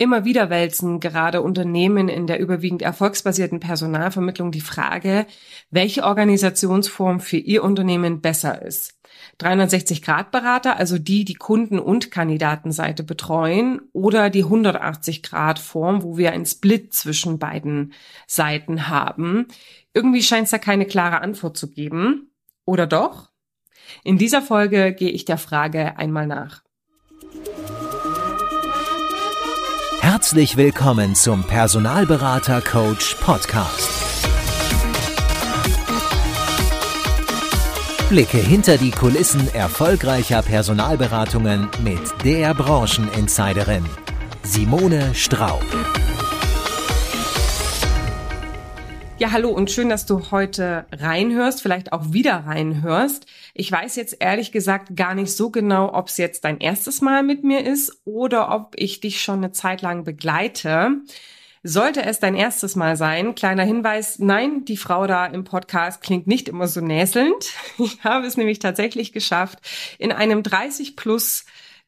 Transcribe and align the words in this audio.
Immer 0.00 0.24
wieder 0.24 0.48
wälzen 0.48 1.00
gerade 1.00 1.42
Unternehmen 1.42 2.08
in 2.08 2.28
der 2.28 2.38
überwiegend 2.38 2.82
erfolgsbasierten 2.82 3.58
Personalvermittlung 3.58 4.52
die 4.52 4.60
Frage, 4.60 5.26
welche 5.70 6.04
Organisationsform 6.04 7.18
für 7.18 7.36
ihr 7.36 7.64
Unternehmen 7.64 8.20
besser 8.20 8.62
ist. 8.62 8.96
360-Grad-Berater, 9.40 10.76
also 10.76 10.98
die, 10.98 11.24
die 11.24 11.34
Kunden- 11.34 11.80
und 11.80 12.12
Kandidatenseite 12.12 13.02
betreuen, 13.02 13.80
oder 13.92 14.30
die 14.30 14.44
180-Grad-Form, 14.44 16.04
wo 16.04 16.16
wir 16.16 16.30
einen 16.30 16.46
Split 16.46 16.92
zwischen 16.92 17.40
beiden 17.40 17.92
Seiten 18.28 18.86
haben. 18.86 19.48
Irgendwie 19.94 20.22
scheint 20.22 20.44
es 20.44 20.52
da 20.52 20.58
keine 20.58 20.86
klare 20.86 21.22
Antwort 21.22 21.56
zu 21.56 21.68
geben. 21.70 22.30
Oder 22.64 22.86
doch? 22.86 23.32
In 24.04 24.16
dieser 24.16 24.42
Folge 24.42 24.92
gehe 24.92 25.10
ich 25.10 25.24
der 25.24 25.38
Frage 25.38 25.98
einmal 25.98 26.28
nach. 26.28 26.62
Herzlich 30.18 30.56
willkommen 30.56 31.14
zum 31.14 31.44
Personalberater 31.44 32.60
Coach 32.60 33.14
Podcast. 33.20 33.88
Blicke 38.08 38.38
hinter 38.38 38.78
die 38.78 38.90
Kulissen 38.90 39.48
erfolgreicher 39.54 40.42
Personalberatungen 40.42 41.68
mit 41.84 42.00
der 42.24 42.52
Brancheninsiderin 42.52 43.84
Simone 44.42 45.14
Straub. 45.14 45.64
Ja, 49.18 49.32
hallo 49.32 49.50
und 49.50 49.70
schön, 49.70 49.88
dass 49.88 50.06
du 50.06 50.30
heute 50.30 50.86
reinhörst, 50.92 51.60
vielleicht 51.60 51.92
auch 51.92 52.12
wieder 52.12 52.44
reinhörst. 52.46 53.26
Ich 53.54 53.70
weiß 53.70 53.96
jetzt 53.96 54.16
ehrlich 54.20 54.52
gesagt 54.52 54.96
gar 54.96 55.14
nicht 55.14 55.32
so 55.32 55.50
genau, 55.50 55.92
ob 55.92 56.08
es 56.08 56.16
jetzt 56.16 56.44
dein 56.44 56.58
erstes 56.58 57.00
Mal 57.00 57.22
mit 57.22 57.44
mir 57.44 57.64
ist 57.66 58.00
oder 58.04 58.54
ob 58.54 58.74
ich 58.76 59.00
dich 59.00 59.22
schon 59.22 59.38
eine 59.38 59.52
Zeit 59.52 59.82
lang 59.82 60.04
begleite. 60.04 61.02
Sollte 61.64 62.04
es 62.04 62.20
dein 62.20 62.36
erstes 62.36 62.76
Mal 62.76 62.96
sein, 62.96 63.34
kleiner 63.34 63.64
Hinweis, 63.64 64.20
nein, 64.20 64.64
die 64.64 64.76
Frau 64.76 65.06
da 65.08 65.26
im 65.26 65.42
Podcast 65.42 66.02
klingt 66.02 66.28
nicht 66.28 66.48
immer 66.48 66.68
so 66.68 66.80
näselnd. 66.80 67.52
Ich 67.78 68.02
habe 68.04 68.26
es 68.26 68.36
nämlich 68.36 68.58
tatsächlich 68.58 69.12
geschafft, 69.12 69.58
in 69.98 70.12
einem 70.12 70.42
30 70.42 70.96
plus 70.96 71.44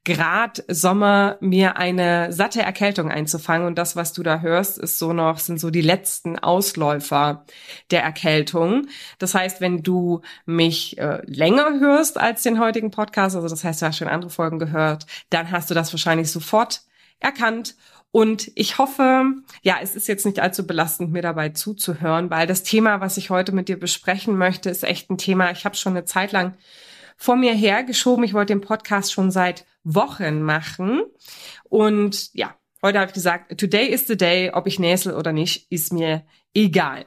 Grad 0.07 0.65
Sommer 0.69 1.37
mir 1.41 1.77
eine 1.77 2.33
satte 2.33 2.63
Erkältung 2.63 3.11
einzufangen. 3.11 3.67
Und 3.67 3.77
das, 3.77 3.97
was 3.97 4.13
du 4.13 4.23
da 4.23 4.41
hörst, 4.41 4.79
ist 4.79 4.99
so 4.99 5.13
noch, 5.13 5.39
sind 5.39 5.61
so 5.61 5.71
die 5.71 5.83
letzten 5.83 6.39
Ausläufer 6.39 7.45
der 7.91 8.03
Erkältung. 8.03 8.87
Das 9.19 9.35
heißt, 9.35 9.61
wenn 9.61 9.83
du 9.83 10.23
mich 10.47 10.97
äh, 10.99 11.21
länger 11.27 11.81
hörst 11.81 12.19
als 12.19 12.43
den 12.43 12.59
heutigen 12.59 12.91
Podcast, 12.91 13.37
also 13.37 13.49
das 13.49 13.63
heißt, 13.63 13.83
du 13.83 13.87
hast 13.87 13.99
schon 13.99 14.09
andere 14.09 14.31
Folgen 14.31 14.59
gehört, 14.59 15.05
dann 15.29 15.51
hast 15.51 15.69
du 15.69 15.75
das 15.75 15.93
wahrscheinlich 15.93 16.31
sofort 16.31 16.81
erkannt. 17.19 17.77
Und 18.11 18.51
ich 18.57 18.79
hoffe, 18.79 19.25
ja, 19.63 19.77
es 19.83 19.95
ist 19.95 20.09
jetzt 20.09 20.27
nicht 20.27 20.41
allzu 20.41 20.67
belastend, 20.67 21.13
mir 21.13 21.23
dabei 21.23 21.51
zuzuhören, 21.51 22.31
weil 22.31 22.47
das 22.47 22.63
Thema, 22.63 23.01
was 23.01 23.19
ich 23.19 23.31
heute 23.31 23.53
mit 23.53 23.69
dir 23.69 23.79
besprechen 23.79 24.37
möchte, 24.37 24.71
ist 24.71 24.83
echt 24.83 25.11
ein 25.11 25.19
Thema. 25.19 25.51
Ich 25.53 25.65
habe 25.65 25.77
schon 25.77 25.93
eine 25.93 26.07
Zeit 26.07 26.33
lang 26.33 26.55
vor 27.17 27.37
mir 27.37 27.53
hergeschoben. 27.53 28.25
Ich 28.25 28.35
wollte 28.35 28.55
den 28.55 28.63
Podcast 28.63 29.13
schon 29.13 29.31
seit 29.31 29.67
Wochen 29.85 30.43
machen. 30.43 31.03
Und 31.65 32.31
ja, 32.35 32.55
heute 32.83 32.99
habe 32.99 33.09
ich 33.09 33.15
gesagt, 33.15 33.59
today 33.59 33.87
is 33.87 34.07
the 34.07 34.17
day, 34.17 34.51
ob 34.53 34.67
ich 34.67 34.79
näsel 34.79 35.15
oder 35.15 35.33
nicht, 35.33 35.71
ist 35.71 35.93
mir 35.93 36.25
egal. 36.55 37.07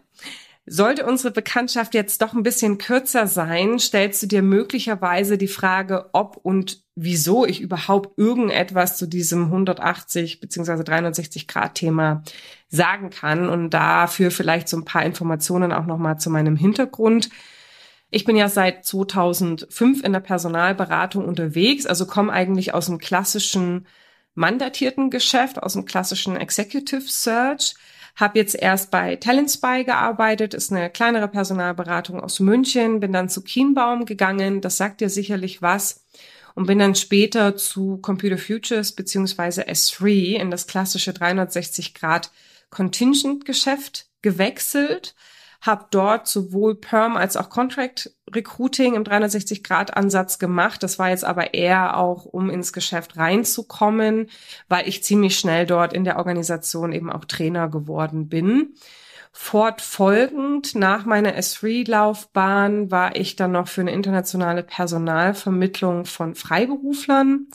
Sollte 0.65 1.05
unsere 1.05 1.33
Bekanntschaft 1.33 1.93
jetzt 1.93 2.21
doch 2.21 2.33
ein 2.33 2.43
bisschen 2.43 2.77
kürzer 2.77 3.27
sein, 3.27 3.79
stellst 3.79 4.23
du 4.23 4.27
dir 4.27 4.41
möglicherweise 4.41 5.37
die 5.37 5.49
Frage, 5.49 6.09
ob 6.13 6.37
und 6.37 6.81
wieso 6.95 7.45
ich 7.45 7.59
überhaupt 7.59 8.17
irgendetwas 8.17 8.97
zu 8.97 9.05
diesem 9.05 9.45
180 9.45 10.39
bzw. 10.39 10.83
360 10.85 11.49
Grad 11.49 11.75
Thema 11.75 12.23
sagen 12.69 13.09
kann 13.09 13.49
und 13.49 13.71
dafür 13.71 14.31
vielleicht 14.31 14.69
so 14.69 14.77
ein 14.77 14.85
paar 14.85 15.03
Informationen 15.03 15.73
auch 15.73 15.85
nochmal 15.85 16.17
zu 16.17 16.29
meinem 16.29 16.55
Hintergrund. 16.55 17.29
Ich 18.13 18.25
bin 18.25 18.35
ja 18.35 18.47
seit 18.47 18.85
2005 18.85 20.03
in 20.03 20.13
der 20.13 20.19
Personalberatung 20.19 21.25
unterwegs, 21.25 21.87
also 21.87 22.05
komme 22.05 22.31
eigentlich 22.31 22.71
aus 22.75 22.85
dem 22.85 22.99
klassischen 22.99 23.87
mandatierten 24.35 25.09
Geschäft, 25.09 25.63
aus 25.63 25.73
dem 25.73 25.85
klassischen 25.85 26.37
Executive 26.37 27.01
Search. 27.07 27.73
Habe 28.15 28.37
jetzt 28.37 28.53
erst 28.53 28.91
bei 28.91 29.15
Talent 29.15 29.49
Spy 29.49 29.83
gearbeitet, 29.83 30.53
ist 30.53 30.71
eine 30.71 30.91
kleinere 30.91 31.27
Personalberatung 31.27 32.19
aus 32.21 32.39
München, 32.39 32.99
bin 32.99 33.13
dann 33.13 33.29
zu 33.29 33.41
Kienbaum 33.41 34.05
gegangen, 34.05 34.61
das 34.61 34.77
sagt 34.77 35.01
dir 35.01 35.09
sicherlich 35.09 35.63
was, 35.63 36.05
und 36.53 36.67
bin 36.67 36.77
dann 36.77 36.93
später 36.93 37.55
zu 37.55 37.97
Computer 37.97 38.37
Futures 38.37 38.91
beziehungsweise 38.91 39.67
S3 39.67 40.35
in 40.35 40.51
das 40.51 40.67
klassische 40.67 41.13
360 41.13 41.95
Grad 41.95 42.29
Contingent 42.69 43.45
Geschäft 43.45 44.05
gewechselt 44.21 45.15
habe 45.63 45.85
dort 45.91 46.27
sowohl 46.27 46.75
Perm 46.75 47.15
als 47.15 47.37
auch 47.37 47.49
Contract 47.49 48.11
Recruiting 48.29 48.95
im 48.95 49.03
360-Grad-Ansatz 49.03 50.37
gemacht. 50.37 50.83
Das 50.83 50.99
war 50.99 51.09
jetzt 51.09 51.23
aber 51.23 51.53
eher 51.53 51.97
auch, 51.97 52.25
um 52.25 52.49
ins 52.49 52.73
Geschäft 52.73 53.15
reinzukommen, 53.17 54.29
weil 54.67 54.87
ich 54.87 55.03
ziemlich 55.03 55.39
schnell 55.39 55.65
dort 55.65 55.93
in 55.93 56.03
der 56.03 56.17
Organisation 56.17 56.91
eben 56.91 57.09
auch 57.09 57.23
Trainer 57.25 57.69
geworden 57.69 58.27
bin. 58.27 58.73
Fortfolgend 59.31 60.75
nach 60.75 61.05
meiner 61.05 61.35
S3-Laufbahn 61.37 62.91
war 62.91 63.15
ich 63.15 63.35
dann 63.35 63.53
noch 63.53 63.67
für 63.67 63.81
eine 63.81 63.91
internationale 63.91 64.63
Personalvermittlung 64.63 66.05
von 66.05 66.35
Freiberuflern 66.35 67.47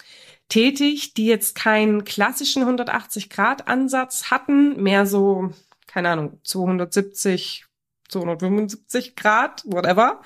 tätig, 0.48 1.12
die 1.12 1.26
jetzt 1.26 1.54
keinen 1.54 2.04
klassischen 2.04 2.64
180-Grad-Ansatz 2.64 4.30
hatten, 4.30 4.82
mehr 4.82 5.06
so, 5.06 5.50
keine 5.86 6.08
Ahnung, 6.08 6.40
270 6.42 7.67
275 8.08 9.16
Grad, 9.16 9.62
whatever. 9.66 10.20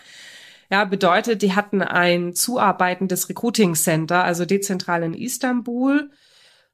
Ja, 0.71 0.85
bedeutet, 0.85 1.43
die 1.43 1.55
hatten 1.55 1.83
ein 1.83 2.35
zuarbeitendes 2.35 3.29
Recruiting 3.29 3.75
Center, 3.75 4.25
also 4.25 4.47
dezentral 4.47 5.03
in 5.03 5.13
Istanbul 5.13 6.11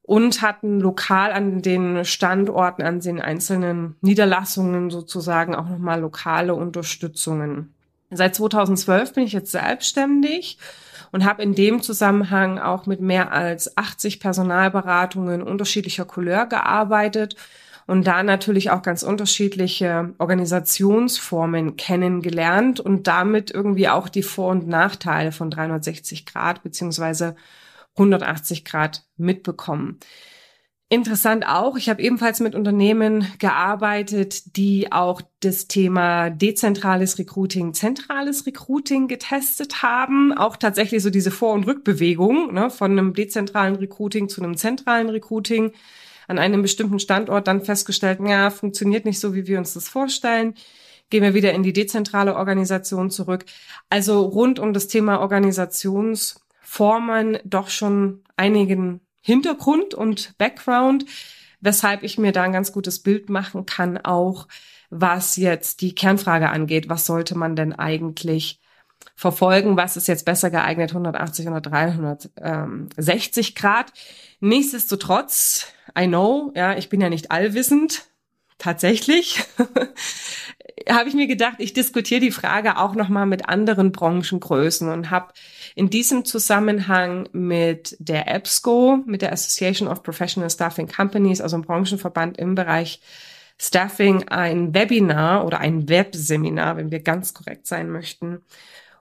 und 0.02 0.41
hatten 0.41 0.80
lokal 0.80 1.32
an 1.32 1.62
den 1.62 2.04
Standorten, 2.04 2.82
an 2.82 3.00
den 3.00 3.20
einzelnen 3.20 3.97
Niederlassungen 4.00 4.91
sozusagen 4.91 5.54
auch 5.54 5.68
nochmal 5.68 6.00
lokale 6.00 6.54
Unterstützungen. 6.54 7.74
Seit 8.10 8.34
2012 8.34 9.14
bin 9.14 9.24
ich 9.24 9.32
jetzt 9.32 9.52
selbstständig 9.52 10.58
und 11.12 11.24
habe 11.24 11.42
in 11.42 11.54
dem 11.54 11.82
Zusammenhang 11.82 12.58
auch 12.58 12.86
mit 12.86 13.00
mehr 13.00 13.32
als 13.32 13.76
80 13.76 14.20
Personalberatungen 14.20 15.42
unterschiedlicher 15.42 16.04
Couleur 16.04 16.47
gearbeitet 16.47 17.36
und 17.88 18.06
da 18.06 18.22
natürlich 18.22 18.71
auch 18.71 18.82
ganz 18.82 19.03
unterschiedliche 19.03 20.15
Organisationsformen 20.19 21.76
kennengelernt 21.76 22.81
und 22.81 23.06
damit 23.06 23.50
irgendwie 23.50 23.88
auch 23.88 24.10
die 24.10 24.22
Vor- 24.22 24.50
und 24.50 24.69
Nachteile 24.69 25.32
von 25.32 25.50
360 25.50 26.27
Grad 26.27 26.62
beziehungsweise 26.62 27.34
180 27.97 28.66
Grad 28.66 29.06
mitbekommen. 29.16 29.98
Interessant 30.91 31.47
auch, 31.47 31.77
ich 31.77 31.88
habe 31.88 32.03
ebenfalls 32.03 32.41
mit 32.41 32.54
Unternehmen 32.54 33.27
gearbeitet, 33.38 34.56
die 34.56 34.93
auch 34.93 35.22
das 35.41 35.66
Thema 35.66 36.28
dezentrales 36.28 37.19
Recruiting, 37.19 37.72
zentrales 37.72 38.47
Recruiting 38.47 39.09
getestet 39.09 39.82
haben. 39.82 40.32
Auch 40.32 40.56
tatsächlich 40.56 41.03
so 41.03 41.10
diese 41.10 41.31
Vor- 41.31 41.54
und 41.54 41.66
Rückbewegung 41.66 42.53
ne, 42.53 42.69
von 42.69 42.93
einem 42.93 43.15
dezentralen 43.15 43.77
Recruiting 43.77 44.28
zu 44.28 44.43
einem 44.43 44.59
zentralen 44.59 45.09
Recruiting 45.09 45.72
an 46.28 46.39
einem 46.39 46.62
bestimmten 46.62 47.00
Standort 47.00 47.49
dann 47.49 47.62
festgestellt, 47.62 48.21
ja, 48.25 48.50
funktioniert 48.50 49.05
nicht 49.05 49.19
so, 49.19 49.34
wie 49.34 49.47
wir 49.47 49.59
uns 49.59 49.75
das 49.75 49.89
vorstellen. 49.89 50.55
Gehen 51.11 51.22
wir 51.22 51.34
wieder 51.34 51.53
in 51.53 51.62
die 51.62 51.72
dezentrale 51.72 52.37
Organisation 52.37 53.11
zurück. 53.11 53.44
Also 53.89 54.22
rund 54.22 54.59
um 54.59 54.72
das 54.72 54.89
Thema 54.89 55.21
Organisationsformen 55.21 57.39
doch 57.44 57.71
schon 57.71 58.22
einigen 58.37 59.00
Hintergrund 59.21 59.94
und 59.94 60.37
Background, 60.39 61.06
weshalb 61.61 62.03
ich 62.03 62.19
mir 62.19 62.33
da 62.33 62.42
ein 62.42 62.53
ganz 62.53 62.72
gutes 62.72 63.03
Bild 63.03 63.31
machen 63.31 63.66
kann, 63.66 63.98
auch 63.98 64.48
was 64.91 65.36
jetzt 65.36 65.81
die 65.81 65.95
Kernfrage 65.95 66.51
angeht. 66.51 66.89
Was 66.89 67.07
sollte 67.07 67.36
man 67.36 67.57
denn 67.57 67.72
eigentlich 67.72 68.60
verfolgen, 69.15 69.77
was 69.77 69.97
ist 69.97 70.09
jetzt 70.09 70.24
besser 70.24 70.51
geeignet, 70.51 70.91
180 70.91 71.48
oder 71.48 71.60
360 71.60 73.54
Grad. 73.54 73.92
Nichtsdestotrotz, 74.41 75.66
I 75.98 76.06
know, 76.06 76.53
ja, 76.54 76.77
ich 76.77 76.89
bin 76.89 77.00
ja 77.00 77.09
nicht 77.09 77.30
allwissend, 77.30 78.04
tatsächlich, 78.59 79.45
habe 80.89 81.09
ich 81.09 81.15
mir 81.15 81.27
gedacht, 81.27 81.56
ich 81.59 81.72
diskutiere 81.72 82.21
die 82.21 82.30
Frage 82.30 82.78
auch 82.78 82.95
nochmal 82.95 83.27
mit 83.27 83.48
anderen 83.48 83.92
Branchengrößen 83.92 84.89
und 84.91 85.10
habe 85.10 85.33
in 85.74 85.91
diesem 85.91 86.24
Zusammenhang 86.24 87.28
mit 87.33 87.97
der 87.98 88.28
EBSCO, 88.28 89.03
mit 89.06 89.22
der 89.22 89.33
Association 89.33 89.89
of 89.89 90.03
Professional 90.03 90.50
Staffing 90.50 90.89
Companies, 90.89 91.41
also 91.41 91.56
ein 91.56 91.62
Branchenverband 91.62 92.39
im 92.39 92.54
Bereich 92.54 93.00
Staffing, 93.60 94.28
ein 94.28 94.72
Webinar 94.72 95.45
oder 95.45 95.59
ein 95.59 95.89
Webseminar, 95.89 96.77
wenn 96.77 96.92
wir 96.92 97.00
ganz 97.00 97.34
korrekt 97.34 97.66
sein 97.66 97.91
möchten, 97.91 98.42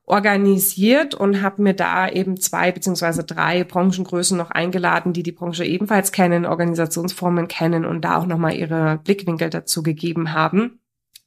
organisiert 0.08 1.16
und 1.16 1.42
habe 1.42 1.62
mir 1.62 1.74
da 1.74 2.10
eben 2.10 2.40
zwei 2.40 2.72
beziehungsweise 2.72 3.26
drei 3.26 3.66
Branchengrößen 3.66 4.38
noch 4.38 4.50
eingeladen, 4.50 5.12
die 5.12 5.22
die 5.22 5.34
Branche 5.34 5.66
ebenfalls 5.66 6.14
kennen, 6.14 6.46
Organisationsformen 6.46 7.50
kennen 7.50 7.86
und 7.86 8.02
da 8.02 8.18
auch 8.18 8.26
nochmal 8.26 8.56
ihre 8.56 9.00
Blickwinkel 9.04 9.50
dazu 9.50 9.84
gegeben 9.84 10.32
haben. 10.32 10.80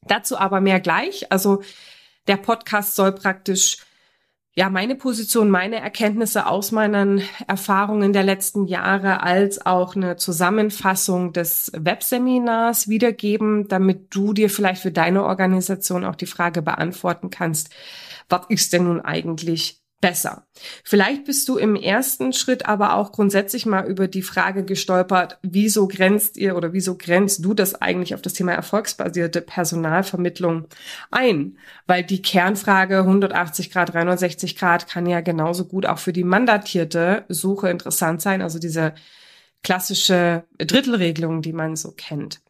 Dazu 0.06 0.38
aber 0.38 0.62
mehr 0.62 0.80
gleich. 0.80 1.30
Also 1.30 1.62
der 2.26 2.38
Podcast 2.38 2.96
soll 2.96 3.12
praktisch 3.12 3.84
ja, 4.56 4.68
meine 4.68 4.96
Position, 4.96 5.48
meine 5.48 5.76
Erkenntnisse 5.76 6.46
aus 6.46 6.72
meinen 6.72 7.22
Erfahrungen 7.46 8.12
der 8.12 8.24
letzten 8.24 8.66
Jahre 8.66 9.22
als 9.22 9.64
auch 9.64 9.94
eine 9.94 10.16
Zusammenfassung 10.16 11.32
des 11.32 11.70
Webseminars 11.76 12.88
wiedergeben, 12.88 13.68
damit 13.68 14.12
du 14.14 14.32
dir 14.32 14.50
vielleicht 14.50 14.82
für 14.82 14.90
deine 14.90 15.24
Organisation 15.24 16.04
auch 16.04 16.16
die 16.16 16.26
Frage 16.26 16.62
beantworten 16.62 17.30
kannst, 17.30 17.70
was 18.28 18.42
ist 18.48 18.72
denn 18.72 18.84
nun 18.84 19.00
eigentlich 19.00 19.79
besser. 20.00 20.46
Vielleicht 20.82 21.24
bist 21.24 21.48
du 21.48 21.58
im 21.58 21.76
ersten 21.76 22.32
Schritt 22.32 22.66
aber 22.66 22.94
auch 22.94 23.12
grundsätzlich 23.12 23.66
mal 23.66 23.86
über 23.86 24.08
die 24.08 24.22
Frage 24.22 24.64
gestolpert, 24.64 25.38
wieso 25.42 25.88
grenzt 25.88 26.36
ihr 26.36 26.56
oder 26.56 26.72
wieso 26.72 26.96
grenzt 26.96 27.44
du 27.44 27.52
das 27.52 27.74
eigentlich 27.74 28.14
auf 28.14 28.22
das 28.22 28.32
Thema 28.32 28.52
erfolgsbasierte 28.52 29.42
Personalvermittlung 29.42 30.66
ein? 31.10 31.58
Weil 31.86 32.02
die 32.02 32.22
Kernfrage 32.22 33.00
180 33.00 33.70
Grad, 33.70 33.92
360 33.92 34.56
Grad 34.56 34.88
kann 34.88 35.06
ja 35.06 35.20
genauso 35.20 35.66
gut 35.66 35.84
auch 35.84 35.98
für 35.98 36.12
die 36.12 36.24
mandatierte 36.24 37.24
Suche 37.28 37.68
interessant 37.68 38.22
sein, 38.22 38.40
also 38.40 38.58
diese 38.58 38.94
klassische 39.62 40.44
Drittelregelung, 40.58 41.42
die 41.42 41.52
man 41.52 41.76
so 41.76 41.92
kennt. 41.92 42.40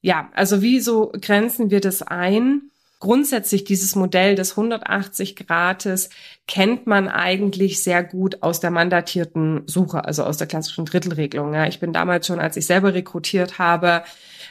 Ja, 0.00 0.30
also 0.34 0.62
wieso 0.62 1.12
grenzen 1.20 1.70
wir 1.70 1.80
das 1.80 2.00
ein? 2.00 2.70
Grundsätzlich 3.00 3.64
dieses 3.64 3.96
Modell 3.96 4.34
des 4.34 4.52
180 4.52 5.34
Grates 5.34 6.10
kennt 6.46 6.86
man 6.86 7.08
eigentlich 7.08 7.82
sehr 7.82 8.04
gut 8.04 8.42
aus 8.42 8.60
der 8.60 8.70
mandatierten 8.70 9.62
Suche, 9.66 10.04
also 10.04 10.22
aus 10.24 10.36
der 10.36 10.46
klassischen 10.46 10.84
Drittelregelung. 10.84 11.54
Ja, 11.54 11.66
ich 11.66 11.80
bin 11.80 11.92
damals 11.92 12.26
schon, 12.26 12.38
als 12.38 12.56
ich 12.56 12.66
selber 12.66 12.92
rekrutiert 12.92 13.58
habe, 13.58 14.04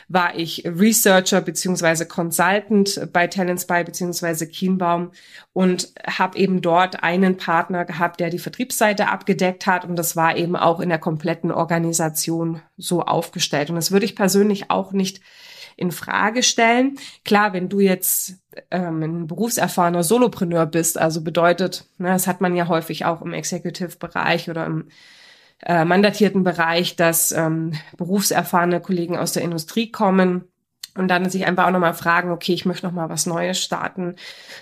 war 0.08 0.36
ich 0.36 0.64
Researcher 0.66 1.42
beziehungsweise 1.42 2.08
Consultant 2.08 3.08
bei 3.14 3.28
Talents 3.28 3.68
by 3.68 3.84
beziehungsweise 3.84 4.48
Kienbaum 4.48 5.12
und 5.54 5.94
habe 6.08 6.40
eben 6.40 6.62
dort 6.62 7.04
einen 7.04 7.38
Partner 7.38 7.86
gehabt, 7.86 8.20
der 8.20 8.32
die 8.32 8.40
Vertriebsseite 8.40 9.10
abgedeckt 9.10 9.68
hat 9.68 9.86
und 9.86 9.96
das 9.96 10.16
war 10.16 10.36
eben 10.36 10.56
auch 10.56 10.80
in 10.80 10.90
der 10.90 10.98
kompletten 10.98 11.52
Organisation 11.52 12.62
so 12.78 13.04
aufgestellt. 13.04 13.70
Und 13.70 13.76
das 13.76 13.92
würde 13.92 14.06
ich 14.06 14.16
persönlich 14.16 14.72
auch 14.72 14.92
nicht 14.92 15.22
in 15.80 15.92
Frage 15.92 16.44
stellen. 16.44 16.98
Klar, 17.24 17.54
wenn 17.54 17.70
du 17.70 17.80
jetzt 17.80 18.36
ähm, 18.70 19.02
ein 19.02 19.28
berufserfahrener 19.28 20.04
Solopreneur 20.04 20.66
bist, 20.66 20.98
also 20.98 21.22
bedeutet, 21.22 21.86
ne, 21.98 22.10
das 22.10 22.28
hat 22.28 22.42
man 22.42 22.56
ja 22.56 22.68
häufig 22.68 23.06
auch 23.06 23.22
im 23.22 23.34
Executive-Bereich 23.34 24.50
oder 24.50 24.66
im 24.66 24.90
äh, 25.66 25.86
mandatierten 25.86 26.44
Bereich, 26.44 26.98
dass 26.98 27.32
ähm, 27.32 27.74
berufserfahrene 27.98 28.82
Kollegen 28.82 29.18
aus 29.18 29.32
der 29.32 29.44
Industrie 29.44 29.90
kommen 29.90 30.44
und 30.96 31.08
dann 31.08 31.30
sich 31.30 31.46
einfach 31.46 31.68
auch 31.68 31.72
nochmal 31.72 31.94
fragen, 31.94 32.32
okay, 32.32 32.54
ich 32.54 32.66
möchte 32.66 32.86
nochmal 32.86 33.10
was 33.10 33.26
Neues 33.26 33.64
starten, 33.64 34.16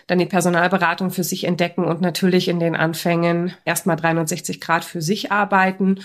dann 0.06 0.20
die 0.20 0.25
Personalberatung 0.25 1.10
für 1.10 1.24
sich 1.24 1.46
entdecken 1.46 1.84
und 1.84 2.02
natürlich 2.02 2.48
in 2.48 2.60
den 2.60 2.75
Anfängen 2.75 3.54
erstmal 3.66 3.96
360 3.96 4.62
Grad 4.62 4.86
für 4.86 5.02
sich 5.02 5.31
arbeiten 5.31 6.00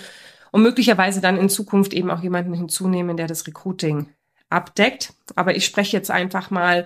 und 0.51 0.63
möglicherweise 0.63 1.21
dann 1.21 1.37
in 1.37 1.49
Zukunft 1.49 1.93
eben 1.93 2.09
auch 2.09 2.23
jemanden 2.23 2.53
hinzunehmen, 2.53 3.17
der 3.17 3.27
das 3.27 3.45
Recruiting 3.45 4.07
abdeckt. 4.53 5.13
Aber 5.35 5.55
ich 5.55 5.65
spreche 5.65 5.97
jetzt 5.97 6.11
einfach 6.11 6.49
mal 6.49 6.85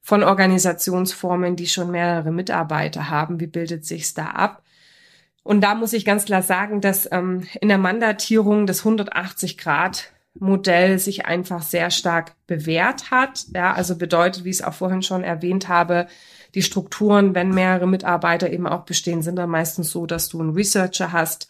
von 0.00 0.22
Organisationsformen, 0.22 1.56
die 1.56 1.66
schon 1.66 1.90
mehrere 1.90 2.32
Mitarbeiter 2.32 3.10
haben. 3.10 3.40
Wie 3.40 3.46
bildet 3.46 3.84
sich's 3.84 4.14
da 4.14 4.26
ab? 4.26 4.62
Und 5.42 5.62
da 5.62 5.74
muss 5.74 5.92
ich 5.92 6.04
ganz 6.04 6.24
klar 6.24 6.42
sagen, 6.42 6.80
dass 6.80 7.10
ähm, 7.12 7.46
in 7.60 7.68
der 7.68 7.78
Mandatierung 7.78 8.66
das 8.66 8.80
180 8.80 9.58
Grad 9.58 10.12
Modell 10.38 10.98
sich 10.98 11.26
einfach 11.26 11.62
sehr 11.62 11.90
stark 11.90 12.34
bewährt 12.46 13.10
hat. 13.10 13.46
Ja, 13.54 13.72
also 13.72 13.96
bedeutet, 13.96 14.44
wie 14.44 14.50
ich 14.50 14.56
es 14.56 14.62
auch 14.62 14.74
vorhin 14.74 15.02
schon 15.02 15.24
erwähnt 15.24 15.68
habe, 15.68 16.06
die 16.54 16.62
Strukturen, 16.62 17.34
wenn 17.34 17.50
mehrere 17.50 17.86
Mitarbeiter 17.86 18.50
eben 18.50 18.66
auch 18.66 18.84
bestehen, 18.84 19.22
sind 19.22 19.36
dann 19.36 19.50
meistens 19.50 19.90
so, 19.90 20.06
dass 20.06 20.28
du 20.28 20.40
einen 20.40 20.54
Researcher 20.54 21.12
hast, 21.12 21.48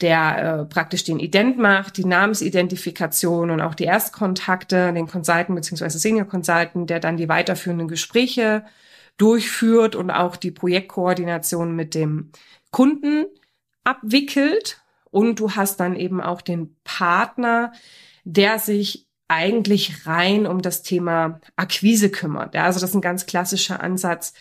der 0.00 0.60
äh, 0.60 0.64
praktisch 0.66 1.04
den 1.04 1.18
Ident 1.18 1.58
macht, 1.58 1.96
die 1.96 2.04
Namensidentifikation 2.04 3.50
und 3.50 3.60
auch 3.60 3.74
die 3.74 3.84
Erstkontakte, 3.84 4.92
den 4.92 5.08
Consultant 5.08 5.56
bzw. 5.56 5.88
Senior 5.88 6.26
Consultant, 6.26 6.88
der 6.88 7.00
dann 7.00 7.16
die 7.16 7.28
weiterführenden 7.28 7.88
Gespräche 7.88 8.64
durchführt 9.16 9.96
und 9.96 10.10
auch 10.10 10.36
die 10.36 10.52
Projektkoordination 10.52 11.74
mit 11.74 11.94
dem 11.94 12.30
Kunden 12.70 13.26
abwickelt. 13.82 14.80
Und 15.10 15.40
du 15.40 15.52
hast 15.52 15.80
dann 15.80 15.96
eben 15.96 16.20
auch 16.20 16.42
den 16.42 16.76
Partner, 16.84 17.72
der 18.24 18.58
sich 18.58 19.08
eigentlich 19.26 20.06
rein 20.06 20.46
um 20.46 20.62
das 20.62 20.82
Thema 20.82 21.40
Akquise 21.56 22.10
kümmert. 22.10 22.54
Ja, 22.54 22.64
also 22.64 22.80
das 22.80 22.90
ist 22.90 22.96
ein 22.96 23.02
ganz 23.02 23.26
klassischer 23.26 23.82
Ansatz, 23.82 24.32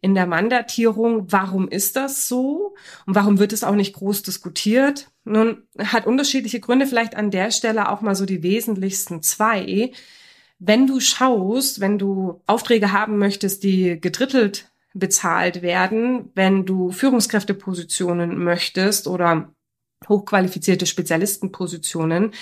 in 0.00 0.14
der 0.14 0.26
Mandatierung. 0.26 1.30
Warum 1.30 1.68
ist 1.68 1.96
das 1.96 2.28
so? 2.28 2.74
Und 3.06 3.14
warum 3.14 3.38
wird 3.38 3.52
es 3.52 3.64
auch 3.64 3.74
nicht 3.74 3.94
groß 3.94 4.22
diskutiert? 4.22 5.10
Nun, 5.24 5.62
hat 5.78 6.06
unterschiedliche 6.06 6.60
Gründe, 6.60 6.86
vielleicht 6.86 7.16
an 7.16 7.30
der 7.30 7.50
Stelle 7.50 7.90
auch 7.90 8.00
mal 8.00 8.14
so 8.14 8.24
die 8.24 8.42
wesentlichsten 8.42 9.22
zwei. 9.22 9.92
Wenn 10.58 10.86
du 10.86 11.00
schaust, 11.00 11.80
wenn 11.80 11.98
du 11.98 12.42
Aufträge 12.46 12.92
haben 12.92 13.18
möchtest, 13.18 13.62
die 13.62 14.00
gedrittelt 14.00 14.70
bezahlt 14.92 15.62
werden, 15.62 16.30
wenn 16.34 16.66
du 16.66 16.90
Führungskräftepositionen 16.90 18.42
möchtest 18.42 19.06
oder 19.06 19.52
hochqualifizierte 20.08 20.86
Spezialistenpositionen, 20.86 22.32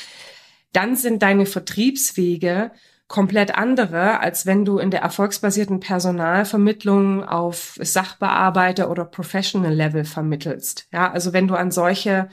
dann 0.72 0.96
sind 0.96 1.22
deine 1.22 1.46
Vertriebswege 1.46 2.72
komplett 3.08 3.56
andere, 3.56 4.20
als 4.20 4.44
wenn 4.44 4.66
du 4.66 4.78
in 4.78 4.90
der 4.90 5.00
erfolgsbasierten 5.00 5.80
Personalvermittlung 5.80 7.24
auf 7.24 7.78
Sachbearbeiter 7.80 8.90
oder 8.90 9.06
Professional 9.06 9.72
Level 9.72 10.04
vermittelst. 10.04 10.86
Ja, 10.92 11.10
also 11.10 11.32
wenn 11.32 11.48
du 11.48 11.54
an 11.54 11.70
solche 11.70 12.28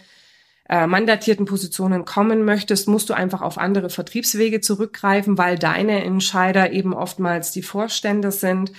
äh, 0.67 0.85
mandatierten 0.85 1.45
Positionen 1.45 2.03
kommen 2.03 2.43
möchtest, 2.43 2.89
musst 2.89 3.09
du 3.09 3.13
einfach 3.13 3.41
auf 3.41 3.57
andere 3.57 3.89
Vertriebswege 3.89 4.59
zurückgreifen, 4.59 5.37
weil 5.37 5.57
deine 5.57 6.03
Entscheider 6.03 6.71
eben 6.71 6.93
oftmals 6.93 7.51
die 7.51 7.63
Vorstände 7.63 8.31
sind, 8.31 8.73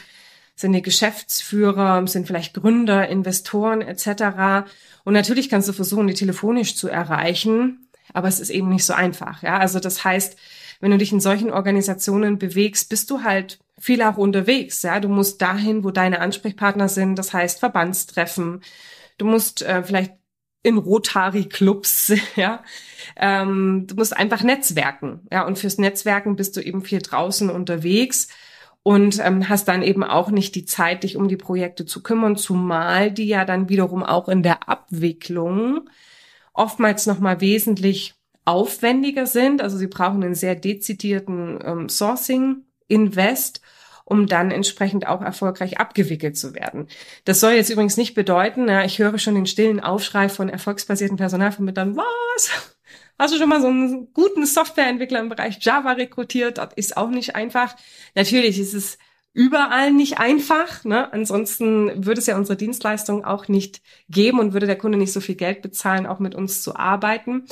sind 0.54 0.72
die 0.72 0.82
Geschäftsführer, 0.82 2.06
sind 2.06 2.26
vielleicht 2.26 2.54
Gründer, 2.54 3.08
Investoren 3.08 3.80
etc. 3.80 4.68
Und 5.04 5.14
natürlich 5.14 5.48
kannst 5.48 5.68
du 5.68 5.72
versuchen, 5.72 6.08
die 6.08 6.14
telefonisch 6.14 6.76
zu 6.76 6.88
erreichen, 6.88 7.88
aber 8.12 8.28
es 8.28 8.40
ist 8.40 8.50
eben 8.50 8.68
nicht 8.68 8.84
so 8.84 8.92
einfach. 8.92 9.42
Ja, 9.42 9.58
also 9.58 9.80
das 9.80 10.04
heißt, 10.04 10.36
wenn 10.80 10.90
du 10.90 10.98
dich 10.98 11.12
in 11.12 11.20
solchen 11.20 11.50
Organisationen 11.50 12.38
bewegst, 12.38 12.88
bist 12.88 13.10
du 13.10 13.22
halt 13.22 13.58
viel 13.78 14.02
auch 14.02 14.16
unterwegs. 14.16 14.82
Ja, 14.82 15.00
du 15.00 15.08
musst 15.08 15.40
dahin, 15.42 15.84
wo 15.84 15.90
deine 15.90 16.20
Ansprechpartner 16.20 16.88
sind. 16.88 17.16
Das 17.16 17.32
heißt 17.32 17.60
Verbandstreffen. 17.60 18.62
Du 19.18 19.26
musst 19.26 19.62
äh, 19.62 19.82
vielleicht 19.82 20.12
in 20.62 20.78
Rotary-Clubs, 20.78 22.12
ja. 22.36 22.62
Ähm, 23.16 23.84
du 23.86 23.94
musst 23.94 24.16
einfach 24.16 24.42
netzwerken, 24.42 25.20
ja. 25.32 25.46
Und 25.46 25.58
fürs 25.58 25.78
Netzwerken 25.78 26.36
bist 26.36 26.56
du 26.56 26.60
eben 26.60 26.82
viel 26.82 27.00
draußen 27.00 27.50
unterwegs 27.50 28.28
und 28.82 29.20
ähm, 29.24 29.48
hast 29.48 29.68
dann 29.68 29.82
eben 29.82 30.02
auch 30.04 30.30
nicht 30.30 30.54
die 30.54 30.64
Zeit, 30.64 31.04
dich 31.04 31.16
um 31.16 31.28
die 31.28 31.36
Projekte 31.36 31.86
zu 31.86 32.02
kümmern, 32.02 32.36
zumal 32.36 33.10
die 33.10 33.26
ja 33.26 33.44
dann 33.44 33.68
wiederum 33.68 34.02
auch 34.02 34.28
in 34.28 34.42
der 34.42 34.68
Abwicklung 34.68 35.88
oftmals 36.52 37.06
noch 37.06 37.20
mal 37.20 37.40
wesentlich 37.40 38.15
aufwendiger 38.46 39.26
sind. 39.26 39.60
Also 39.60 39.76
sie 39.76 39.88
brauchen 39.88 40.24
einen 40.24 40.34
sehr 40.34 40.54
dezidierten 40.54 41.58
ähm, 41.62 41.88
Sourcing-Invest, 41.90 43.60
um 44.04 44.26
dann 44.26 44.50
entsprechend 44.50 45.06
auch 45.06 45.20
erfolgreich 45.20 45.78
abgewickelt 45.78 46.38
zu 46.38 46.54
werden. 46.54 46.86
Das 47.24 47.40
soll 47.40 47.52
jetzt 47.52 47.70
übrigens 47.70 47.96
nicht 47.98 48.14
bedeuten, 48.14 48.68
ja, 48.68 48.84
ich 48.84 48.98
höre 48.98 49.18
schon 49.18 49.34
den 49.34 49.46
stillen 49.46 49.80
Aufschrei 49.80 50.28
von 50.28 50.48
erfolgsbasierten 50.48 51.18
Personalvermittlern, 51.18 51.96
was? 51.96 52.72
Hast 53.18 53.34
du 53.34 53.38
schon 53.38 53.48
mal 53.48 53.60
so 53.60 53.66
einen 53.66 54.12
guten 54.12 54.46
Softwareentwickler 54.46 55.20
im 55.20 55.28
Bereich 55.28 55.58
Java 55.60 55.92
rekrutiert? 55.92 56.58
Das 56.58 56.68
ist 56.76 56.96
auch 56.96 57.08
nicht 57.08 57.34
einfach. 57.34 57.74
Natürlich 58.14 58.60
ist 58.60 58.74
es 58.74 58.98
überall 59.36 59.92
nicht 59.92 60.18
einfach. 60.18 60.82
Ne? 60.84 61.12
Ansonsten 61.12 62.06
würde 62.06 62.20
es 62.20 62.26
ja 62.26 62.38
unsere 62.38 62.56
Dienstleistung 62.56 63.22
auch 63.26 63.48
nicht 63.48 63.82
geben 64.08 64.40
und 64.40 64.54
würde 64.54 64.66
der 64.66 64.78
Kunde 64.78 64.96
nicht 64.96 65.12
so 65.12 65.20
viel 65.20 65.34
Geld 65.34 65.60
bezahlen, 65.60 66.06
auch 66.06 66.20
mit 66.20 66.34
uns 66.34 66.62
zu 66.62 66.74
arbeiten. 66.74 67.44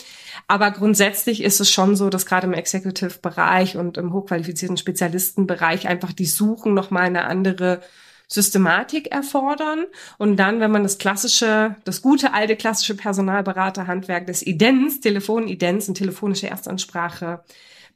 Aber 0.49 0.71
grundsätzlich 0.71 1.43
ist 1.43 1.61
es 1.61 1.71
schon 1.71 1.95
so, 1.95 2.09
dass 2.09 2.25
gerade 2.25 2.47
im 2.47 2.55
Executive-Bereich 2.55 3.77
und 3.77 3.99
im 3.99 4.15
hochqualifizierten 4.15 4.79
Spezialistenbereich 4.79 5.87
einfach 5.87 6.15
die 6.15 6.25
Suchen 6.25 6.73
nochmal 6.73 7.05
eine 7.05 7.27
andere 7.27 7.83
Systematik 8.29 9.13
erfordern. 9.13 9.85
Und 10.17 10.39
dann, 10.39 10.61
wenn 10.61 10.71
man 10.71 10.85
das 10.85 10.97
klassische, 10.97 11.77
das 11.85 12.01
gute 12.01 12.33
alte 12.33 12.57
klassische 12.57 12.97
Personalberaterhandwerk 12.97 14.27
des 14.27 14.41
Idents, 14.41 15.01
Telefonidenz 15.01 15.87
und 15.87 15.97
telefonische 15.97 16.49
Erstansprache 16.49 17.45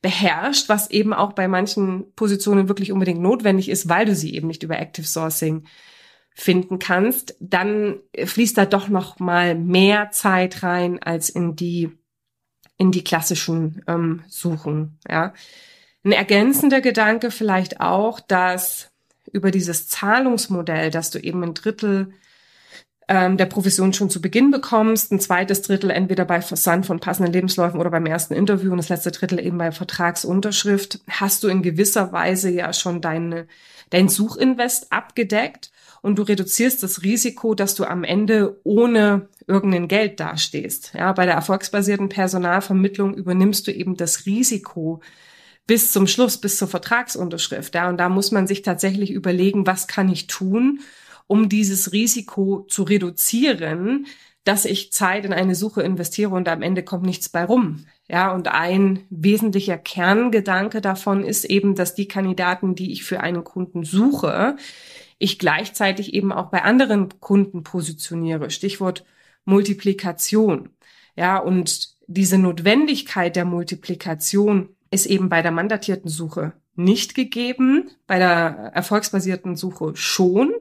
beherrscht, 0.00 0.68
was 0.68 0.90
eben 0.90 1.12
auch 1.12 1.32
bei 1.32 1.48
manchen 1.48 2.12
Positionen 2.14 2.68
wirklich 2.68 2.92
unbedingt 2.92 3.20
notwendig 3.20 3.68
ist, 3.68 3.88
weil 3.88 4.06
du 4.06 4.14
sie 4.14 4.34
eben 4.34 4.46
nicht 4.46 4.62
über 4.62 4.78
Active 4.78 5.06
Sourcing 5.06 5.64
finden 6.34 6.78
kannst, 6.78 7.34
dann 7.40 7.98
fließt 8.16 8.56
da 8.56 8.64
doch 8.64 8.88
noch 8.88 9.18
mal 9.18 9.56
mehr 9.56 10.10
Zeit 10.12 10.62
rein 10.62 11.02
als 11.02 11.30
in 11.30 11.56
die 11.56 11.90
in 12.76 12.92
die 12.92 13.02
klassischen 13.02 13.82
ähm, 13.88 14.22
Suchen. 14.28 15.00
Ja, 15.08 15.34
ein 16.04 16.12
ergänzender 16.12 16.80
Gedanke 16.80 17.32
vielleicht 17.32 17.80
auch, 17.80 18.20
dass 18.20 18.92
über 19.32 19.50
dieses 19.50 19.88
Zahlungsmodell, 19.88 20.90
dass 20.90 21.10
du 21.10 21.18
eben 21.18 21.42
ein 21.42 21.54
Drittel 21.54 22.12
der 23.10 23.46
Provision 23.46 23.94
schon 23.94 24.10
zu 24.10 24.20
Beginn 24.20 24.50
bekommst, 24.50 25.12
ein 25.12 25.20
zweites 25.20 25.62
Drittel 25.62 25.88
entweder 25.90 26.26
bei 26.26 26.42
Versand 26.42 26.84
von 26.84 27.00
passenden 27.00 27.32
Lebensläufen 27.32 27.80
oder 27.80 27.90
beim 27.90 28.04
ersten 28.04 28.34
Interview 28.34 28.70
und 28.70 28.76
das 28.76 28.90
letzte 28.90 29.10
Drittel 29.10 29.40
eben 29.40 29.56
bei 29.56 29.72
Vertragsunterschrift, 29.72 31.00
hast 31.08 31.42
du 31.42 31.48
in 31.48 31.62
gewisser 31.62 32.12
Weise 32.12 32.50
ja 32.50 32.70
schon 32.74 33.00
deine, 33.00 33.46
dein 33.88 34.10
Suchinvest 34.10 34.92
abgedeckt 34.92 35.70
und 36.02 36.18
du 36.18 36.22
reduzierst 36.22 36.82
das 36.82 37.02
Risiko, 37.02 37.54
dass 37.54 37.74
du 37.74 37.84
am 37.84 38.04
Ende 38.04 38.60
ohne 38.64 39.28
irgendein 39.46 39.88
Geld 39.88 40.20
dastehst. 40.20 40.92
Ja, 40.94 41.12
bei 41.12 41.24
der 41.24 41.34
erfolgsbasierten 41.34 42.10
Personalvermittlung 42.10 43.14
übernimmst 43.14 43.66
du 43.66 43.72
eben 43.72 43.96
das 43.96 44.26
Risiko 44.26 45.00
bis 45.66 45.92
zum 45.92 46.06
Schluss, 46.06 46.38
bis 46.38 46.58
zur 46.58 46.68
Vertragsunterschrift. 46.68 47.74
Ja, 47.74 47.88
und 47.88 47.96
da 47.96 48.08
muss 48.08 48.32
man 48.32 48.46
sich 48.46 48.62
tatsächlich 48.62 49.10
überlegen, 49.10 49.66
was 49.66 49.86
kann 49.86 50.10
ich 50.10 50.26
tun, 50.26 50.80
um 51.28 51.48
dieses 51.48 51.92
Risiko 51.92 52.66
zu 52.68 52.82
reduzieren, 52.82 54.06
dass 54.42 54.64
ich 54.64 54.92
Zeit 54.92 55.24
in 55.24 55.32
eine 55.32 55.54
Suche 55.54 55.82
investiere 55.82 56.34
und 56.34 56.48
am 56.48 56.62
Ende 56.62 56.82
kommt 56.82 57.04
nichts 57.04 57.28
bei 57.28 57.44
rum. 57.44 57.84
Ja, 58.08 58.32
und 58.32 58.48
ein 58.48 59.04
wesentlicher 59.10 59.76
Kerngedanke 59.76 60.80
davon 60.80 61.22
ist 61.22 61.44
eben, 61.44 61.74
dass 61.74 61.94
die 61.94 62.08
Kandidaten, 62.08 62.74
die 62.74 62.90
ich 62.90 63.04
für 63.04 63.20
einen 63.20 63.44
Kunden 63.44 63.84
suche, 63.84 64.56
ich 65.18 65.38
gleichzeitig 65.38 66.14
eben 66.14 66.32
auch 66.32 66.50
bei 66.50 66.62
anderen 66.62 67.20
Kunden 67.20 67.62
positioniere. 67.62 68.50
Stichwort 68.50 69.04
Multiplikation. 69.44 70.70
Ja, 71.14 71.38
und 71.38 71.90
diese 72.06 72.38
Notwendigkeit 72.38 73.36
der 73.36 73.44
Multiplikation 73.44 74.70
ist 74.90 75.04
eben 75.06 75.28
bei 75.28 75.42
der 75.42 75.50
mandatierten 75.52 76.08
Suche 76.08 76.54
nicht 76.74 77.14
gegeben, 77.14 77.90
bei 78.06 78.18
der 78.18 78.70
erfolgsbasierten 78.72 79.56
Suche 79.56 79.94
schon. 79.94 80.52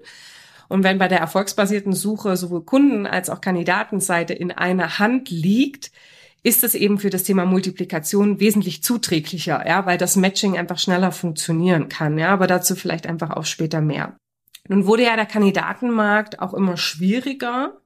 Und 0.69 0.83
wenn 0.83 0.97
bei 0.97 1.07
der 1.07 1.19
erfolgsbasierten 1.19 1.93
Suche 1.93 2.35
sowohl 2.37 2.63
Kunden- 2.63 3.07
als 3.07 3.29
auch 3.29 3.41
Kandidatenseite 3.41 4.33
in 4.33 4.51
einer 4.51 4.99
Hand 4.99 5.29
liegt, 5.29 5.91
ist 6.43 6.63
es 6.63 6.75
eben 6.75 6.97
für 6.99 7.09
das 7.09 7.23
Thema 7.23 7.45
Multiplikation 7.45 8.39
wesentlich 8.39 8.83
zuträglicher, 8.83 9.67
ja, 9.67 9.85
weil 9.85 9.97
das 9.97 10.15
Matching 10.15 10.57
einfach 10.57 10.79
schneller 10.79 11.11
funktionieren 11.11 11.89
kann, 11.89 12.17
ja, 12.17 12.29
aber 12.29 12.47
dazu 12.47 12.75
vielleicht 12.75 13.07
einfach 13.07 13.31
auch 13.31 13.45
später 13.45 13.81
mehr. 13.81 14.15
Nun 14.69 14.85
wurde 14.85 15.03
ja 15.03 15.15
der 15.15 15.25
Kandidatenmarkt 15.25 16.39
auch 16.39 16.53
immer 16.53 16.77
schwieriger 16.77 17.81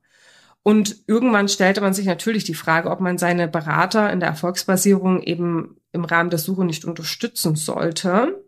und 0.63 0.97
irgendwann 1.07 1.47
stellte 1.47 1.81
man 1.81 1.93
sich 1.93 2.05
natürlich 2.05 2.43
die 2.43 2.53
Frage, 2.53 2.91
ob 2.91 3.00
man 3.00 3.17
seine 3.17 3.47
Berater 3.47 4.11
in 4.11 4.19
der 4.19 4.29
Erfolgsbasierung 4.29 5.21
eben 5.23 5.77
im 5.91 6.05
Rahmen 6.05 6.29
der 6.29 6.39
Suche 6.39 6.65
nicht 6.65 6.85
unterstützen 6.85 7.55
sollte. 7.55 8.40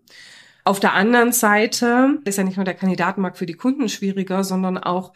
Auf 0.64 0.80
der 0.80 0.94
anderen 0.94 1.32
Seite 1.32 2.20
ist 2.26 2.38
ja 2.38 2.44
nicht 2.44 2.58
nur 2.58 2.66
der 2.66 2.74
Kandidatenmarkt 2.74 3.38
für 3.38 3.46
die 3.46 3.54
Kunden 3.54 3.90
schwieriger, 3.90 4.44
sondern 4.44 4.78
auch 4.78 5.14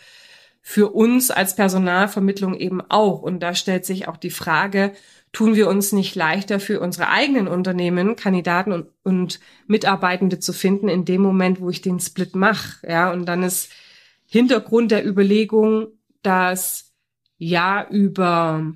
für 0.61 0.89
uns 0.89 1.31
als 1.31 1.55
Personalvermittlung 1.55 2.55
eben 2.55 2.81
auch. 2.81 3.21
Und 3.21 3.39
da 3.39 3.55
stellt 3.55 3.85
sich 3.85 4.09
auch 4.09 4.17
die 4.17 4.29
Frage, 4.29 4.91
tun 5.31 5.55
wir 5.55 5.69
uns 5.69 5.93
nicht 5.93 6.15
leichter 6.15 6.59
für 6.59 6.81
unsere 6.81 7.09
eigenen 7.09 7.47
Unternehmen, 7.47 8.17
Kandidaten 8.17 8.73
und, 8.73 8.87
und 9.03 9.39
Mitarbeitende 9.67 10.39
zu 10.39 10.51
finden 10.51 10.89
in 10.89 11.05
dem 11.05 11.21
Moment, 11.21 11.61
wo 11.61 11.69
ich 11.69 11.81
den 11.81 12.01
Split 12.01 12.35
mache. 12.35 12.85
Ja, 12.85 13.13
und 13.13 13.25
dann 13.25 13.43
ist 13.43 13.71
Hintergrund 14.25 14.91
der 14.91 15.07
Überlegung, 15.07 15.87
dass 16.21 16.93
ja 17.37 17.87
über 17.89 18.73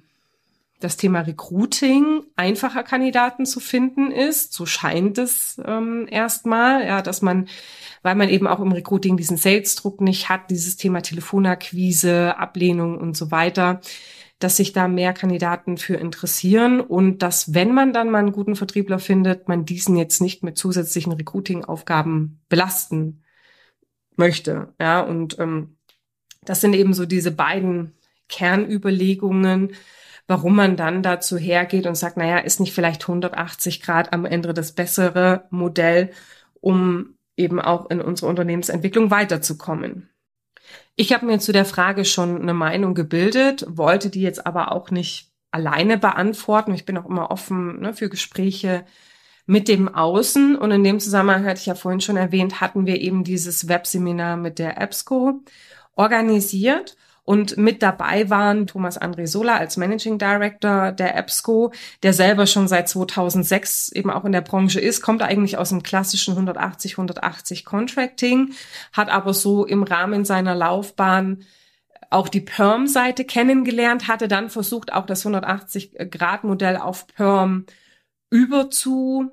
das 0.82 0.98
Thema 0.98 1.22
Recruiting 1.22 2.24
einfacher 2.36 2.84
Kandidaten 2.84 3.46
zu 3.46 3.60
finden 3.60 4.12
ist. 4.12 4.52
So 4.54 4.66
scheint 4.66 5.18
es 5.18 5.62
ähm, 5.66 6.08
erstmal, 6.10 6.86
ja, 6.86 7.02
dass 7.02 7.22
man, 7.22 7.48
weil 8.02 8.16
man 8.16 8.30
eben 8.30 8.48
auch 8.48 8.60
im 8.60 8.72
Recruiting 8.72 9.16
diesen 9.16 9.38
Sales-Druck 9.38 10.02
nicht 10.02 10.28
hat, 10.28 10.50
dieses 10.50 10.76
Thema 10.76 11.02
Telefonakquise, 11.02 12.38
Ablehnung 12.38 12.98
und 12.98 13.16
so 13.16 13.32
weiter, 13.32 13.80
dass 14.40 14.58
sich 14.58 14.74
da 14.74 14.88
mehr 14.88 15.14
Kandidaten 15.14 15.78
für 15.78 15.96
interessieren 15.96 16.82
und 16.82 17.20
dass, 17.20 17.54
wenn 17.54 17.74
man 17.74 17.94
dann 17.94 18.10
mal 18.10 18.18
einen 18.18 18.32
guten 18.32 18.56
Vertriebler 18.56 18.98
findet, 18.98 19.48
man 19.48 19.66
diesen 19.66 19.96
jetzt 19.96 20.20
nicht 20.20 20.44
mit 20.44 20.58
zusätzlichen 20.58 21.14
Recruiting-Aufgaben 21.14 22.42
belasten 22.50 23.24
möchte. 24.16 24.74
Ja, 24.80 25.02
und 25.02 25.38
ähm, 25.38 25.78
das 26.44 26.60
sind 26.60 26.74
eben 26.74 26.96
so 26.96 27.06
diese 27.06 27.32
beiden 27.32 27.94
Kernüberlegungen, 28.30 29.74
warum 30.32 30.56
man 30.56 30.78
dann 30.78 31.04
dazu 31.04 31.38
hergeht 31.38 31.86
und 31.86 31.96
sagt, 31.96 32.16
naja, 32.16 32.38
ist 32.38 32.62
nicht 32.62 32.74
vielleicht 32.74 33.02
180 33.02 33.82
Grad 33.82 34.14
am 34.14 34.24
Ende 34.24 34.54
das 34.54 34.72
bessere 34.72 35.44
Modell, 35.50 36.12
um 36.62 37.16
eben 37.36 37.60
auch 37.60 37.90
in 37.90 38.00
unserer 38.00 38.30
Unternehmensentwicklung 38.30 39.12
weiterzukommen. 39.12 40.10
Ich 40.96 41.12
habe 41.12 41.26
mir 41.26 41.40
zu 41.40 41.52
der 41.52 41.66
Frage 41.66 42.06
schon 42.06 42.42
eine 42.42 42.54
Meinung 42.54 42.96
gebildet, 42.96 43.66
wollte 43.68 44.10
die 44.10 44.22
jetzt 44.22 44.48
aber 44.48 44.72
auch 44.72 44.90
nicht 44.90 45.34
alleine 45.52 45.98
beantworten. 45.98 46.74
Ich 46.74 46.86
bin 46.86 46.98
auch 46.98 47.10
immer 47.10 47.30
offen 47.30 47.82
ne, 47.82 47.94
für 47.94 48.08
Gespräche 48.08 48.86
mit 49.46 49.68
dem 49.68 49.94
Außen. 49.94 50.56
Und 50.56 50.72
in 50.72 50.86
dem 50.86 51.02
Zusammenhang 51.02 51.44
hatte 51.46 51.60
ich 51.60 51.66
ja 51.66 51.76
vorhin 51.76 52.00
schon 52.00 52.16
erwähnt, 52.16 52.62
hatten 52.62 52.86
wir 52.86 53.02
eben 53.02 53.26
dieses 53.26 53.68
Webseminar 53.68 54.38
mit 54.38 54.60
der 54.60 54.82
EBSCO 54.82 55.42
organisiert. 55.98 56.96
Und 57.24 57.56
mit 57.56 57.84
dabei 57.84 58.30
waren 58.30 58.66
Thomas 58.66 59.00
André 59.00 59.28
Sola 59.28 59.58
als 59.58 59.78
Managing 59.78 60.18
Director 60.18 60.92
der 60.92 61.16
EBSCO, 61.16 61.72
der 62.02 62.14
selber 62.14 62.48
schon 62.48 62.68
seit 62.68 62.90
2006 62.90 63.92
eben 63.92 64.10
auch 64.10 64.26
in 64.26 64.32
der 64.32 64.42
Branche 64.42 64.80
ist, 64.80 65.02
kommt 65.02 65.22
eigentlich 65.22 65.58
aus 65.58 65.70
dem 65.70 65.84
klassischen 65.84 66.32
180, 66.32 66.94
180 66.94 67.64
Contracting, 67.64 68.54
hat 68.92 69.10
aber 69.10 69.34
so 69.34 69.66
im 69.66 69.84
Rahmen 69.84 70.26
seiner 70.26 70.56
Laufbahn 70.56 71.44
auch 72.10 72.28
die 72.28 72.42
Perm-Seite 72.42 73.24
kennengelernt, 73.24 74.08
hatte 74.08 74.28
dann 74.28 74.50
versucht, 74.50 74.92
auch 74.92 75.06
das 75.06 75.26
180-Grad-Modell 75.26 76.78
auf 76.78 77.08
Perm 77.08 77.66
überzu 78.30 79.32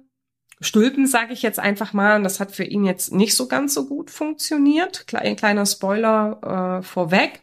stülpen, 0.61 1.07
sage 1.07 1.33
ich 1.33 1.43
jetzt 1.43 1.59
einfach 1.59 1.93
mal. 1.93 2.17
Und 2.17 2.25
das 2.25 2.39
hat 2.41 2.53
für 2.53 2.65
ihn 2.65 2.85
jetzt 2.85 3.13
nicht 3.13 3.35
so 3.35 3.49
ganz 3.49 3.75
so 3.75 3.87
gut 3.87 4.11
funktioniert. 4.11 5.07
Ein 5.15 5.37
kleiner 5.37 5.67
Spoiler 5.67 6.79
äh, 6.79 6.83
vorweg. 6.83 7.43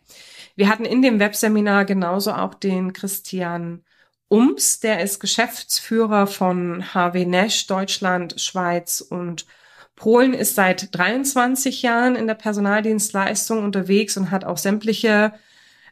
Wir 0.56 0.70
hatten 0.70 0.86
in 0.86 1.02
dem 1.02 1.20
Webseminar 1.20 1.86
genauso 1.86 2.32
auch 2.32 2.54
den 2.54 2.94
Christian 2.94 3.84
Ums, 4.30 4.80
der 4.80 5.02
ist 5.02 5.20
Geschäftsführer 5.20 6.28
von 6.28 6.94
HW 6.94 7.26
Nash 7.26 7.68
Deutschland, 7.68 8.40
Schweiz 8.42 9.02
und 9.02 9.46
Polen, 9.96 10.34
ist 10.34 10.56
seit 10.56 10.96
23 10.98 11.82
Jahren 11.82 12.16
in 12.16 12.28
der 12.28 12.34
Personaldienstleistung 12.34 13.64
unterwegs 13.64 14.18
und 14.18 14.32
hat 14.32 14.44
auch 14.44 14.58
sämtliche 14.58 15.34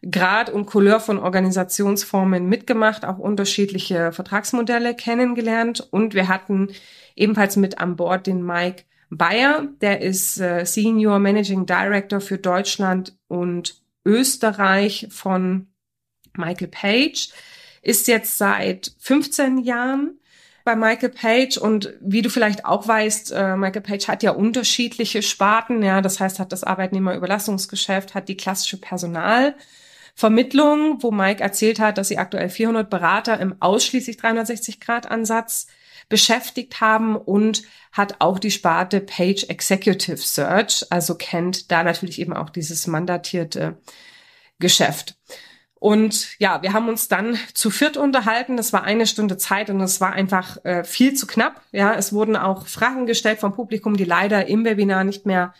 Grad 0.09 0.49
und 0.49 0.65
Couleur 0.65 0.99
von 0.99 1.19
Organisationsformen 1.19 2.47
mitgemacht, 2.47 3.05
auch 3.05 3.19
unterschiedliche 3.19 4.11
Vertragsmodelle 4.11 4.95
kennengelernt. 4.95 5.87
Und 5.91 6.13
wir 6.13 6.27
hatten 6.27 6.69
ebenfalls 7.15 7.55
mit 7.55 7.79
an 7.79 7.95
Bord 7.95 8.27
den 8.27 8.43
Mike 8.43 8.83
Bayer, 9.09 9.67
der 9.81 10.01
ist 10.01 10.39
äh, 10.39 10.65
Senior 10.65 11.19
Managing 11.19 11.65
Director 11.65 12.19
für 12.19 12.39
Deutschland 12.39 13.15
und 13.27 13.82
Österreich 14.05 15.07
von 15.09 15.67
Michael 16.35 16.67
Page, 16.67 17.29
ist 17.81 18.07
jetzt 18.07 18.37
seit 18.37 18.91
15 18.99 19.59
Jahren 19.59 20.19
bei 20.63 20.75
Michael 20.75 21.09
Page. 21.09 21.57
Und 21.57 21.93
wie 21.99 22.21
du 22.21 22.29
vielleicht 22.29 22.65
auch 22.65 22.87
weißt, 22.87 23.31
äh, 23.33 23.57
Michael 23.57 23.81
Page 23.81 24.07
hat 24.07 24.23
ja 24.23 24.31
unterschiedliche 24.31 25.21
Sparten, 25.21 25.83
ja, 25.83 26.01
das 26.01 26.19
heißt, 26.19 26.39
hat 26.39 26.51
das 26.51 26.63
Arbeitnehmerüberlassungsgeschäft, 26.63 28.15
hat 28.15 28.29
die 28.29 28.37
klassische 28.37 28.77
Personalvermittlung, 28.77 31.03
wo 31.03 31.11
Mike 31.11 31.43
erzählt 31.43 31.79
hat, 31.79 31.97
dass 31.97 32.07
sie 32.07 32.17
aktuell 32.17 32.49
400 32.49 32.89
Berater 32.89 33.39
im 33.39 33.61
ausschließlich 33.61 34.17
360 34.17 34.79
Grad 34.79 35.11
Ansatz 35.11 35.67
beschäftigt 36.09 36.81
haben 36.81 37.15
und 37.15 37.63
hat 37.91 38.15
auch 38.19 38.39
die 38.39 38.51
Sparte 38.51 38.99
Page 38.99 39.45
Executive 39.49 40.17
Search, 40.17 40.85
also 40.89 41.15
kennt 41.15 41.71
da 41.71 41.83
natürlich 41.83 42.19
eben 42.19 42.33
auch 42.33 42.49
dieses 42.49 42.87
mandatierte 42.87 43.77
Geschäft. 44.59 45.15
Und 45.83 46.39
ja, 46.39 46.61
wir 46.61 46.71
haben 46.71 46.87
uns 46.87 47.09
dann 47.09 47.37
zu 47.53 47.69
viert 47.69 47.97
unterhalten. 47.97 48.55
Das 48.55 48.71
war 48.71 48.85
eine 48.85 49.05
Stunde 49.05 49.35
Zeit 49.35 49.69
und 49.69 49.81
es 49.81 49.99
war 49.99 50.13
einfach 50.13 50.63
äh, 50.63 50.85
viel 50.85 51.13
zu 51.13 51.27
knapp. 51.27 51.61
Ja, 51.73 51.93
es 51.93 52.13
wurden 52.13 52.37
auch 52.37 52.67
Fragen 52.67 53.05
gestellt 53.05 53.39
vom 53.39 53.51
Publikum, 53.51 53.97
die 53.97 54.05
leider 54.05 54.47
im 54.47 54.63
Webinar 54.63 55.03
nicht 55.03 55.25
mehr 55.25 55.53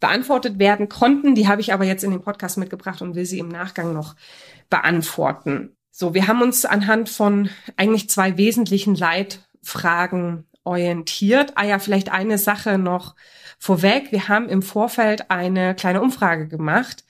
beantwortet 0.00 0.58
werden 0.58 0.88
konnten. 0.88 1.34
Die 1.34 1.46
habe 1.46 1.60
ich 1.60 1.74
aber 1.74 1.84
jetzt 1.84 2.04
in 2.04 2.10
den 2.10 2.22
Podcast 2.22 2.56
mitgebracht 2.56 3.02
und 3.02 3.14
will 3.14 3.26
sie 3.26 3.38
im 3.38 3.48
Nachgang 3.48 3.92
noch 3.92 4.16
beantworten. 4.70 5.76
So, 5.90 6.14
wir 6.14 6.26
haben 6.26 6.40
uns 6.40 6.64
anhand 6.64 7.10
von 7.10 7.50
eigentlich 7.76 8.08
zwei 8.08 8.38
wesentlichen 8.38 8.94
Leitfragen 9.60 10.46
orientiert. 10.64 11.52
Ah 11.54 11.64
ja, 11.64 11.78
vielleicht 11.78 12.12
eine 12.12 12.38
Sache 12.38 12.78
noch 12.78 13.14
Vorweg, 13.58 14.12
wir 14.12 14.28
haben 14.28 14.48
im 14.48 14.62
Vorfeld 14.62 15.30
eine 15.30 15.74
kleine 15.74 16.00
Umfrage 16.00 16.48
gemacht, 16.48 17.04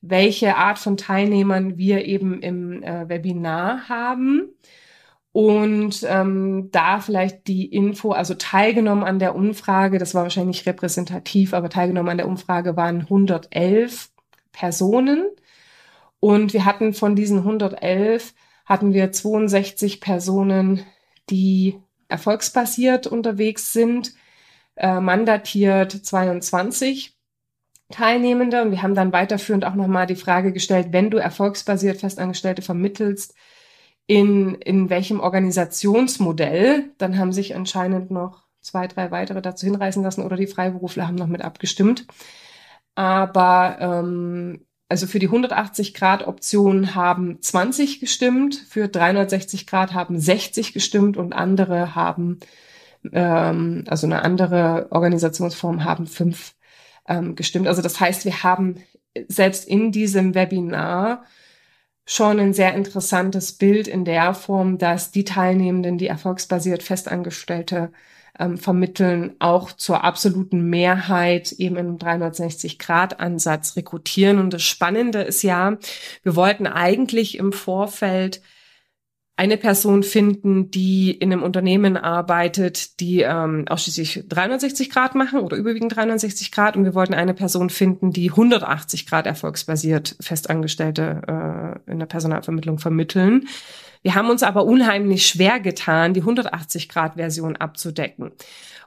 welche 0.00 0.56
Art 0.56 0.78
von 0.78 0.96
Teilnehmern 0.96 1.76
wir 1.76 2.04
eben 2.04 2.40
im 2.42 2.82
äh, 2.82 3.08
Webinar 3.08 3.88
haben. 3.88 4.48
Und 5.32 6.04
ähm, 6.08 6.70
da 6.72 7.00
vielleicht 7.00 7.46
die 7.46 7.66
Info, 7.66 8.12
also 8.12 8.34
teilgenommen 8.34 9.04
an 9.04 9.20
der 9.20 9.36
Umfrage, 9.36 9.98
das 9.98 10.14
war 10.14 10.24
wahrscheinlich 10.24 10.66
repräsentativ, 10.66 11.54
aber 11.54 11.68
teilgenommen 11.68 12.10
an 12.10 12.16
der 12.16 12.26
Umfrage 12.26 12.76
waren 12.76 13.02
111 13.02 14.10
Personen. 14.52 15.24
Und 16.18 16.52
wir 16.52 16.64
hatten 16.64 16.94
von 16.94 17.14
diesen 17.14 17.38
111 17.38 18.34
hatten 18.66 18.92
wir 18.92 19.12
62 19.12 20.00
Personen, 20.00 20.84
die 21.30 21.80
erfolgsbasiert 22.10 23.06
unterwegs 23.06 23.72
sind, 23.72 24.14
äh, 24.76 25.00
mandatiert 25.00 25.92
22 25.92 27.16
Teilnehmende. 27.90 28.62
Und 28.62 28.70
wir 28.70 28.82
haben 28.82 28.94
dann 28.94 29.12
weiterführend 29.12 29.64
auch 29.64 29.74
nochmal 29.74 30.06
die 30.06 30.16
Frage 30.16 30.52
gestellt, 30.52 30.88
wenn 30.90 31.10
du 31.10 31.18
erfolgsbasiert 31.18 31.98
Festangestellte 32.00 32.62
vermittelst, 32.62 33.34
in, 34.06 34.56
in 34.56 34.90
welchem 34.90 35.20
Organisationsmodell, 35.20 36.90
dann 36.98 37.16
haben 37.16 37.32
sich 37.32 37.54
anscheinend 37.54 38.10
noch 38.10 38.42
zwei, 38.60 38.88
drei 38.88 39.12
weitere 39.12 39.40
dazu 39.40 39.66
hinreißen 39.66 40.02
lassen 40.02 40.24
oder 40.24 40.36
die 40.36 40.48
Freiberufler 40.48 41.06
haben 41.06 41.14
noch 41.14 41.28
mit 41.28 41.42
abgestimmt. 41.42 42.06
Aber 42.96 43.76
ähm, 43.80 44.66
also 44.90 45.06
für 45.06 45.20
die 45.20 45.26
180 45.26 45.94
Grad 45.94 46.26
Option 46.26 46.96
haben 46.96 47.40
20 47.40 48.00
gestimmt, 48.00 48.56
für 48.56 48.88
360 48.88 49.68
Grad 49.68 49.94
haben 49.94 50.18
60 50.18 50.72
gestimmt 50.72 51.16
und 51.16 51.32
andere 51.32 51.94
haben, 51.94 52.40
ähm, 53.12 53.84
also 53.86 54.08
eine 54.08 54.22
andere 54.22 54.88
Organisationsform 54.90 55.84
haben 55.84 56.08
fünf 56.08 56.54
ähm, 57.08 57.36
gestimmt. 57.36 57.68
Also 57.68 57.82
das 57.82 58.00
heißt, 58.00 58.24
wir 58.24 58.42
haben 58.42 58.82
selbst 59.28 59.68
in 59.68 59.92
diesem 59.92 60.34
Webinar 60.34 61.22
schon 62.04 62.40
ein 62.40 62.52
sehr 62.52 62.74
interessantes 62.74 63.52
Bild 63.52 63.86
in 63.86 64.04
der 64.04 64.34
Form, 64.34 64.76
dass 64.78 65.12
die 65.12 65.24
Teilnehmenden, 65.24 65.98
die 65.98 66.08
erfolgsbasiert 66.08 66.82
Festangestellte 66.82 67.92
ähm, 68.40 68.58
vermitteln, 68.58 69.36
auch 69.38 69.72
zur 69.72 70.02
absoluten 70.02 70.68
Mehrheit 70.68 71.52
eben 71.52 71.76
im 71.76 71.98
360-Grad-Ansatz 71.98 73.76
rekrutieren. 73.76 74.38
Und 74.38 74.52
das 74.52 74.62
Spannende 74.62 75.20
ist 75.20 75.42
ja, 75.42 75.76
wir 76.22 76.34
wollten 76.34 76.66
eigentlich 76.66 77.38
im 77.38 77.52
Vorfeld 77.52 78.40
eine 79.40 79.56
Person 79.56 80.02
finden, 80.02 80.70
die 80.70 81.12
in 81.12 81.32
einem 81.32 81.42
Unternehmen 81.42 81.96
arbeitet, 81.96 83.00
die 83.00 83.22
ähm, 83.22 83.64
ausschließlich 83.68 84.24
360 84.28 84.90
Grad 84.90 85.14
machen 85.14 85.40
oder 85.40 85.56
überwiegend 85.56 85.96
360 85.96 86.52
Grad. 86.52 86.76
Und 86.76 86.84
wir 86.84 86.94
wollten 86.94 87.14
eine 87.14 87.32
Person 87.32 87.70
finden, 87.70 88.12
die 88.12 88.28
180 88.30 89.06
Grad 89.06 89.26
erfolgsbasiert 89.26 90.14
Festangestellte 90.20 91.22
äh, 91.86 91.90
in 91.90 91.98
der 91.98 92.06
Personalvermittlung 92.06 92.78
vermitteln. 92.78 93.48
Wir 94.02 94.14
haben 94.14 94.30
uns 94.30 94.42
aber 94.42 94.64
unheimlich 94.64 95.26
schwer 95.26 95.60
getan, 95.60 96.14
die 96.14 96.22
180-Grad-Version 96.22 97.56
abzudecken. 97.56 98.32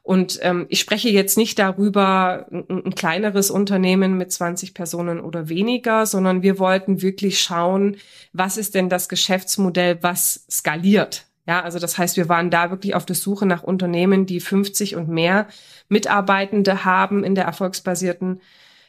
Und 0.02 0.40
ähm, 0.42 0.66
ich 0.70 0.82
spreche 0.82 1.10
jetzt 1.10 1.38
nicht 1.38 1.58
darüber, 1.60 2.48
ein, 2.52 2.66
ein, 2.86 2.96
kleineres 2.96 3.50
Unternehmen 3.50 4.18
mit 4.18 4.34
20 4.34 4.74
Personen 4.74 5.22
oder 5.22 5.48
weniger, 5.48 6.06
sondern 6.06 6.42
wir 6.42 6.60
wollten 6.60 7.02
wirklich 7.02 7.42
schauen, 7.42 7.96
was 8.34 8.58
ist 8.58 8.76
denn 8.76 8.90
das 8.90 9.08
Geschäftsmodell, 9.08 10.00
was 10.02 10.46
skaliert. 10.52 11.26
Ja, 11.48 11.62
also 11.62 11.80
das 11.80 11.98
heißt, 11.98 12.18
wir 12.18 12.28
waren 12.28 12.50
da 12.50 12.70
wirklich 12.70 12.96
auf 12.96 13.06
der 13.06 13.16
Suche 13.16 13.46
nach 13.46 13.64
Unternehmen, 13.64 14.26
die 14.26 14.42
50 14.42 14.96
und 14.96 15.08
mehr 15.08 15.48
Mitarbeitende 15.88 16.84
haben 16.84 17.24
in 17.24 17.36
der 17.36 17.46
erfolgsbasierten 17.46 18.42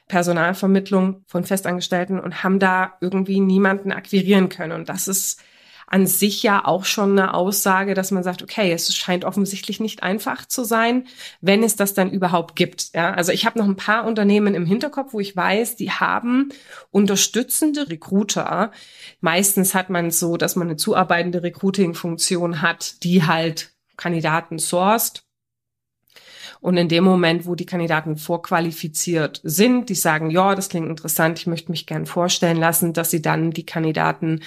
Personalvermittlung 0.08 1.22
von 1.26 1.44
Festangestellten 1.44 2.18
und 2.18 2.42
haben 2.42 2.58
da 2.58 2.94
irgendwie 3.00 3.40
niemanden 3.40 3.92
akquirieren 3.92 4.48
können. 4.48 4.72
Und 4.72 4.88
das 4.88 5.08
ist 5.08 5.40
an 5.86 6.06
sich 6.06 6.42
ja 6.42 6.64
auch 6.64 6.84
schon 6.84 7.12
eine 7.12 7.34
Aussage, 7.34 7.94
dass 7.94 8.10
man 8.10 8.22
sagt, 8.22 8.42
okay, 8.42 8.72
es 8.72 8.94
scheint 8.94 9.24
offensichtlich 9.24 9.80
nicht 9.80 10.02
einfach 10.02 10.46
zu 10.46 10.64
sein, 10.64 11.06
wenn 11.40 11.62
es 11.62 11.76
das 11.76 11.94
dann 11.94 12.10
überhaupt 12.10 12.56
gibt. 12.56 12.94
Ja, 12.94 13.12
also 13.12 13.32
ich 13.32 13.46
habe 13.46 13.58
noch 13.58 13.66
ein 13.66 13.76
paar 13.76 14.06
Unternehmen 14.06 14.54
im 14.54 14.66
Hinterkopf, 14.66 15.12
wo 15.12 15.20
ich 15.20 15.36
weiß, 15.36 15.76
die 15.76 15.90
haben 15.90 16.50
unterstützende 16.90 17.88
Recruiter. 17.88 18.72
Meistens 19.20 19.74
hat 19.74 19.90
man 19.90 20.10
so, 20.10 20.36
dass 20.36 20.56
man 20.56 20.68
eine 20.68 20.76
zuarbeitende 20.76 21.42
Recruiting-Funktion 21.42 22.62
hat, 22.62 23.02
die 23.04 23.24
halt 23.24 23.72
Kandidaten 23.96 24.58
sourced. 24.58 25.24
Und 26.60 26.78
in 26.78 26.88
dem 26.88 27.04
Moment, 27.04 27.44
wo 27.44 27.54
die 27.54 27.66
Kandidaten 27.66 28.16
vorqualifiziert 28.16 29.38
sind, 29.44 29.90
die 29.90 29.94
sagen, 29.94 30.30
ja, 30.30 30.54
das 30.54 30.70
klingt 30.70 30.88
interessant, 30.88 31.38
ich 31.38 31.46
möchte 31.46 31.70
mich 31.70 31.86
gern 31.86 32.06
vorstellen 32.06 32.56
lassen, 32.56 32.94
dass 32.94 33.10
sie 33.10 33.20
dann 33.20 33.50
die 33.50 33.66
Kandidaten 33.66 34.40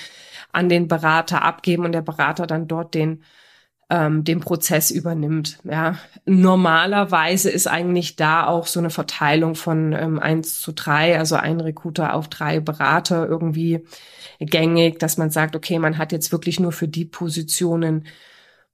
an 0.52 0.70
den 0.70 0.88
Berater 0.88 1.42
abgeben 1.44 1.86
und 1.86 1.92
der 1.92 2.02
Berater 2.02 2.48
dann 2.48 2.68
dort 2.68 2.94
den 2.94 3.24
ähm, 3.90 4.24
den 4.24 4.42
Prozess 4.42 4.92
übernimmt. 4.92 5.60
Ja, 5.64 5.98
normalerweise 6.26 7.50
ist 7.50 7.68
eigentlich 7.68 8.16
da 8.16 8.46
auch 8.46 8.68
so 8.68 8.80
eine 8.80 8.90
Verteilung 8.90 9.56
von 9.56 9.94
ähm, 9.94 10.20
eins 10.20 10.60
zu 10.60 10.74
drei, 10.74 11.18
also 11.18 11.36
ein 11.36 11.62
Recruiter 11.62 12.14
auf 12.14 12.28
drei 12.28 12.60
Berater 12.60 13.28
irgendwie 13.28 13.86
gängig, 14.40 15.00
dass 15.00 15.18
man 15.18 15.32
sagt, 15.32 15.56
okay, 15.56 15.80
man 15.80 15.98
hat 15.98 16.12
jetzt 16.12 16.32
wirklich 16.32 16.60
nur 16.60 16.74
für 16.74 16.88
die 16.88 17.06
Positionen, 17.06 18.08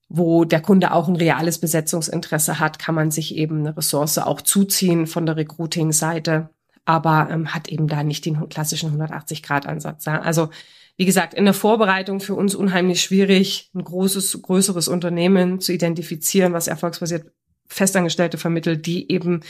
wo 0.10 0.46
der 0.46 0.62
Kunde 0.62 0.92
auch 0.92 1.08
ein 1.08 1.16
reales 1.16 1.60
Besetzungsinteresse 1.60 2.60
hat, 2.60 2.80
kann 2.80 2.96
man 2.96 3.12
sich 3.12 3.36
eben 3.36 3.60
eine 3.60 3.78
Ressource 3.78 4.18
auch 4.18 4.42
zuziehen 4.42 5.08
von 5.08 5.26
der 5.26 5.38
Recruiting-Seite, 5.38 6.50
aber 6.86 7.30
ähm, 7.32 7.54
hat 7.54 7.68
eben 7.70 7.88
da 7.88 8.04
nicht 8.04 8.26
den 8.26 8.50
klassischen 8.50 9.00
180-Grad-Ansatz. 9.00 10.06
Ja? 10.06 10.22
Also 10.22 10.50
wie 10.96 11.06
gesagt, 11.06 11.34
in 11.34 11.46
der 11.46 11.54
Vorbereitung 11.54 12.20
für 12.20 12.36
uns 12.36 12.56
unheimlich 12.56 13.02
schwierig, 13.02 13.72
ein 13.74 13.84
großes, 13.84 14.42
größeres 14.42 14.88
Unternehmen 14.88 15.60
zu 15.60 15.74
identifizieren, 15.74 16.54
was 16.54 16.68
erfolgsbasiert 16.68 17.32
Festangestellte 17.68 18.38
vermittelt, 18.38 18.86
die 18.86 19.12
eben 19.12 19.42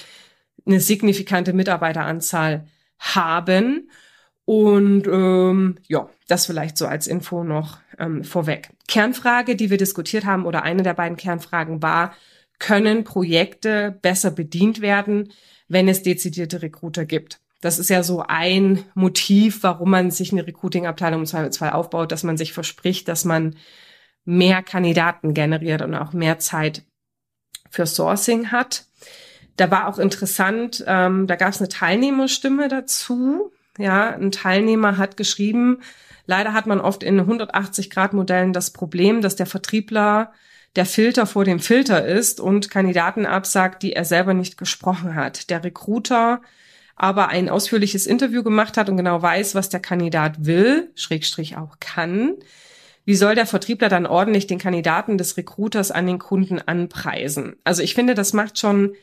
eine 0.66 0.80
signifikante 0.80 1.52
Mitarbeiteranzahl 1.52 2.68
haben. 2.98 3.90
Und 4.46 5.08
ähm, 5.08 5.78
ja, 5.88 6.10
das 6.28 6.46
vielleicht 6.46 6.78
so 6.78 6.86
als 6.86 7.08
Info 7.08 7.44
noch 7.44 7.80
ähm, 8.00 8.24
vorweg. 8.24 8.70
Kernfrage, 8.88 9.56
die 9.56 9.70
wir 9.70 9.78
diskutiert 9.78 10.26
haben, 10.26 10.46
oder 10.46 10.64
eine 10.64 10.84
der 10.84 10.94
beiden 10.94 11.18
Kernfragen 11.18 11.82
war, 11.82 12.14
können 12.60 13.04
Projekte 13.04 13.98
besser 14.02 14.32
bedient 14.32 14.82
werden, 14.82 15.34
wenn 15.68 15.88
es 15.88 16.04
dezidierte 16.04 16.62
Recruiter 16.62 17.06
gibt? 17.06 17.43
Das 17.64 17.80
ist 17.80 17.90
ja 17.90 18.04
so 18.04 18.26
ein 18.28 18.84
Motiv, 18.94 19.64
warum 19.64 19.92
man 19.92 20.12
sich 20.12 20.34
eine 20.34 20.46
Recruiting-Abteilung 20.46 21.22
im 21.22 21.26
Zweifelsfall 21.26 21.70
aufbaut, 21.70 22.12
dass 22.12 22.24
man 22.24 22.36
sich 22.36 22.52
verspricht, 22.52 23.08
dass 23.08 23.24
man 23.24 23.56
mehr 24.26 24.62
Kandidaten 24.62 25.34
generiert 25.34 25.82
und 25.82 25.96
auch 25.96 26.12
mehr 26.12 26.40
Zeit 26.40 26.84
für 27.70 27.86
Sourcing 27.86 28.52
hat. 28.52 28.88
Da 29.56 29.72
war 29.72 29.88
auch 29.88 29.98
interessant, 29.98 30.84
ähm, 30.88 31.26
da 31.26 31.38
gab 31.38 31.54
es 31.54 31.60
eine 31.60 31.70
Teilnehmerstimme 31.70 32.68
dazu. 32.68 33.54
Ja, 33.78 34.10
ein 34.10 34.34
Teilnehmer 34.34 34.98
hat 34.98 35.16
geschrieben, 35.16 35.80
leider 36.26 36.52
hat 36.52 36.68
man 36.68 36.82
oft 36.82 37.02
in 37.02 37.22
180-Grad-Modellen 37.22 38.52
das 38.52 38.72
Problem, 38.72 39.22
dass 39.22 39.38
der 39.38 39.46
Vertriebler 39.46 40.34
der 40.76 40.86
Filter 40.86 41.26
vor 41.26 41.46
dem 41.46 41.62
Filter 41.62 42.06
ist 42.06 42.42
und 42.42 42.70
Kandidaten 42.70 43.26
absagt, 43.26 43.84
die 43.84 43.94
er 43.94 44.04
selber 44.04 44.34
nicht 44.34 44.58
gesprochen 44.58 45.16
hat. 45.16 45.50
Der 45.50 45.64
Recruiter 45.64 46.42
aber 46.96 47.30
ein 47.30 47.50
ausführliches 47.50 48.06
Interview 48.06 48.44
gemacht 48.44 48.78
hat 48.78 48.90
und 48.90 48.98
genau 48.98 49.22
weiß, 49.22 49.56
was 49.56 49.70
der 49.70 49.80
Kandidat 49.80 50.46
will, 50.46 50.92
Schrägstrich 50.96 51.58
auch 51.58 51.78
kann, 51.80 52.36
wie 53.06 53.16
soll 53.16 53.36
der 53.36 53.46
Vertriebler 53.46 53.90
dann 53.90 54.06
ordentlich 54.06 54.48
den 54.48 54.60
Kandidaten 54.60 55.18
des 55.18 55.36
Recruiters 55.36 55.92
an 55.92 56.08
den 56.08 56.20
Kunden 56.20 56.60
anpreisen? 56.60 57.58
Also 57.64 57.82
ich 57.82 57.96
finde, 57.96 58.16
das 58.16 58.34
macht 58.34 58.60
schon 58.60 58.96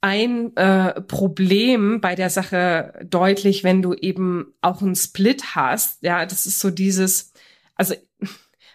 ein 0.00 0.56
äh, 0.56 1.00
Problem 1.02 2.00
bei 2.00 2.14
der 2.14 2.30
Sache 2.30 2.94
deutlich, 3.04 3.64
wenn 3.64 3.82
du 3.82 3.94
eben 3.94 4.54
auch 4.60 4.82
einen 4.82 4.96
Split 4.96 5.54
hast. 5.54 6.02
Ja, 6.02 6.26
das 6.26 6.46
ist 6.46 6.58
so 6.58 6.70
dieses, 6.70 7.32
also 7.76 7.94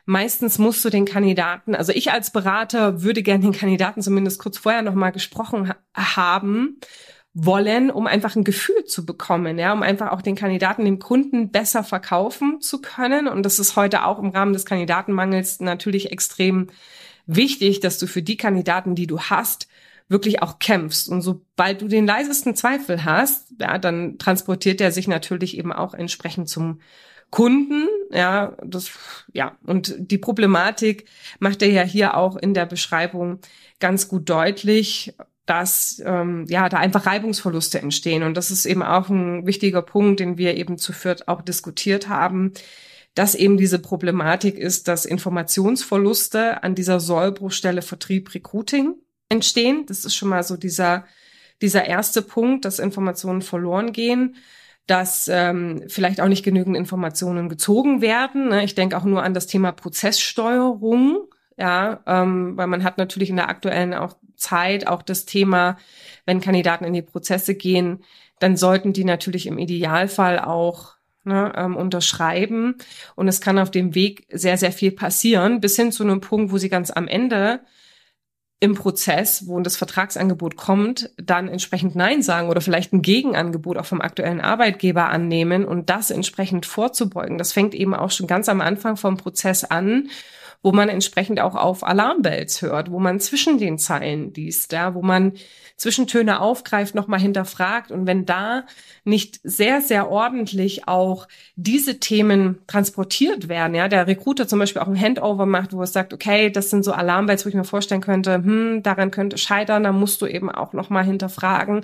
meistens 0.06 0.58
musst 0.60 0.84
du 0.84 0.90
den 0.90 1.06
Kandidaten, 1.06 1.76
also 1.76 1.92
ich 1.92 2.12
als 2.12 2.32
Berater 2.32 3.02
würde 3.04 3.24
gerne 3.24 3.44
den 3.44 3.54
Kandidaten 3.54 4.02
zumindest 4.02 4.40
kurz 4.40 4.58
vorher 4.58 4.82
nochmal 4.82 5.12
gesprochen 5.12 5.70
ha 5.70 5.76
haben 6.16 6.80
wollen, 7.34 7.92
um 7.92 8.08
einfach 8.08 8.36
ein 8.36 8.44
Gefühl 8.44 8.84
zu 8.86 9.06
bekommen, 9.06 9.58
ja, 9.58 9.72
um 9.72 9.84
einfach 9.84 10.12
auch 10.12 10.22
den 10.22 10.36
Kandidaten, 10.36 10.84
dem 10.84 11.00
Kunden 11.00 11.50
besser 11.50 11.84
verkaufen 11.84 12.60
zu 12.60 12.82
können. 12.82 13.28
Und 13.28 13.44
das 13.44 13.58
ist 13.58 13.76
heute 13.76 14.06
auch 14.06 14.20
im 14.20 14.30
Rahmen 14.30 14.54
des 14.54 14.66
Kandidatenmangels 14.66 15.62
natürlich 15.62 16.12
extrem 16.12 16.68
wichtig, 17.26 17.80
dass 17.80 17.98
du 17.98 18.08
für 18.08 18.22
die 18.22 18.38
Kandidaten, 18.38 18.96
die 18.96 19.08
du 19.08 19.20
hast, 19.20 19.68
wirklich 20.10 20.42
auch 20.42 20.60
kämpfst. 20.60 21.08
Und 21.08 21.22
sobald 21.22 21.82
du 21.82 21.88
den 21.88 22.06
leisesten 22.06 22.54
Zweifel 22.54 23.06
hast, 23.06 23.54
ja, 23.60 23.78
dann 23.78 24.18
transportiert 24.18 24.82
er 24.82 24.92
sich 24.92 25.08
natürlich 25.08 25.58
eben 25.58 25.72
auch 25.72 25.94
entsprechend 25.94 26.50
zum 26.50 26.82
Kunden, 27.30 27.88
ja, 28.12 28.58
das, 28.62 28.92
ja, 29.32 29.58
und 29.66 29.96
die 29.98 30.18
Problematik 30.18 31.06
macht 31.40 31.62
er 31.62 31.70
ja 31.70 31.84
hier 31.84 32.18
auch 32.18 32.36
in 32.36 32.54
der 32.54 32.66
Beschreibung 32.66 33.40
ganz 33.80 34.10
gut 34.10 34.30
deutlich 34.30 35.14
dass 35.52 36.02
ähm, 36.06 36.46
ja 36.48 36.70
da 36.70 36.78
einfach 36.78 37.06
Reibungsverluste 37.06 37.82
entstehen. 37.82 38.24
Und 38.24 38.38
das 38.38 38.52
ist 38.52 38.66
eben 38.66 38.82
auch 38.82 39.10
ein 39.10 39.46
wichtiger 39.46 39.82
Punkt, 39.82 40.22
den 40.22 40.38
wir 40.38 40.56
eben 40.56 40.78
zu 40.78 40.94
Fürth 40.94 41.24
auch 41.28 41.42
diskutiert 41.42 42.08
haben, 42.08 42.54
dass 43.16 43.36
eben 43.36 43.58
diese 43.58 43.78
Problematik 43.78 44.58
ist, 44.58 44.88
dass 44.88 45.06
Informationsverluste 45.06 46.64
an 46.64 46.74
dieser 46.74 47.02
Sollbruchstelle 47.02 47.82
Vertrieb 47.82 48.34
Recruiting 48.34 48.96
entstehen. 49.28 49.86
Das 49.88 50.06
ist 50.06 50.16
schon 50.16 50.30
mal 50.30 50.44
so 50.44 50.56
dieser 50.56 51.04
dieser 51.62 51.86
erste 51.86 52.22
Punkt, 52.22 52.64
dass 52.64 52.80
Informationen 52.80 53.42
verloren 53.42 53.92
gehen 53.92 54.38
dass 54.88 55.30
ähm, 55.32 55.84
vielleicht 55.88 56.20
auch 56.20 56.28
nicht 56.28 56.44
genügend 56.44 56.76
Informationen 56.76 57.50
gezogen 57.50 58.02
werden. 58.02 58.50
Ne? 58.50 58.64
Ich 58.64 58.76
denke 58.76 58.98
auch 58.98 59.06
nur 59.06 59.24
an 59.24 59.34
das 59.34 59.46
Thema 59.46 59.72
Prozesssteuerung, 59.72 61.30
ja, 61.56 62.02
ähm, 62.08 62.58
weil 62.58 62.68
man 62.68 62.84
hat 62.84 62.98
natürlich 62.98 63.30
in 63.30 63.36
der 63.38 63.48
aktuellen 63.48 63.94
auch 63.94 64.18
Zeit 64.42 64.88
auch 64.88 65.02
das 65.02 65.26
Thema, 65.26 65.78
wenn 66.26 66.42
Kandidaten 66.42 66.86
in 66.86 66.94
die 66.94 67.02
Prozesse 67.02 67.56
gehen, 67.56 68.04
dann 68.40 68.58
sollten 68.58 68.94
die 68.94 69.06
natürlich 69.06 69.48
im 69.48 69.58
Idealfall 69.58 70.40
auch 70.40 70.96
ne, 71.24 71.54
ähm, 71.56 71.76
unterschreiben. 71.76 72.76
Und 73.16 73.28
es 73.28 73.42
kann 73.42 73.60
auf 73.60 73.72
dem 73.72 73.96
Weg 73.96 74.28
sehr, 74.32 74.58
sehr 74.58 74.72
viel 74.72 74.92
passieren, 74.92 75.62
bis 75.62 75.76
hin 75.76 75.92
zu 75.92 76.04
einem 76.04 76.22
Punkt, 76.22 76.52
wo 76.52 76.58
sie 76.58 76.70
ganz 76.70 76.92
am 76.92 77.08
Ende 77.08 77.62
im 78.60 78.76
Prozess, 78.76 79.48
wo 79.48 79.60
das 79.60 79.76
Vertragsangebot 79.76 80.56
kommt, 80.56 81.10
dann 81.18 81.48
entsprechend 81.48 81.96
Nein 81.96 82.22
sagen 82.22 82.48
oder 82.48 82.62
vielleicht 82.62 82.94
ein 82.94 83.02
Gegenangebot 83.02 83.76
auch 83.78 83.88
vom 83.88 84.02
aktuellen 84.02 84.40
Arbeitgeber 84.40 85.10
annehmen 85.10 85.66
und 85.66 85.90
das 85.90 86.12
entsprechend 86.12 86.68
vorzubeugen. 86.68 87.40
Das 87.40 87.54
fängt 87.54 87.74
eben 87.74 87.96
auch 87.96 88.12
schon 88.12 88.28
ganz 88.28 88.50
am 88.50 88.62
Anfang 88.62 88.98
vom 88.98 89.18
Prozess 89.18 89.64
an 89.64 90.10
wo 90.64 90.72
man 90.72 90.90
entsprechend 90.90 91.40
auch 91.40 91.56
auf 91.56 91.84
Alarmbells 91.84 92.62
hört, 92.62 92.92
wo 92.92 93.00
man 93.00 93.20
zwischen 93.20 93.58
den 93.58 93.78
Zeilen 93.78 94.34
liest, 94.34 94.72
ja, 94.74 94.94
wo 94.94 95.02
man 95.02 95.34
Zwischentöne 95.82 96.40
aufgreift, 96.40 96.94
nochmal 96.94 97.20
hinterfragt. 97.20 97.90
Und 97.90 98.06
wenn 98.06 98.28
da 98.28 98.66
nicht 99.04 99.40
sehr, 99.44 99.82
sehr 99.82 100.12
ordentlich 100.12 100.88
auch 100.88 101.28
diese 101.56 102.00
Themen 102.00 102.60
transportiert 102.68 103.50
werden, 103.50 103.74
ja, 103.74 103.88
der 103.88 104.06
Recruiter 104.06 104.48
zum 104.48 104.60
Beispiel 104.60 104.84
auch 104.84 104.88
ein 104.88 105.00
Handover 105.00 105.48
macht, 105.48 105.74
wo 105.74 105.82
er 105.82 105.88
sagt, 105.88 106.14
okay, 106.14 106.52
das 106.52 106.70
sind 106.70 106.84
so 106.84 106.92
Alarmbells, 106.92 107.46
wo 107.46 107.50
ich 107.50 107.56
mir 107.56 107.64
vorstellen 107.64 108.02
könnte, 108.02 108.36
hm, 108.36 108.84
daran 108.84 109.10
könnte 109.10 109.40
scheitern, 109.40 109.84
da 109.84 109.92
musst 109.92 110.22
du 110.22 110.28
eben 110.28 110.52
auch 110.52 110.74
nochmal 110.74 111.04
hinterfragen. 111.04 111.84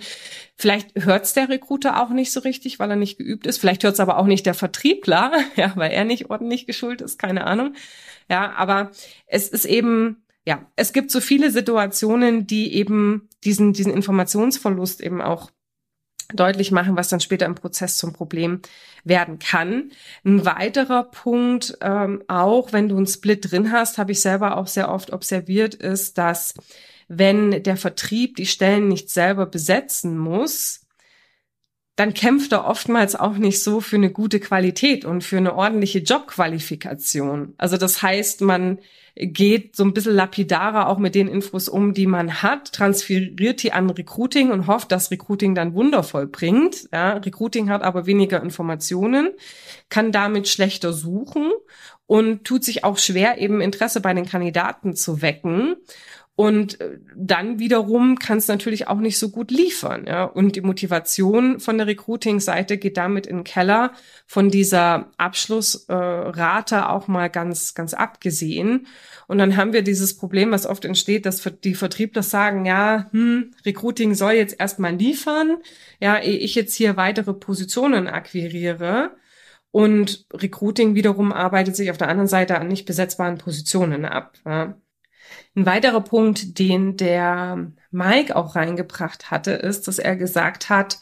Vielleicht 0.55 0.89
hört's 1.03 1.33
der 1.33 1.49
Recruiter 1.49 2.03
auch 2.03 2.09
nicht 2.09 2.31
so 2.31 2.41
richtig, 2.41 2.77
weil 2.77 2.91
er 2.91 2.95
nicht 2.97 3.17
geübt 3.17 3.47
ist. 3.47 3.57
Vielleicht 3.57 3.83
hört's 3.83 3.99
aber 3.99 4.19
auch 4.19 4.27
nicht 4.27 4.45
der 4.45 4.53
Vertriebler, 4.53 5.31
ja, 5.55 5.71
weil 5.73 5.91
er 5.91 6.05
nicht 6.05 6.29
ordentlich 6.29 6.67
geschult 6.67 7.01
ist, 7.01 7.17
keine 7.17 7.47
Ahnung. 7.47 7.73
Ja, 8.29 8.53
aber 8.53 8.91
es 9.25 9.47
ist 9.49 9.65
eben, 9.65 10.23
ja, 10.45 10.65
es 10.75 10.93
gibt 10.93 11.11
so 11.11 11.21
viele 11.21 11.51
Situationen, 11.51 12.47
die 12.47 12.73
eben 12.73 13.29
diesen, 13.43 13.73
diesen 13.73 13.93
Informationsverlust 13.93 15.01
eben 15.01 15.21
auch 15.21 15.51
deutlich 16.33 16.71
machen, 16.71 16.97
was 16.97 17.09
dann 17.09 17.21
später 17.21 17.45
im 17.45 17.55
Prozess 17.55 17.97
zum 17.97 18.13
Problem 18.13 18.61
werden 19.03 19.39
kann. 19.39 19.91
Ein 20.25 20.45
weiterer 20.45 21.03
Punkt, 21.03 21.77
ähm, 21.81 22.23
auch 22.27 22.73
wenn 22.73 22.89
du 22.89 22.97
einen 22.97 23.07
Split 23.07 23.49
drin 23.49 23.71
hast, 23.71 23.97
habe 23.97 24.11
ich 24.11 24.19
selber 24.19 24.57
auch 24.57 24.67
sehr 24.67 24.91
oft 24.91 25.13
observiert, 25.13 25.73
ist, 25.73 26.17
dass 26.17 26.53
wenn 27.07 27.63
der 27.63 27.77
Vertrieb 27.77 28.35
die 28.35 28.45
Stellen 28.45 28.89
nicht 28.89 29.09
selber 29.09 29.45
besetzen 29.45 30.17
muss, 30.17 30.81
dann 31.97 32.13
kämpft 32.13 32.51
er 32.51 32.65
oftmals 32.65 33.15
auch 33.15 33.37
nicht 33.37 33.63
so 33.63 33.81
für 33.81 33.95
eine 33.95 34.11
gute 34.11 34.39
Qualität 34.39 35.03
und 35.03 35.23
für 35.23 35.37
eine 35.37 35.55
ordentliche 35.55 35.99
Jobqualifikation. 35.99 37.55
Also 37.57 37.75
das 37.75 38.03
heißt, 38.03 38.41
man 38.41 38.77
geht 39.15 39.75
so 39.75 39.83
ein 39.83 39.95
bisschen 39.95 40.13
lapidarer 40.13 40.89
auch 40.89 40.99
mit 40.99 41.15
den 41.15 41.27
Infos 41.27 41.67
um, 41.67 41.95
die 41.95 42.05
man 42.05 42.43
hat, 42.43 42.71
transferiert 42.71 43.63
die 43.63 43.71
an 43.73 43.89
Recruiting 43.89 44.51
und 44.51 44.67
hofft, 44.67 44.91
dass 44.91 45.09
Recruiting 45.09 45.55
dann 45.55 45.73
wundervoll 45.73 46.27
bringt. 46.27 46.87
Ja, 46.93 47.13
Recruiting 47.13 47.71
hat 47.71 47.81
aber 47.81 48.05
weniger 48.05 48.43
Informationen, 48.43 49.31
kann 49.89 50.11
damit 50.11 50.47
schlechter 50.47 50.93
suchen 50.93 51.51
und 52.05 52.43
tut 52.43 52.63
sich 52.63 52.83
auch 52.83 52.99
schwer, 52.99 53.39
eben 53.39 53.59
Interesse 53.59 54.01
bei 54.01 54.13
den 54.13 54.27
Kandidaten 54.27 54.95
zu 54.95 55.23
wecken. 55.23 55.75
Und 56.37 56.79
äh, 56.81 56.99
dann 57.15 57.57
wiederum 57.57 58.19
kann 58.19 58.37
es 58.37 58.47
natürlich 58.47 58.87
auch 58.87 58.99
nicht 58.99 59.17
so 59.17 59.29
gut 59.29 59.49
liefern. 59.49 60.05
Ja? 60.05 60.23
Und 60.23 60.55
die 60.55 60.61
Motivation 60.61 61.59
von 61.59 61.79
der 61.79 61.87
Recruiting-Seite 61.87 62.77
geht 62.77 62.95
damit 62.95 63.25
in 63.25 63.37
den 63.37 63.43
Keller, 63.43 63.93
von 64.27 64.51
dieser 64.51 65.09
Abschlussrate 65.17 66.75
äh, 66.75 66.81
auch 66.81 67.07
mal 67.07 67.31
ganz, 67.31 67.73
ganz 67.73 67.95
abgesehen. 67.95 68.85
Und 69.25 69.39
dann 69.39 69.57
haben 69.57 69.73
wir 69.73 69.81
dieses 69.81 70.15
Problem, 70.15 70.51
was 70.51 70.67
oft 70.67 70.85
entsteht, 70.85 71.25
dass 71.25 71.41
die 71.63 71.73
Vertriebler 71.73 72.21
sagen, 72.21 72.67
ja, 72.67 73.07
hm, 73.11 73.55
Recruiting 73.65 74.13
soll 74.13 74.33
jetzt 74.33 74.59
erstmal 74.59 74.93
liefern, 74.93 75.57
ja, 75.99 76.19
ehe 76.19 76.37
ich 76.37 76.53
jetzt 76.53 76.75
hier 76.75 76.97
weitere 76.97 77.33
Positionen 77.33 78.07
akquiriere. 78.07 79.17
Und 79.71 80.27
Recruiting 80.31 80.93
wiederum 80.93 81.33
arbeitet 81.33 81.75
sich 81.75 81.89
auf 81.89 81.97
der 81.97 82.09
anderen 82.09 82.27
Seite 82.27 82.59
an 82.59 82.67
nicht 82.67 82.85
besetzbaren 82.85 83.39
Positionen 83.39 84.05
ab. 84.05 84.37
Ja. 84.45 84.77
Ein 85.55 85.65
weiterer 85.65 86.01
Punkt, 86.01 86.59
den 86.59 86.97
der 86.97 87.71
Mike 87.91 88.35
auch 88.35 88.55
reingebracht 88.55 89.31
hatte, 89.31 89.51
ist, 89.51 89.87
dass 89.87 89.99
er 89.99 90.15
gesagt 90.15 90.69
hat, 90.69 90.99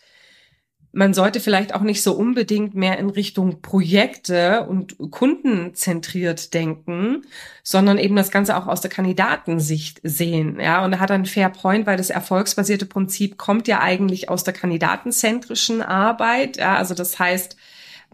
man 0.96 1.14
sollte 1.14 1.42
vielleicht 1.42 1.76
auch 1.76 1.82
nicht 1.82 2.02
so 2.02 2.14
unbedingt 2.14 2.74
mehr 2.74 2.98
in 2.98 3.10
Richtung 3.10 3.62
Projekte 3.62 4.66
und 4.66 4.96
kundenzentriert 5.12 6.54
denken, 6.54 7.24
sondern 7.64 7.98
eben 7.98 8.16
das 8.16 8.32
Ganze 8.32 8.56
auch 8.56 8.66
aus 8.66 8.80
der 8.80 8.90
Kandidatensicht 8.90 10.00
sehen. 10.04 10.58
Ja, 10.58 10.86
und 10.86 10.94
er 10.94 11.02
hat 11.02 11.12
einen 11.12 11.26
Fair 11.26 11.50
Point, 11.50 11.86
weil 11.86 11.98
das 11.98 12.12
erfolgsbasierte 12.12 12.86
Prinzip 12.86 13.38
kommt 13.38 13.68
ja 13.68 13.82
eigentlich 13.82 14.30
aus 14.30 14.46
der 14.46 14.54
kandidatenzentrischen 14.54 15.82
Arbeit. 15.82 16.56
Ja, 16.56 16.78
also 16.78 16.94
das 16.96 17.20
heißt, 17.20 17.58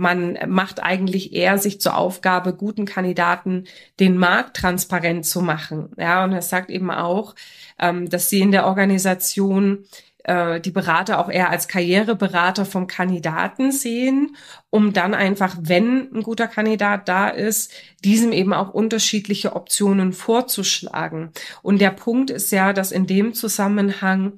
man 0.02 0.36
macht 0.48 0.82
eigentlich 0.82 1.32
eher 1.32 1.60
sich 1.60 1.80
zur 1.80 1.96
Aufgabe, 1.96 2.56
guten 2.56 2.86
Kandidaten 2.86 3.66
den 4.00 4.18
Markt 4.18 4.58
transparent 4.58 5.28
zu 5.28 5.42
machen. 5.42 5.92
Ja, 5.96 6.24
und 6.24 6.32
er 6.32 6.42
sagt 6.42 6.72
eben 6.72 6.90
auch, 6.90 7.36
ähm, 7.78 8.10
dass 8.10 8.28
sie 8.28 8.40
in 8.40 8.52
der 8.52 8.66
Organisation 8.66 9.86
äh, 10.24 10.60
die 10.60 10.72
Berater 10.72 11.20
auch 11.20 11.30
eher 11.30 11.52
als 11.52 11.68
Karriereberater 11.68 12.66
vom 12.66 12.88
Kandidaten 12.88 13.72
sehen, 13.72 14.36
um 14.72 14.92
dann 14.92 15.14
einfach, 15.14 15.56
wenn 15.62 16.12
ein 16.12 16.24
guter 16.24 16.48
Kandidat 16.48 17.08
da 17.08 17.30
ist, 17.30 17.72
diesem 18.04 18.32
eben 18.32 18.54
auch 18.54 18.74
unterschiedliche 18.74 19.56
Optionen 19.56 20.14
vorzuschlagen. 20.14 21.30
Und 21.62 21.80
der 21.80 21.92
Punkt 21.92 22.32
ist 22.32 22.52
ja, 22.52 22.74
dass 22.74 22.92
in 22.92 23.06
dem 23.06 23.36
Zusammenhang 23.36 24.34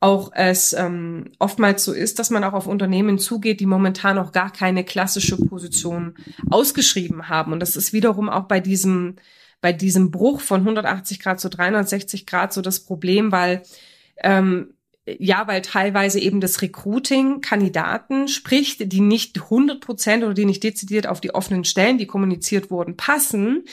auch 0.00 0.30
es 0.34 0.72
ähm, 0.72 1.32
oftmals 1.38 1.84
so 1.84 1.92
ist, 1.92 2.18
dass 2.18 2.30
man 2.30 2.44
auch 2.44 2.52
auf 2.52 2.66
Unternehmen 2.66 3.18
zugeht, 3.18 3.60
die 3.60 3.66
momentan 3.66 4.16
noch 4.16 4.32
gar 4.32 4.52
keine 4.52 4.84
klassische 4.84 5.36
Position 5.36 6.14
ausgeschrieben 6.50 7.28
haben. 7.28 7.52
Und 7.52 7.60
das 7.60 7.76
ist 7.76 7.92
wiederum 7.92 8.28
auch 8.28 8.44
bei 8.44 8.60
diesem, 8.60 9.16
bei 9.60 9.72
diesem 9.72 10.12
Bruch 10.12 10.40
von 10.40 10.60
180 10.60 11.18
Grad 11.18 11.40
zu 11.40 11.50
360 11.50 12.26
Grad 12.26 12.52
so 12.52 12.62
das 12.62 12.80
Problem, 12.80 13.32
weil 13.32 13.62
ähm, 14.22 14.74
ja, 15.18 15.46
weil 15.46 15.62
teilweise 15.62 16.20
eben 16.20 16.40
das 16.40 16.60
Recruiting 16.60 17.40
Kandidaten 17.40 18.28
spricht, 18.28 18.92
die 18.92 19.00
nicht 19.00 19.40
100 19.40 19.80
Prozent 19.80 20.22
oder 20.24 20.34
die 20.34 20.44
nicht 20.44 20.62
dezidiert 20.62 21.06
auf 21.06 21.20
die 21.20 21.34
offenen 21.34 21.64
Stellen, 21.64 21.98
die 21.98 22.06
kommuniziert 22.06 22.70
wurden, 22.70 22.96
passen, 22.96 23.64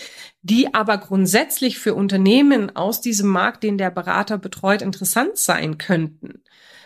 die 0.47 0.75
aber 0.75 0.99
grundsätzlich 0.99 1.79
für 1.79 1.95
Unternehmen 1.95 2.75
aus 2.75 3.01
diesem 3.01 3.29
Markt, 3.29 3.63
den 3.63 3.79
der 3.79 3.89
Berater 3.89 4.37
betreut, 4.37 4.83
interessant 4.83 5.37
sein 5.37 5.79
könnten. 5.79 6.43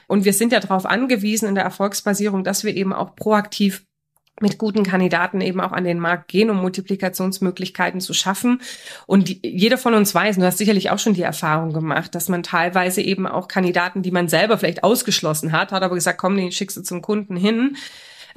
Und 0.07 0.23
wir 0.23 0.31
sind 0.31 0.53
ja 0.53 0.61
darauf 0.61 0.85
angewiesen 0.85 1.49
in 1.49 1.55
der 1.55 1.65
Erfolgsbasierung, 1.65 2.45
dass 2.45 2.63
wir 2.63 2.73
eben 2.73 2.93
auch 2.93 3.17
proaktiv 3.17 3.85
mit 4.39 4.57
guten 4.57 4.83
Kandidaten 4.83 5.41
eben 5.41 5.59
auch 5.59 5.73
an 5.73 5.83
den 5.83 5.99
Markt 5.99 6.29
gehen, 6.29 6.49
um 6.49 6.61
Multiplikationsmöglichkeiten 6.61 7.99
zu 7.99 8.13
schaffen. 8.13 8.61
Und 9.05 9.27
die, 9.27 9.41
jeder 9.43 9.77
von 9.77 9.93
uns 9.93 10.15
weiß, 10.15 10.37
du 10.37 10.43
hast 10.43 10.57
sicherlich 10.57 10.89
auch 10.91 10.99
schon 10.99 11.13
die 11.13 11.23
Erfahrung 11.23 11.73
gemacht, 11.73 12.15
dass 12.15 12.29
man 12.29 12.43
teilweise 12.43 13.01
eben 13.01 13.27
auch 13.27 13.49
Kandidaten, 13.49 14.03
die 14.03 14.11
man 14.11 14.29
selber 14.29 14.57
vielleicht 14.57 14.85
ausgeschlossen 14.85 15.51
hat, 15.51 15.73
hat 15.73 15.83
aber 15.83 15.95
gesagt, 15.95 16.17
komm, 16.17 16.37
den 16.37 16.53
schickst 16.53 16.77
du 16.77 16.81
zum 16.81 17.01
Kunden 17.01 17.35
hin. 17.35 17.75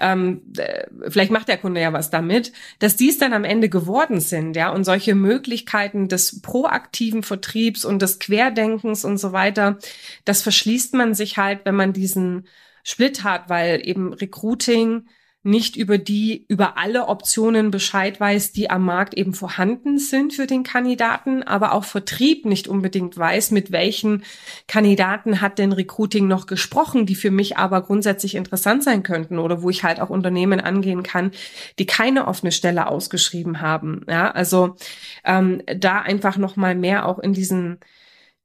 Ähm, 0.03 0.43
äh, 0.59 0.87
vielleicht 1.09 1.31
macht 1.31 1.47
der 1.47 1.59
Kunde 1.59 1.81
ja 1.81 1.93
was 1.93 2.11
damit, 2.11 2.53
dass 2.81 2.97
dies 2.97 3.19
dann 3.19 3.33
am 3.33 3.45
Ende 3.45 3.69
geworden 3.69 4.21
sind, 4.21 4.57
ja, 4.57 4.71
und 4.71 4.85
solche 4.85 5.15
Möglichkeiten 5.15 6.09
des 6.09 6.43
proaktiven 6.43 7.23
Vertriebs 7.23 7.85
und 7.85 8.03
des 8.03 8.19
Querdenkens 8.19 9.05
und 9.05 9.19
so 9.19 9.33
weiter, 9.33 9.79
das 10.25 10.43
verschließt 10.43 10.95
man 10.95 11.15
sich 11.15 11.39
halt, 11.39 11.61
wenn 11.65 11.77
man 11.77 11.93
diesen 11.93 12.49
Split 12.83 13.23
hat, 13.23 13.49
weil 13.49 13.87
eben 13.87 14.13
Recruiting 14.13 15.07
nicht 15.45 15.77
über 15.77 15.99
die, 15.99 16.45
über 16.49 16.79
alle 16.79 17.09
Optionen 17.09 17.71
Bescheid 17.73 18.21
weiß, 18.21 18.53
die 18.53 18.71
am 18.71 18.85
Markt 18.85 19.15
eben 19.15 19.35
vorhanden 19.35 19.99
sind 19.99 20.35
für 20.35 20.47
den 20.47 20.63
Kandidaten, 20.63 21.43
aber 21.43 21.73
auch 21.73 21.85
Vertrieb 21.85 22.45
nicht 22.45 22.69
unbedingt 22.69 23.19
weiß, 23.19 23.51
mit 23.51 23.73
welchen 23.73 24.23
Kandidaten 24.69 25.41
hat 25.41 25.59
denn 25.59 25.73
Recruiting 25.73 26.29
noch 26.29 26.47
gesprochen, 26.47 27.07
die 27.07 27.17
für 27.17 27.33
mich 27.33 27.57
aber 27.57 27.83
grundsätzlich 27.83 28.37
interessant 28.37 28.85
sein 28.85 29.03
könnten 29.03 29.39
oder 29.39 29.63
wo 29.63 29.71
ich 29.71 29.83
halt 29.83 30.01
auch 30.01 30.11
Unternehmen 30.11 30.61
angehen 30.61 31.03
kann, 31.03 31.33
die 31.79 31.87
keine 31.87 32.29
offene 32.29 32.53
Stelle 32.53 32.87
ausgeschrieben 32.87 33.61
haben. 33.61 34.07
Ja, 34.09 34.31
also 34.31 34.77
ähm, 35.25 35.63
da 35.77 36.01
einfach 36.01 36.37
noch 36.37 36.55
mal 36.55 36.77
mehr 36.77 37.07
auch 37.07 37.19
in 37.19 37.33
diesen 37.33 37.81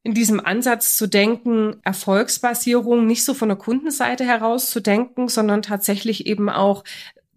in 0.03 0.13
diesem 0.13 0.39
Ansatz 0.39 0.95
zu 0.95 1.07
denken, 1.07 1.77
Erfolgsbasierung 1.83 3.05
nicht 3.05 3.25
so 3.25 3.33
von 3.33 3.49
der 3.49 3.57
Kundenseite 3.57 4.23
heraus 4.23 4.69
zu 4.69 4.79
denken, 4.79 5.27
sondern 5.27 5.61
tatsächlich 5.61 6.27
eben 6.27 6.49
auch 6.49 6.83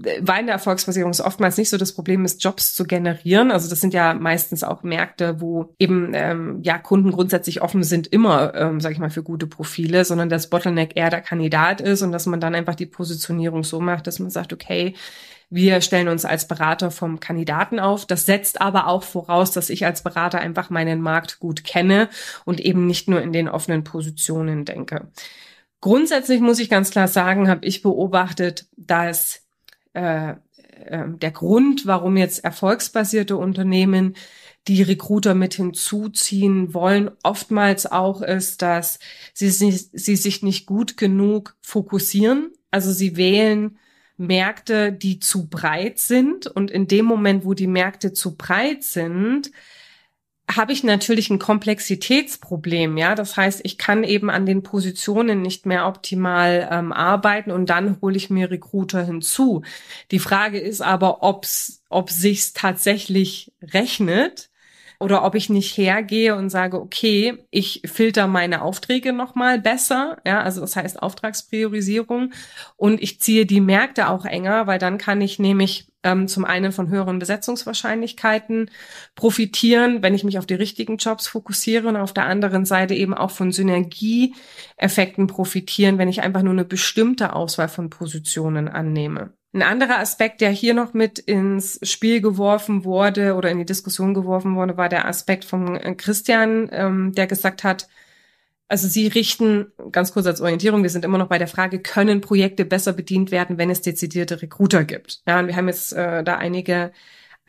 weil 0.03 0.41
in 0.41 0.47
der 0.47 0.55
Erfolgsbasierung 0.55 1.11
es 1.11 1.21
oftmals 1.21 1.59
nicht 1.59 1.69
so 1.69 1.77
das 1.77 1.93
Problem 1.93 2.25
ist, 2.25 2.43
Jobs 2.43 2.75
zu 2.75 2.85
generieren. 2.85 3.51
Also 3.51 3.69
das 3.69 3.81
sind 3.81 3.93
ja 3.93 4.15
meistens 4.15 4.65
auch 4.65 4.83
Märkte, 4.83 5.41
wo 5.41 5.75
eben 5.79 6.13
ähm, 6.15 6.61
ja 6.63 6.79
Kunden 6.79 7.11
grundsätzlich 7.11 7.61
offen 7.61 7.83
sind, 7.83 8.07
immer, 8.07 8.55
ähm, 8.55 8.81
sage 8.81 8.95
ich 8.95 8.99
mal, 8.99 9.11
für 9.11 9.23
gute 9.23 9.47
Profile, 9.47 10.05
sondern 10.05 10.29
das 10.29 10.49
Bottleneck 10.49 10.97
eher 10.97 11.11
der 11.11 11.21
Kandidat 11.21 11.81
ist 11.81 12.03
und 12.03 12.13
dass 12.13 12.27
man 12.27 12.41
dann 12.41 12.55
einfach 12.55 12.75
die 12.75 12.87
Positionierung 12.87 13.63
so 13.63 13.81
macht, 13.81 14.07
dass 14.07 14.19
man 14.19 14.31
sagt, 14.31 14.53
okay, 14.53 14.95
wir 15.51 15.81
stellen 15.81 16.09
uns 16.09 16.25
als 16.25 16.47
Berater 16.47 16.93
vom 16.93 17.19
Kandidaten 17.19 17.81
auf. 17.81 18.07
Das 18.07 18.25
setzt 18.25 18.61
aber 18.61 18.87
auch 18.87 19.03
voraus, 19.03 19.51
dass 19.51 19.69
ich 19.69 19.85
als 19.85 20.03
Berater 20.03 20.39
einfach 20.39 20.71
meinen 20.71 21.03
Markt 21.03 21.41
gut 21.41 21.65
kenne 21.65 22.09
und 22.45 22.61
eben 22.61 22.87
nicht 22.87 23.09
nur 23.09 23.21
in 23.21 23.33
den 23.33 23.49
offenen 23.49 23.83
Positionen 23.83 24.65
denke. 24.65 25.09
Grundsätzlich 25.81 26.41
muss 26.41 26.61
ich 26.61 26.71
ganz 26.71 26.91
klar 26.91 27.09
sagen, 27.09 27.49
habe 27.49 27.67
ich 27.67 27.83
beobachtet, 27.83 28.67
dass 28.77 29.43
äh, 29.95 30.31
äh, 30.31 31.09
der 31.09 31.31
Grund, 31.31 31.87
warum 31.87 32.17
jetzt 32.17 32.45
erfolgsbasierte 32.45 33.37
Unternehmen 33.37 34.15
die 34.69 34.83
Recruiter 34.83 35.35
mit 35.35 35.55
hinzuziehen 35.55 36.75
wollen, 36.75 37.11
oftmals 37.23 37.91
auch 37.91 38.23
ist, 38.23 38.63
dass 38.63 38.99
sie, 39.33 39.51
sie 39.51 40.17
sich 40.17 40.43
nicht 40.43 40.67
gut 40.67 40.97
genug 40.97 41.57
fokussieren. 41.61 42.53
Also 42.71 42.93
sie 42.93 43.17
wählen 43.17 43.79
Märkte, 44.21 44.93
die 44.93 45.19
zu 45.19 45.49
breit 45.49 45.99
sind. 45.99 46.47
Und 46.47 46.71
in 46.71 46.87
dem 46.87 47.07
Moment, 47.07 47.45
wo 47.45 47.55
die 47.55 47.67
Märkte 47.67 48.13
zu 48.13 48.37
breit 48.37 48.85
sind, 48.85 49.51
habe 50.57 50.73
ich 50.73 50.85
natürlich 50.85 51.31
ein 51.31 51.39
Komplexitätsproblem, 51.39 52.97
ja. 52.97 53.15
Das 53.15 53.37
heißt, 53.37 53.61
ich 53.65 53.79
kann 53.79 54.05
eben 54.05 54.31
an 54.31 54.47
den 54.47 54.63
Positionen 54.63 55.43
nicht 55.43 55.65
mehr 55.65 55.87
optimal 55.87 56.69
ähm, 56.71 56.93
arbeiten 56.93 57.51
und 57.51 57.71
dann 57.71 58.01
hole 58.03 58.17
ich 58.17 58.31
mir 58.31 58.51
Recruiter 58.51 59.05
hinzu. 59.05 59.63
Die 60.11 60.19
Frage 60.19 60.59
ist 60.59 60.81
aber, 60.81 61.23
ob's, 61.23 61.83
ob 61.89 62.11
sich's 62.11 62.53
tatsächlich 62.53 63.53
rechnet 63.63 64.50
oder 65.01 65.25
ob 65.25 65.35
ich 65.35 65.49
nicht 65.49 65.77
hergehe 65.77 66.37
und 66.37 66.51
sage, 66.51 66.79
okay, 66.79 67.39
ich 67.51 67.83
filter 67.87 68.27
meine 68.27 68.63
Aufträge 68.63 69.13
nochmal 69.15 69.59
besser, 69.59 70.19
ja, 70.27 70.43
also 70.43 70.61
das 70.61 70.77
heißt 70.77 71.03
Auftragspriorisierung 71.03 72.33
und 72.77 73.03
ich 73.03 73.19
ziehe 73.21 73.47
die 73.47 73.63
Märkte 73.63 74.11
auch 74.11 74.27
enger, 74.27 74.67
weil 74.67 74.79
dann 74.79 74.99
kann 74.99 75.23
ich 75.23 75.39
nämlich 75.39 75.89
ähm, 76.03 76.29
zum 76.29 76.45
einen 76.45 76.71
von 76.73 76.91
höheren 76.91 77.19
Besetzungswahrscheinlichkeiten 77.19 78.71
profitieren, 79.15 80.03
wenn 80.03 80.15
ich 80.15 80.25
mich 80.25 80.39
auf 80.39 80.47
die 80.47 80.55
richtigen 80.55 80.99
Jobs 80.99 81.27
fokussiere 81.27 81.89
und 81.89 81.97
auf 81.97 82.13
der 82.13 82.27
anderen 82.27 82.67
Seite 82.67 82.95
eben 82.95 83.15
auch 83.15 83.31
von 83.31 83.53
Synergieeffekten 83.53 85.27
profitieren, 85.27 85.97
wenn 85.97 86.09
ich 86.09 86.23
einfach 86.23 86.43
nur 86.43 86.53
eine 86.53 86.65
bestimmte 86.67 87.35
Auswahl 87.35 87.69
von 87.69 87.89
Positionen 87.89 88.69
annehme. 88.69 89.33
Ein 89.53 89.63
anderer 89.63 89.99
Aspekt, 89.99 90.41
der 90.41 90.51
hier 90.51 90.75
noch 90.75 90.95
mit 90.95 91.19
ins 91.19 91.81
Spiel 91.83 92.21
geworfen 92.21 92.85
wurde 92.85 93.35
oder 93.35 93.51
in 93.51 93.59
die 93.59 93.65
Diskussion 93.65 94.15
geworfen 94.15 94.55
wurde, 94.55 94.77
war 94.77 94.89
der 94.89 95.07
Aspekt 95.07 95.45
von 95.45 95.77
äh, 95.77 95.95
Christian, 95.95 96.69
ähm, 96.73 97.13
der 97.13 97.27
gesagt 97.27 97.65
hat, 97.65 97.89
also 98.69 98.87
Sie 98.87 99.09
richten, 99.09 99.73
ganz 99.91 100.13
kurz 100.13 100.27
als 100.27 100.41
Orientierung, 100.41 100.85
wir 100.85 100.91
sind 100.91 101.05
immer 101.05 101.19
noch 101.19 101.27
bei 101.29 101.39
der 101.39 101.49
Frage, 101.49 101.81
können 101.81 102.21
Projekte 102.21 102.65
besser 102.65 102.93
bedient 102.93 103.33
werden, 103.33 103.59
wenn 103.59 103.71
es 103.71 103.81
dezidierte 103.81 104.41
Recruiter 104.41 104.85
gibt? 104.85 105.23
Ja, 105.27 105.41
und 105.41 105.49
wir 105.49 105.57
haben 105.57 105.67
jetzt 105.67 105.93
äh, 105.93 106.23
da 106.23 106.37
einige 106.37 106.93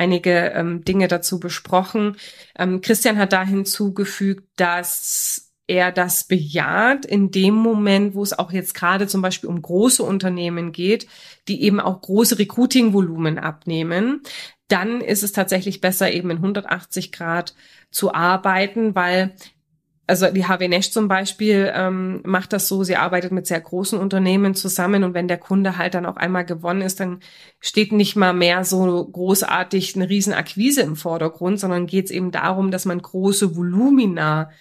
einige 0.02 0.52
ähm, 0.56 0.84
Dinge 0.84 1.08
dazu 1.08 1.40
besprochen. 1.40 2.18
Ähm, 2.58 2.82
Christian 2.82 3.18
hat 3.18 3.34
da 3.34 3.44
hinzugefügt, 3.44 4.48
dass 4.56 5.51
er 5.72 5.94
das 5.94 6.26
bejaht 6.26 7.06
in 7.06 7.32
dem 7.32 7.54
Moment, 7.54 8.14
wo 8.14 8.24
es 8.24 8.38
auch 8.38 8.52
jetzt 8.52 8.74
gerade 8.74 9.08
zum 9.08 9.22
Beispiel 9.22 9.50
um 9.50 9.62
große 9.62 10.04
Unternehmen 10.04 10.74
geht, 10.74 11.08
die 11.48 11.64
eben 11.64 11.80
auch 11.80 12.02
große 12.02 12.38
Recruiting-Volumen 12.38 13.40
abnehmen, 13.40 14.22
dann 14.68 15.00
ist 15.00 15.24
es 15.24 15.32
tatsächlich 15.32 15.80
besser, 15.80 16.12
eben 16.12 16.30
in 16.30 16.38
180 16.38 17.14
Grad 17.14 17.56
zu 17.90 18.14
arbeiten, 18.14 18.96
weil 18.96 19.34
also 20.08 20.30
die 20.30 20.46
HW 20.46 20.68
Nash 20.68 20.92
zum 20.92 21.08
Beispiel 21.08 21.72
ähm, 21.74 22.20
macht 22.26 22.52
das 22.52 22.68
so, 22.68 22.84
sie 22.84 22.98
arbeitet 22.98 23.32
mit 23.32 23.48
sehr 23.48 23.62
großen 23.62 23.98
Unternehmen 23.98 24.56
zusammen 24.56 25.06
und 25.06 25.14
wenn 25.14 25.30
der 25.30 25.38
Kunde 25.38 25.78
halt 25.78 25.94
dann 25.94 26.06
auch 26.06 26.18
einmal 26.18 26.44
gewonnen 26.44 26.82
ist, 26.82 27.00
dann 27.00 27.22
steht 27.62 27.94
nicht 27.94 28.18
mal 28.18 28.34
mehr 28.34 28.66
so 28.66 29.06
großartig 29.06 29.96
eine 29.96 30.10
Riesenakquise 30.10 30.82
im 30.82 30.98
Vordergrund, 30.98 31.62
sondern 31.62 31.88
geht 31.88 32.06
es 32.06 32.12
eben 32.12 32.32
darum, 32.32 32.72
dass 32.72 32.84
man 32.84 33.02
große 33.02 33.56
Volumina 33.56 34.52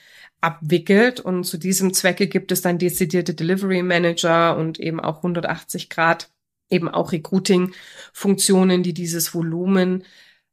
abwickelt. 0.40 1.20
Und 1.20 1.44
zu 1.44 1.58
diesem 1.58 1.92
Zwecke 1.94 2.26
gibt 2.26 2.52
es 2.52 2.62
dann 2.62 2.78
dezidierte 2.78 3.34
Delivery 3.34 3.82
Manager 3.82 4.56
und 4.56 4.78
eben 4.80 5.00
auch 5.00 5.18
180 5.18 5.90
Grad 5.90 6.30
eben 6.70 6.88
auch 6.88 7.12
Recruiting-Funktionen, 7.12 8.82
die 8.82 8.94
dieses 8.94 9.34
Volumen 9.34 10.04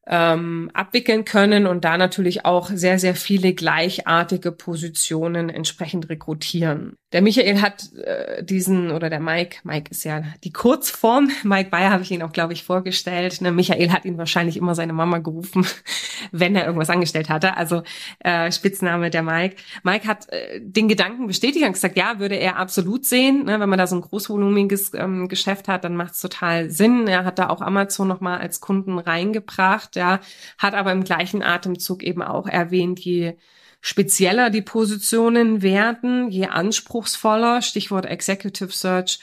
ähm, 0.10 0.72
abwickeln 0.74 1.26
können 1.26 1.68
und 1.68 1.84
da 1.84 1.98
natürlich 1.98 2.46
auch 2.46 2.70
sehr, 2.70 2.98
sehr 2.98 3.16
viele 3.16 3.54
gleichartige 3.54 4.52
Positionen 4.52 5.50
entsprechend 5.50 6.10
rekrutieren. 6.10 6.96
Der 7.14 7.22
Michael 7.22 7.62
hat 7.62 7.94
äh, 7.94 8.44
diesen, 8.44 8.92
oder 8.92 9.10
der 9.10 9.22
Mike, 9.22 9.60
Mike 9.64 9.92
ist 9.92 10.04
ja 10.04 10.24
die 10.44 10.52
Kurzform, 10.52 11.32
Mike 11.44 11.70
Bayer 11.70 11.92
habe 11.92 12.04
ich 12.04 12.12
ihn 12.12 12.22
auch, 12.22 12.34
glaube 12.34 12.54
ich, 12.54 12.64
vorgestellt. 12.64 13.42
Ne, 13.42 13.52
Michael 13.52 13.92
hat 13.92 14.06
ihn 14.06 14.18
wahrscheinlich 14.18 14.58
immer 14.58 14.76
seine 14.76 14.94
Mama 14.94 15.20
gerufen, 15.20 15.66
wenn 16.32 16.56
er 16.56 16.66
irgendwas 16.66 16.90
angestellt 16.90 17.30
hatte. 17.30 17.56
Also 17.56 17.84
äh, 18.20 18.52
Spitzname 18.52 19.10
der 19.10 19.24
Mike. 19.24 19.58
Mike 19.84 20.08
hat 20.08 20.30
äh, 20.30 20.60
den 20.62 20.88
Gedanken 20.88 21.28
bestätigt 21.28 21.66
und 21.66 21.74
gesagt, 21.74 21.98
ja, 21.98 22.20
würde 22.20 22.36
er 22.36 22.58
absolut 22.58 23.06
sehen. 23.06 23.46
Ne, 23.46 23.60
wenn 23.60 23.70
man 23.70 23.80
da 23.80 23.88
so 23.88 23.96
ein 23.96 24.02
großvolumiges 24.02 24.94
ähm, 24.94 25.28
Geschäft 25.28 25.68
hat, 25.68 25.84
dann 25.84 25.96
macht 25.96 26.14
es 26.14 26.22
total 26.22 26.70
Sinn. 26.70 27.08
Er 27.08 27.26
hat 27.26 27.40
da 27.40 27.50
auch 27.50 27.62
Amazon 27.62 28.08
nochmal 28.08 28.40
als 28.40 28.62
Kunden 28.62 29.00
reingebracht, 29.00 29.97
ja, 29.98 30.22
hat 30.58 30.74
aber 30.74 30.94
im 30.94 31.04
gleichen 31.04 31.44
Atemzug 31.44 32.04
eben 32.04 32.22
auch 32.22 32.48
erwähnt, 32.48 33.00
je 33.00 33.36
spezieller 33.82 34.50
die 34.50 34.62
Positionen 34.62 35.62
werden, 35.62 36.30
je 36.30 36.48
anspruchsvoller, 36.48 37.62
Stichwort 37.62 38.06
Executive 38.06 38.72
Search, 38.72 39.20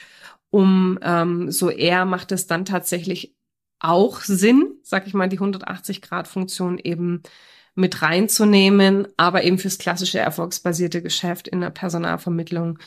um 0.51 0.99
ähm, 1.01 1.51
so 1.51 1.69
eher 1.69 2.05
macht 2.05 2.31
es 2.31 2.47
dann 2.47 2.65
tatsächlich 2.65 3.35
auch 3.79 4.21
Sinn, 4.21 4.75
sag 4.83 5.07
ich 5.07 5.13
mal, 5.13 5.27
die 5.27 5.39
180-Grad-Funktion 5.39 6.77
eben 6.79 7.23
mit 7.75 8.01
reinzunehmen, 8.01 9.07
aber 9.17 9.43
eben 9.43 9.57
fürs 9.57 9.77
klassische 9.77 10.19
erfolgsbasierte 10.19 11.01
Geschäft 11.01 11.47
in 11.47 11.61
der 11.61 11.71
Personalvermittlung 11.71 12.79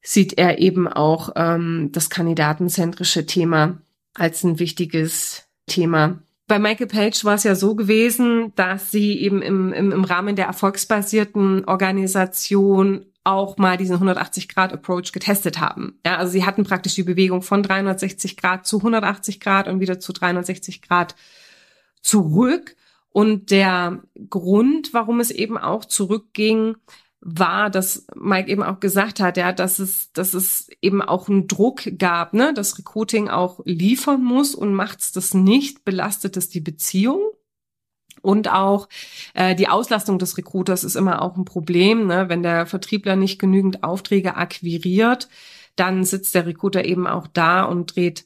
sieht 0.00 0.38
er 0.38 0.58
eben 0.58 0.86
auch 0.86 1.30
ähm, 1.34 1.90
das 1.92 2.10
kandidatenzentrische 2.10 3.26
Thema 3.26 3.78
als 4.14 4.44
ein 4.44 4.58
wichtiges 4.58 5.48
Thema 5.66 6.18
bei 6.46 6.58
Michael 6.58 6.86
Page 6.86 7.24
war 7.24 7.34
es 7.34 7.44
ja 7.44 7.54
so 7.54 7.74
gewesen, 7.74 8.52
dass 8.54 8.90
sie 8.90 9.18
eben 9.18 9.40
im, 9.40 9.72
im, 9.72 9.92
im 9.92 10.04
Rahmen 10.04 10.36
der 10.36 10.46
erfolgsbasierten 10.46 11.64
Organisation 11.64 13.06
auch 13.24 13.56
mal 13.56 13.78
diesen 13.78 13.96
180-Grad-Approach 13.96 15.12
getestet 15.12 15.58
haben. 15.58 15.98
Ja, 16.04 16.18
also 16.18 16.32
sie 16.32 16.44
hatten 16.44 16.64
praktisch 16.64 16.94
die 16.94 17.02
Bewegung 17.02 17.40
von 17.40 17.62
360 17.62 18.36
Grad 18.36 18.66
zu 18.66 18.78
180 18.78 19.40
Grad 19.40 19.66
und 19.66 19.80
wieder 19.80 19.98
zu 19.98 20.12
360 20.12 20.82
Grad 20.82 21.14
zurück. 22.02 22.76
Und 23.08 23.50
der 23.50 24.02
Grund, 24.28 24.92
warum 24.92 25.20
es 25.20 25.30
eben 25.30 25.56
auch 25.56 25.86
zurückging, 25.86 26.76
war, 27.24 27.70
dass 27.70 28.06
Mike 28.14 28.50
eben 28.50 28.62
auch 28.62 28.80
gesagt 28.80 29.18
hat, 29.18 29.38
ja, 29.38 29.52
dass 29.52 29.78
es, 29.78 30.12
dass 30.12 30.34
es 30.34 30.68
eben 30.82 31.00
auch 31.00 31.28
einen 31.28 31.48
Druck 31.48 31.98
gab, 31.98 32.34
ne, 32.34 32.52
dass 32.52 32.78
Recruiting 32.78 33.28
auch 33.30 33.60
liefern 33.64 34.22
muss 34.22 34.54
und 34.54 34.74
macht's 34.74 35.10
das 35.10 35.32
nicht, 35.32 35.84
belastet 35.84 36.36
es 36.36 36.50
die 36.50 36.60
Beziehung. 36.60 37.22
Und 38.20 38.50
auch 38.50 38.88
äh, 39.34 39.54
die 39.54 39.68
Auslastung 39.68 40.18
des 40.18 40.38
Recruiters 40.38 40.84
ist 40.84 40.96
immer 40.96 41.20
auch 41.22 41.36
ein 41.36 41.44
Problem. 41.44 42.06
Ne? 42.06 42.28
Wenn 42.28 42.42
der 42.42 42.66
Vertriebler 42.66 43.16
nicht 43.16 43.38
genügend 43.38 43.84
Aufträge 43.84 44.36
akquiriert, 44.36 45.28
dann 45.76 46.04
sitzt 46.04 46.34
der 46.34 46.46
Recruiter 46.46 46.84
eben 46.84 47.06
auch 47.06 47.26
da 47.26 47.64
und 47.64 47.96
dreht 47.96 48.24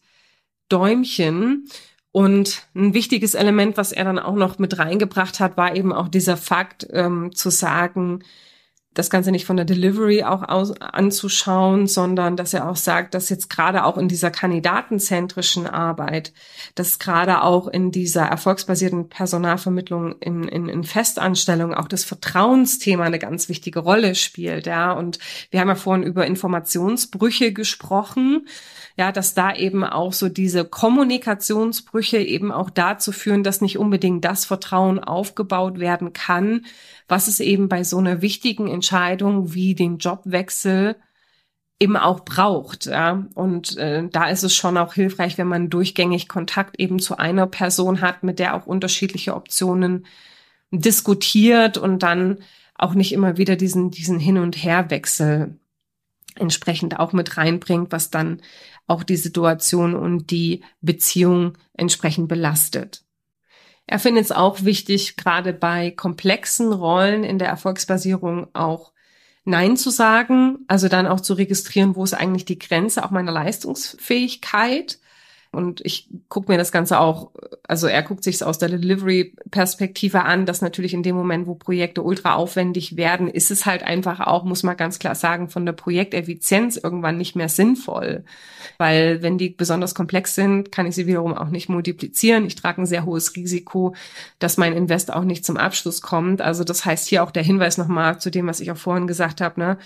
Däumchen. 0.68 1.68
Und 2.12 2.66
ein 2.74 2.94
wichtiges 2.94 3.34
Element, 3.34 3.76
was 3.76 3.92
er 3.92 4.04
dann 4.04 4.18
auch 4.18 4.34
noch 4.34 4.58
mit 4.58 4.78
reingebracht 4.78 5.40
hat, 5.40 5.56
war 5.56 5.74
eben 5.74 5.92
auch 5.92 6.08
dieser 6.08 6.36
Fakt 6.36 6.86
ähm, 6.92 7.34
zu 7.34 7.50
sagen, 7.50 8.22
das 8.98 9.10
Ganze 9.10 9.30
nicht 9.30 9.46
von 9.46 9.56
der 9.56 9.64
Delivery 9.64 10.24
auch 10.24 10.42
aus, 10.48 10.72
anzuschauen, 10.80 11.86
sondern 11.86 12.36
dass 12.36 12.52
er 12.52 12.68
auch 12.68 12.76
sagt, 12.76 13.14
dass 13.14 13.28
jetzt 13.28 13.48
gerade 13.48 13.84
auch 13.84 13.96
in 13.96 14.08
dieser 14.08 14.32
kandidatenzentrischen 14.32 15.68
Arbeit, 15.68 16.32
dass 16.74 16.98
gerade 16.98 17.42
auch 17.42 17.68
in 17.68 17.92
dieser 17.92 18.24
erfolgsbasierten 18.24 19.08
Personalvermittlung 19.08 20.16
in, 20.18 20.48
in, 20.48 20.68
in 20.68 20.82
Festanstellungen 20.82 21.74
auch 21.76 21.86
das 21.86 22.02
Vertrauensthema 22.02 23.04
eine 23.04 23.20
ganz 23.20 23.48
wichtige 23.48 23.78
Rolle 23.78 24.16
spielt, 24.16 24.66
ja. 24.66 24.92
Und 24.92 25.20
wir 25.50 25.60
haben 25.60 25.68
ja 25.68 25.76
vorhin 25.76 26.02
über 26.02 26.26
Informationsbrüche 26.26 27.52
gesprochen 27.52 28.46
ja, 28.98 29.12
dass 29.12 29.32
da 29.32 29.54
eben 29.54 29.84
auch 29.84 30.12
so 30.12 30.28
diese 30.28 30.64
Kommunikationsbrüche 30.64 32.18
eben 32.18 32.50
auch 32.50 32.68
dazu 32.68 33.12
führen, 33.12 33.44
dass 33.44 33.60
nicht 33.60 33.78
unbedingt 33.78 34.24
das 34.24 34.44
Vertrauen 34.44 34.98
aufgebaut 34.98 35.78
werden 35.78 36.12
kann, 36.12 36.66
was 37.08 37.26
es 37.26 37.40
eben 37.40 37.68
bei 37.68 37.82
so 37.84 37.98
einer 37.98 38.22
wichtigen 38.22 38.68
Entscheidung 38.68 39.54
wie 39.54 39.74
den 39.74 39.98
Jobwechsel 39.98 40.96
eben 41.80 41.96
auch 41.96 42.20
braucht. 42.20 42.86
Ja? 42.86 43.26
Und 43.34 43.76
äh, 43.76 44.08
da 44.08 44.28
ist 44.28 44.42
es 44.42 44.54
schon 44.54 44.76
auch 44.76 44.94
hilfreich, 44.94 45.38
wenn 45.38 45.48
man 45.48 45.70
durchgängig 45.70 46.28
Kontakt 46.28 46.78
eben 46.78 46.98
zu 46.98 47.18
einer 47.18 47.46
Person 47.46 48.00
hat, 48.00 48.22
mit 48.22 48.38
der 48.38 48.54
auch 48.54 48.66
unterschiedliche 48.66 49.34
Optionen 49.34 50.06
diskutiert 50.70 51.78
und 51.78 52.02
dann 52.02 52.38
auch 52.74 52.94
nicht 52.94 53.12
immer 53.12 53.38
wieder 53.38 53.56
diesen, 53.56 53.90
diesen 53.90 54.18
Hin- 54.18 54.38
und 54.38 54.62
Herwechsel 54.62 55.58
entsprechend 56.34 56.98
auch 56.98 57.12
mit 57.12 57.36
reinbringt, 57.36 57.90
was 57.90 58.10
dann 58.10 58.40
auch 58.86 59.02
die 59.02 59.16
Situation 59.16 59.94
und 59.94 60.30
die 60.30 60.62
Beziehung 60.80 61.58
entsprechend 61.74 62.28
belastet. 62.28 63.04
Er 63.90 63.98
findet 63.98 64.26
es 64.26 64.32
auch 64.32 64.64
wichtig, 64.64 65.16
gerade 65.16 65.54
bei 65.54 65.90
komplexen 65.90 66.74
Rollen 66.74 67.24
in 67.24 67.38
der 67.38 67.48
Erfolgsbasierung 67.48 68.48
auch 68.52 68.92
Nein 69.44 69.78
zu 69.78 69.88
sagen, 69.88 70.58
also 70.68 70.88
dann 70.88 71.06
auch 71.06 71.22
zu 71.22 71.32
registrieren, 71.32 71.96
wo 71.96 72.04
ist 72.04 72.12
eigentlich 72.12 72.44
die 72.44 72.58
Grenze 72.58 73.02
auch 73.02 73.10
meiner 73.10 73.32
Leistungsfähigkeit 73.32 74.98
und 75.50 75.80
ich 75.84 76.08
gucke 76.28 76.52
mir 76.52 76.58
das 76.58 76.72
Ganze 76.72 77.00
auch, 77.00 77.30
also 77.66 77.86
er 77.86 78.02
guckt 78.02 78.22
sich 78.22 78.36
es 78.36 78.42
aus 78.42 78.58
der 78.58 78.68
Delivery-Perspektive 78.68 80.22
an, 80.24 80.44
dass 80.44 80.60
natürlich 80.60 80.92
in 80.92 81.02
dem 81.02 81.16
Moment, 81.16 81.46
wo 81.46 81.54
Projekte 81.54 82.02
ultra 82.02 82.34
aufwendig 82.34 82.96
werden, 82.96 83.28
ist 83.28 83.50
es 83.50 83.64
halt 83.64 83.82
einfach 83.82 84.20
auch, 84.20 84.44
muss 84.44 84.62
man 84.62 84.76
ganz 84.76 84.98
klar 84.98 85.14
sagen, 85.14 85.48
von 85.48 85.64
der 85.64 85.72
Projekteffizienz 85.72 86.76
irgendwann 86.76 87.16
nicht 87.16 87.34
mehr 87.34 87.48
sinnvoll. 87.48 88.24
Weil 88.76 89.22
wenn 89.22 89.38
die 89.38 89.48
besonders 89.48 89.94
komplex 89.94 90.34
sind, 90.34 90.70
kann 90.70 90.86
ich 90.86 90.94
sie 90.94 91.06
wiederum 91.06 91.34
auch 91.34 91.48
nicht 91.48 91.70
multiplizieren. 91.70 92.46
Ich 92.46 92.54
trage 92.54 92.82
ein 92.82 92.86
sehr 92.86 93.06
hohes 93.06 93.34
Risiko, 93.34 93.94
dass 94.38 94.58
mein 94.58 94.74
Invest 94.74 95.12
auch 95.12 95.24
nicht 95.24 95.46
zum 95.46 95.56
Abschluss 95.56 96.02
kommt. 96.02 96.42
Also 96.42 96.62
das 96.62 96.84
heißt 96.84 97.08
hier 97.08 97.22
auch 97.22 97.30
der 97.30 97.42
Hinweis 97.42 97.78
nochmal 97.78 98.20
zu 98.20 98.30
dem, 98.30 98.46
was 98.46 98.60
ich 98.60 98.70
auch 98.70 98.76
vorhin 98.76 99.06
gesagt 99.06 99.40
habe, 99.40 99.58
ne? 99.58 99.78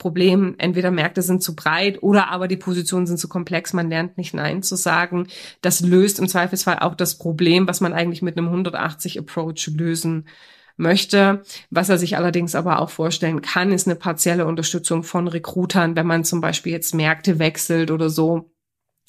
Problem, 0.00 0.56
entweder 0.58 0.90
Märkte 0.90 1.22
sind 1.22 1.44
zu 1.44 1.54
breit 1.54 2.02
oder 2.02 2.28
aber 2.30 2.48
die 2.48 2.56
Positionen 2.56 3.06
sind 3.06 3.18
zu 3.18 3.28
komplex, 3.28 3.72
man 3.72 3.88
lernt 3.88 4.18
nicht 4.18 4.34
Nein 4.34 4.64
zu 4.64 4.74
sagen. 4.74 5.28
Das 5.60 5.80
löst 5.80 6.18
im 6.18 6.26
Zweifelsfall 6.26 6.80
auch 6.80 6.96
das 6.96 7.18
Problem, 7.18 7.68
was 7.68 7.80
man 7.80 7.92
eigentlich 7.92 8.22
mit 8.22 8.36
einem 8.36 8.48
180 8.48 9.18
Approach 9.20 9.70
lösen 9.76 10.26
möchte. 10.76 11.42
Was 11.70 11.90
er 11.90 11.98
sich 11.98 12.16
allerdings 12.16 12.54
aber 12.56 12.80
auch 12.80 12.90
vorstellen 12.90 13.42
kann, 13.42 13.70
ist 13.70 13.86
eine 13.86 13.96
partielle 13.96 14.46
Unterstützung 14.46 15.04
von 15.04 15.28
Recruitern, 15.28 15.94
wenn 15.94 16.06
man 16.06 16.24
zum 16.24 16.40
Beispiel 16.40 16.72
jetzt 16.72 16.94
Märkte 16.94 17.38
wechselt 17.38 17.90
oder 17.92 18.10
so 18.10 18.50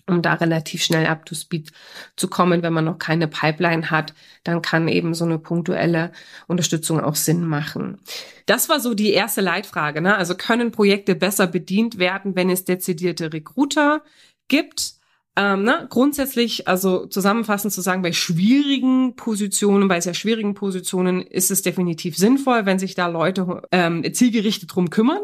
um 0.08 0.22
da 0.22 0.34
relativ 0.36 0.84
schnell 0.84 1.06
up 1.06 1.26
to 1.26 1.36
speed 1.36 1.72
zu 2.16 2.28
kommen. 2.28 2.64
Wenn 2.64 2.74
man 2.74 2.86
noch 2.86 3.00
keine 3.00 3.28
Pipeline 3.28 3.92
hat, 3.92 4.14
dann 4.44 4.62
kann 4.62 4.88
eben 4.88 5.14
so 5.14 5.26
eine 5.26 5.40
punktuelle 5.40 6.12
Unterstützung 6.48 7.00
auch 7.00 7.16
Sinn 7.16 7.46
machen. 7.46 8.00
Das 8.46 8.70
war 8.70 8.80
so 8.80 8.94
die 8.94 9.14
erste 9.14 9.42
Leitfrage. 9.42 10.02
Ne? 10.02 10.16
Also 10.16 10.36
können 10.36 10.72
Projekte 10.72 11.16
besser 11.16 11.48
bedient 11.48 12.00
werden, 12.00 12.36
wenn 12.36 12.50
es 12.50 12.66
dezidierte 12.66 13.32
Recruiter 13.34 14.02
gibt? 14.48 14.94
Ähm, 15.38 15.64
ne? 15.64 15.88
Grundsätzlich, 15.90 16.68
also 16.68 17.06
zusammenfassend 17.06 17.74
zu 17.74 17.82
sagen, 17.82 18.02
bei 18.02 18.12
schwierigen 18.12 19.16
Positionen, 19.16 19.88
bei 19.88 20.02
sehr 20.02 20.14
schwierigen 20.14 20.54
Positionen 20.54 21.22
ist 21.22 21.52
es 21.52 21.62
definitiv 21.62 22.18
sinnvoll, 22.18 22.66
wenn 22.66 22.80
sich 22.80 22.96
da 22.96 23.08
Leute 23.08 23.62
ähm, 23.72 24.04
zielgerichtet 24.14 24.76
drum 24.76 24.90
kümmern. 24.90 25.22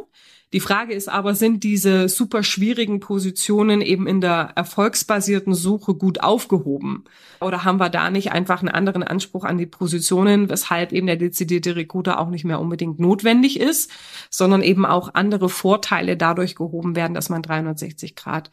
Die 0.53 0.61
Frage 0.61 0.93
ist 0.93 1.09
aber, 1.09 1.35
sind 1.35 1.63
diese 1.65 2.07
super 2.07 2.41
schwierigen 2.41 3.01
Positionen 3.01 3.81
eben 3.81 4.07
in 4.07 4.21
der 4.21 4.53
erfolgsbasierten 4.55 5.53
Suche 5.53 5.93
gut 5.93 6.21
aufgehoben? 6.21 7.03
Oder 7.41 7.65
haben 7.65 7.81
wir 7.81 7.89
da 7.89 8.09
nicht 8.09 8.31
einfach 8.31 8.61
einen 8.61 8.69
anderen 8.69 9.03
Anspruch 9.03 9.43
an 9.43 9.57
die 9.57 9.65
Positionen, 9.65 10.49
weshalb 10.49 10.93
eben 10.93 11.07
der 11.07 11.17
dezidierte 11.17 11.75
Recruiter 11.75 12.19
auch 12.19 12.29
nicht 12.29 12.45
mehr 12.45 12.61
unbedingt 12.61 12.97
notwendig 12.97 13.59
ist, 13.59 13.91
sondern 14.29 14.63
eben 14.63 14.85
auch 14.85 15.13
andere 15.15 15.49
Vorteile 15.49 16.15
dadurch 16.15 16.55
gehoben 16.55 16.95
werden, 16.95 17.13
dass 17.13 17.27
man 17.27 17.41
360 17.41 18.15
Grad 18.15 18.49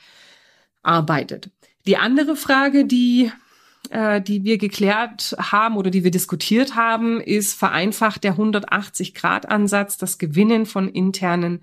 arbeitet. 0.82 1.50
Die 1.86 1.96
andere 1.96 2.34
Frage, 2.34 2.86
die 2.86 3.30
äh, 3.90 4.20
die 4.20 4.44
wir 4.44 4.58
geklärt 4.58 5.36
haben 5.38 5.76
oder 5.76 5.90
die 5.90 6.04
wir 6.04 6.10
diskutiert 6.10 6.76
haben, 6.76 7.20
ist 7.20 7.54
vereinfacht 7.54 8.24
der 8.24 8.36
180-Grad-Ansatz 8.36 9.98
das 9.98 10.18
Gewinnen 10.18 10.66
von 10.66 10.88
internen 10.88 11.60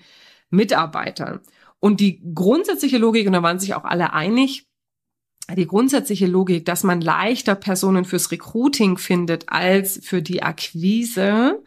Mitarbeitern. 0.49 1.39
Und 1.79 1.99
die 1.99 2.21
grundsätzliche 2.33 2.97
Logik, 2.97 3.25
und 3.27 3.33
da 3.33 3.43
waren 3.43 3.59
sich 3.59 3.73
auch 3.73 3.85
alle 3.85 4.13
einig, 4.13 4.67
die 5.55 5.67
grundsätzliche 5.67 6.27
Logik, 6.27 6.65
dass 6.65 6.83
man 6.83 7.01
leichter 7.01 7.55
Personen 7.55 8.05
fürs 8.05 8.31
Recruiting 8.31 8.97
findet 8.97 9.49
als 9.49 9.99
für 10.03 10.21
die 10.21 10.43
Akquise, 10.43 11.61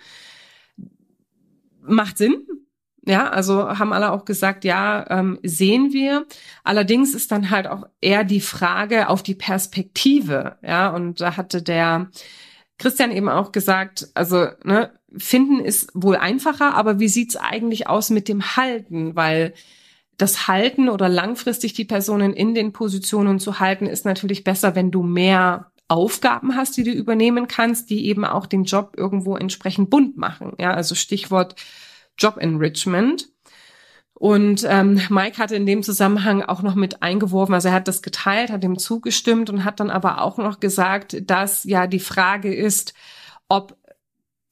macht 1.83 2.19
Sinn. 2.19 2.47
Ja, 3.07 3.29
also 3.29 3.79
haben 3.79 3.93
alle 3.93 4.13
auch 4.13 4.25
gesagt, 4.25 4.65
ja, 4.65 5.05
ähm, 5.11 5.39
sehen 5.43 5.93
wir. 5.93 6.27
Allerdings 6.63 7.15
ist 7.15 7.31
dann 7.33 7.51
halt 7.51 7.67
auch 7.67 7.87
eher 8.01 8.25
die 8.25 8.41
Frage 8.41 9.09
auf 9.09 9.23
die 9.23 9.35
Perspektive. 9.35 10.57
Ja, 10.63 10.89
und 10.89 11.21
da 11.21 11.37
hatte 11.37 11.63
der 11.63 12.09
Christian 12.79 13.13
eben 13.13 13.29
auch 13.29 13.53
gesagt, 13.53 14.09
also 14.15 14.49
ne, 14.65 14.91
finden 15.17 15.61
ist 15.61 15.91
wohl 15.95 16.17
einfacher, 16.17 16.75
aber 16.75 16.99
wie 16.99 17.09
sieht's 17.09 17.37
eigentlich 17.37 17.89
aus 17.89 18.09
mit 18.09 18.27
dem 18.27 18.57
Halten? 18.57 19.15
Weil 19.15 19.53
das 20.17 20.49
Halten 20.49 20.89
oder 20.89 21.09
langfristig 21.09 21.75
die 21.75 21.85
Personen 21.85 22.33
in 22.33 22.55
den 22.55 22.73
Positionen 22.73 23.39
zu 23.39 23.61
halten, 23.61 23.87
ist 23.87 24.05
natürlich 24.05 24.45
besser, 24.45 24.75
wenn 24.75 24.91
du 24.91 25.03
mehr 25.03 25.73
Aufgaben 25.89 26.57
hast, 26.57 26.77
die 26.77 26.85
du 26.85 26.91
übernehmen 26.91 27.49
kannst, 27.49 27.91
die 27.91 28.07
eben 28.07 28.25
auch 28.25 28.47
den 28.47 28.65
Job 28.65 28.95
irgendwo 28.97 29.37
entsprechend 29.37 29.91
bunt 29.91 30.17
machen. 30.17 30.53
Ja, 30.59 30.73
also 30.73 30.95
Stichwort 30.95 31.57
Job 32.19 32.37
Enrichment. 32.39 33.29
Und 34.15 34.65
ähm, 34.69 35.01
Mike 35.09 35.39
hatte 35.39 35.57
in 35.57 35.67
dem 35.67 35.83
Zusammenhang 35.83 36.43
auch 36.43 36.63
noch 36.63 36.77
mit 36.77 37.03
eingeworfen, 37.03 37.55
also 37.55 37.69
er 37.69 37.75
hat 37.75 37.89
das 37.89 38.01
geteilt, 38.01 38.51
hat 38.51 38.63
dem 38.63 38.79
zugestimmt 38.79 39.51
und 39.51 39.65
hat 39.65 39.81
dann 39.81 39.91
aber 39.91 40.23
auch 40.23 40.39
noch 40.39 40.61
gesagt, 40.61 41.29
dass 41.29 41.65
ja 41.65 41.87
die 41.87 41.99
Frage 41.99 42.55
ist, 42.55 42.95
ob 43.49 43.77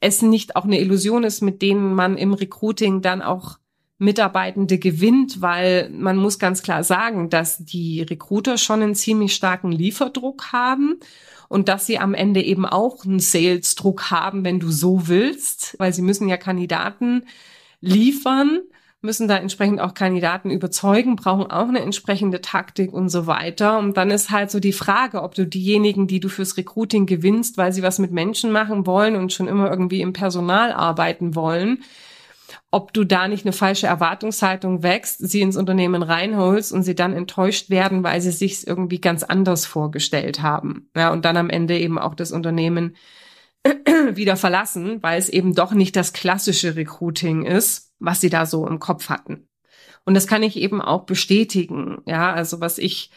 es 0.01 0.21
nicht 0.21 0.57
auch 0.57 0.65
eine 0.65 0.81
Illusion 0.81 1.23
ist, 1.23 1.43
mit 1.43 1.63
denen 1.63 1.95
man 1.95 2.19
im 2.19 2.35
Recruiting 2.35 3.03
dann 3.03 3.23
auch 3.23 3.59
Mitarbeitende 3.99 4.79
gewinnt, 4.79 5.41
weil 5.41 5.89
man 5.91 6.17
muss 6.17 6.41
ganz 6.41 6.65
klar 6.65 6.83
sagen, 6.83 7.31
dass 7.31 7.59
die 7.59 8.03
Recruiter 8.03 8.59
schon 8.59 8.83
einen 8.83 8.97
ziemlich 8.97 9.33
starken 9.33 9.71
Lieferdruck 9.71 10.53
haben 10.53 10.99
und 11.49 11.69
dass 11.69 11.87
sie 11.87 12.01
am 12.01 12.15
Ende 12.15 12.43
eben 12.43 12.67
auch 12.67 13.05
einen 13.05 13.21
Sales-Druck 13.21 14.11
haben, 14.11 14.45
wenn 14.45 14.59
du 14.59 14.73
so 14.73 15.07
willst, 15.07 15.77
weil 15.79 15.93
sie 15.93 16.03
müssen 16.03 16.29
ja 16.29 16.37
Kandidaten 16.37 17.27
liefern, 17.83 18.61
müssen 19.03 19.29
da 19.29 19.37
entsprechend 19.37 19.81
auch 19.81 19.95
Kandidaten 19.95 20.51
überzeugen, 20.51 21.17
brauchen 21.17 21.51
auch 21.51 21.69
eine 21.69 21.81
entsprechende 21.81 22.41
Taktik 22.41 22.93
und 22.93 23.09
so 23.09 23.27
weiter. 23.27 23.79
Und 23.79 23.97
dann 23.97 24.11
ist 24.11 24.31
halt 24.31 24.51
so 24.51 24.61
die 24.61 24.73
Frage, 24.73 25.23
ob 25.23 25.35
du 25.35 25.45
diejenigen, 25.45 26.07
die 26.07 26.21
du 26.21 26.29
fürs 26.29 26.57
Recruiting 26.57 27.07
gewinnst, 27.07 27.59
weil 27.59 27.73
sie 27.73 27.83
was 27.83 27.99
mit 27.99 28.13
Menschen 28.13 28.53
machen 28.53 28.87
wollen 28.87 29.17
und 29.17 29.33
schon 29.33 29.49
immer 29.49 29.69
irgendwie 29.69 30.01
im 30.01 30.13
Personal 30.13 30.73
arbeiten 30.73 31.35
wollen, 31.35 31.83
ob 32.71 32.93
du 32.93 33.05
da 33.05 33.29
nicht 33.29 33.45
eine 33.45 33.53
falsche 33.53 33.87
Erwartungshaltung 33.89 34.83
wächst, 34.83 35.19
sie 35.19 35.41
ins 35.41 35.57
Unternehmen 35.57 36.03
reinholst 36.03 36.73
und 36.73 36.85
sie 36.85 36.95
dann 36.95 37.13
enttäuscht 37.13 37.71
werden, 37.71 38.05
weil 38.05 38.21
sie 38.21 38.31
sich 38.31 38.67
irgendwie 38.67 39.01
ganz 39.01 39.25
anders 39.25 39.67
vorgestellt 39.67 40.43
haben. 40.43 40.89
Ja, 40.97 41.13
und 41.13 41.25
dann 41.25 41.37
am 41.37 41.51
Ende 41.51 41.79
eben 41.79 41.99
auch 41.99 42.15
das 42.15 42.31
Unternehmen 42.31 42.95
wieder 44.15 44.37
verlassen, 44.37 45.03
weil 45.03 45.19
es 45.19 45.29
eben 45.29 45.55
doch 45.55 45.73
nicht 45.73 45.97
das 45.97 46.13
klassische 46.13 46.77
Recruiting 46.77 47.45
ist, 47.45 47.93
was 47.99 48.21
sie 48.21 48.31
da 48.31 48.47
so 48.47 48.67
im 48.67 48.79
Kopf 48.79 49.09
hatten. 49.09 49.49
Und 50.05 50.15
das 50.15 50.27
kann 50.27 50.43
ich 50.43 50.57
eben 50.57 50.81
auch 50.83 51.05
bestätigen. 51.05 52.03
Ja, 52.07 52.33
also 52.33 52.61
was 52.61 52.79
ich 52.79 53.11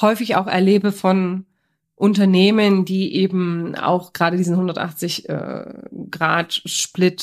häufig 0.00 0.36
auch 0.36 0.46
erlebe 0.46 0.92
von 0.92 1.46
Unternehmen, 1.94 2.84
die 2.84 3.14
eben 3.14 3.74
auch 3.74 4.12
gerade 4.12 4.36
diesen 4.36 4.52
180 4.52 5.30
äh, 5.30 5.74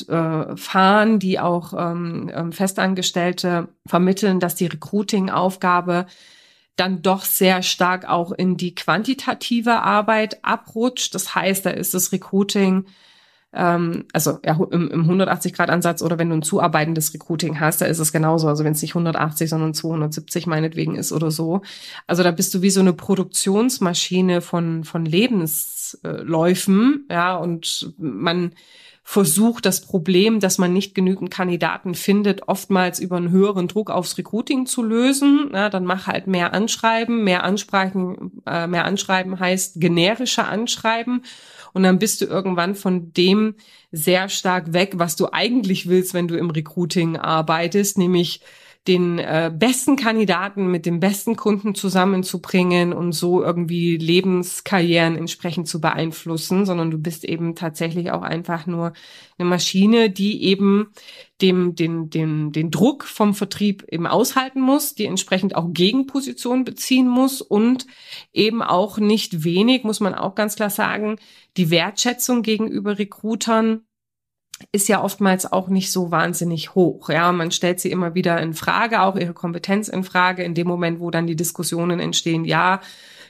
äh, 0.07 0.57
fahren, 0.57 1.19
die 1.19 1.39
auch 1.39 1.73
ähm, 1.77 2.31
ähm, 2.33 2.51
Festangestellte 2.51 3.67
vermitteln, 3.85 4.39
dass 4.39 4.55
die 4.55 4.65
Recruiting-Aufgabe 4.65 6.07
dann 6.75 7.01
doch 7.01 7.23
sehr 7.25 7.61
stark 7.61 8.09
auch 8.09 8.31
in 8.31 8.57
die 8.57 8.73
quantitative 8.73 9.81
Arbeit 9.81 10.43
abrutscht. 10.43 11.13
Das 11.13 11.35
heißt, 11.35 11.65
da 11.65 11.69
ist 11.69 11.93
das 11.93 12.11
Recruiting, 12.11 12.85
ähm, 13.53 14.05
also 14.13 14.39
ja, 14.43 14.59
im, 14.71 14.89
im 14.89 15.09
180-Grad-Ansatz 15.09 16.01
oder 16.01 16.17
wenn 16.17 16.29
du 16.29 16.37
ein 16.37 16.41
zuarbeitendes 16.41 17.13
Recruiting 17.13 17.59
hast, 17.59 17.81
da 17.81 17.85
ist 17.85 17.99
es 17.99 18.11
genauso. 18.11 18.47
Also 18.47 18.63
wenn 18.63 18.73
es 18.73 18.81
nicht 18.81 18.91
180, 18.91 19.49
sondern 19.49 19.73
270 19.73 20.47
meinetwegen 20.47 20.95
ist 20.95 21.11
oder 21.11 21.31
so. 21.31 21.61
Also 22.07 22.23
da 22.23 22.31
bist 22.31 22.53
du 22.53 22.61
wie 22.61 22.71
so 22.71 22.79
eine 22.79 22.93
Produktionsmaschine 22.93 24.41
von, 24.41 24.83
von 24.83 25.05
Lebensläufen, 25.05 27.05
ja, 27.09 27.35
und 27.35 27.93
man 27.97 28.53
versucht, 29.05 29.65
das 29.65 29.81
Problem, 29.81 30.39
dass 30.39 30.57
man 30.57 30.71
nicht 30.71 30.95
genügend 30.95 31.29
Kandidaten 31.29 31.93
findet, 31.93 32.47
oftmals 32.47 32.99
über 32.99 33.17
einen 33.17 33.31
höheren 33.31 33.67
Druck 33.67 33.91
aufs 33.91 34.17
Recruiting 34.17 34.65
zu 34.65 34.81
lösen. 34.81 35.51
Ja, 35.53 35.69
dann 35.69 35.83
mach 35.83 36.07
halt 36.07 36.25
mehr 36.25 36.53
Anschreiben. 36.53 37.23
Mehr 37.23 37.43
Ansprachen, 37.43 38.41
äh, 38.45 38.65
mehr 38.65 38.85
Anschreiben 38.85 39.39
heißt 39.39 39.79
generische 39.79 40.45
Anschreiben. 40.45 41.23
Und 41.73 41.83
dann 41.83 41.99
bist 41.99 42.21
du 42.21 42.25
irgendwann 42.25 42.75
von 42.75 43.11
dem 43.13 43.55
sehr 43.91 44.29
stark 44.29 44.73
weg, 44.73 44.93
was 44.95 45.15
du 45.15 45.31
eigentlich 45.31 45.89
willst, 45.89 46.13
wenn 46.13 46.27
du 46.27 46.37
im 46.37 46.51
Recruiting 46.51 47.17
arbeitest, 47.17 47.97
nämlich 47.97 48.41
den 48.87 49.17
äh, 49.17 49.49
besten 49.53 49.95
Kandidaten 49.95 50.67
mit 50.67 50.85
dem 50.85 50.99
besten 50.99 51.37
Kunden 51.37 51.73
zusammenzubringen 51.73 52.91
und 52.91 53.13
so 53.13 53.41
irgendwie 53.41 53.95
Lebenskarrieren 53.95 55.15
entsprechend 55.15 55.69
zu 55.69 55.79
beeinflussen, 55.79 56.65
sondern 56.65 56.91
du 56.91 56.97
bist 56.97 57.23
eben 57.23 57.55
tatsächlich 57.55 58.11
auch 58.11 58.23
einfach 58.23 58.67
nur 58.67 58.91
eine 59.37 59.47
Maschine, 59.47 60.09
die 60.09 60.43
eben 60.43 60.91
dem, 61.41 61.75
den, 61.75 62.09
den, 62.09 62.51
den 62.51 62.71
Druck 62.71 63.05
vom 63.05 63.33
Vertrieb 63.33 63.85
eben 63.89 64.05
aushalten 64.05 64.59
muss, 64.59 64.95
die 64.95 65.05
entsprechend 65.05 65.55
auch 65.55 65.71
Gegenposition 65.71 66.65
beziehen 66.65 67.07
muss 67.07 67.41
und 67.41 67.87
eben 68.33 68.61
auch 68.61 68.97
nicht 68.97 69.45
wenig, 69.45 69.85
muss 69.85 70.01
man 70.01 70.13
auch 70.13 70.35
ganz 70.35 70.57
klar 70.57 70.69
sagen, 70.69 71.17
die 71.55 71.69
Wertschätzung 71.69 72.41
gegenüber 72.41 72.99
Recruitern 72.99 73.85
ist 74.71 74.87
ja 74.87 75.03
oftmals 75.03 75.51
auch 75.51 75.67
nicht 75.67 75.91
so 75.91 76.11
wahnsinnig 76.11 76.75
hoch. 76.75 77.09
Ja, 77.09 77.31
man 77.31 77.51
stellt 77.51 77.79
sie 77.79 77.91
immer 77.91 78.15
wieder 78.15 78.39
in 78.41 78.53
Frage, 78.53 79.01
auch 79.01 79.15
ihre 79.15 79.33
Kompetenz 79.33 79.87
in 79.87 80.03
Frage, 80.03 80.43
in 80.43 80.53
dem 80.53 80.67
Moment, 80.67 80.99
wo 80.99 81.11
dann 81.11 81.27
die 81.27 81.35
Diskussionen 81.35 81.99
entstehen, 81.99 82.45
ja, 82.45 82.81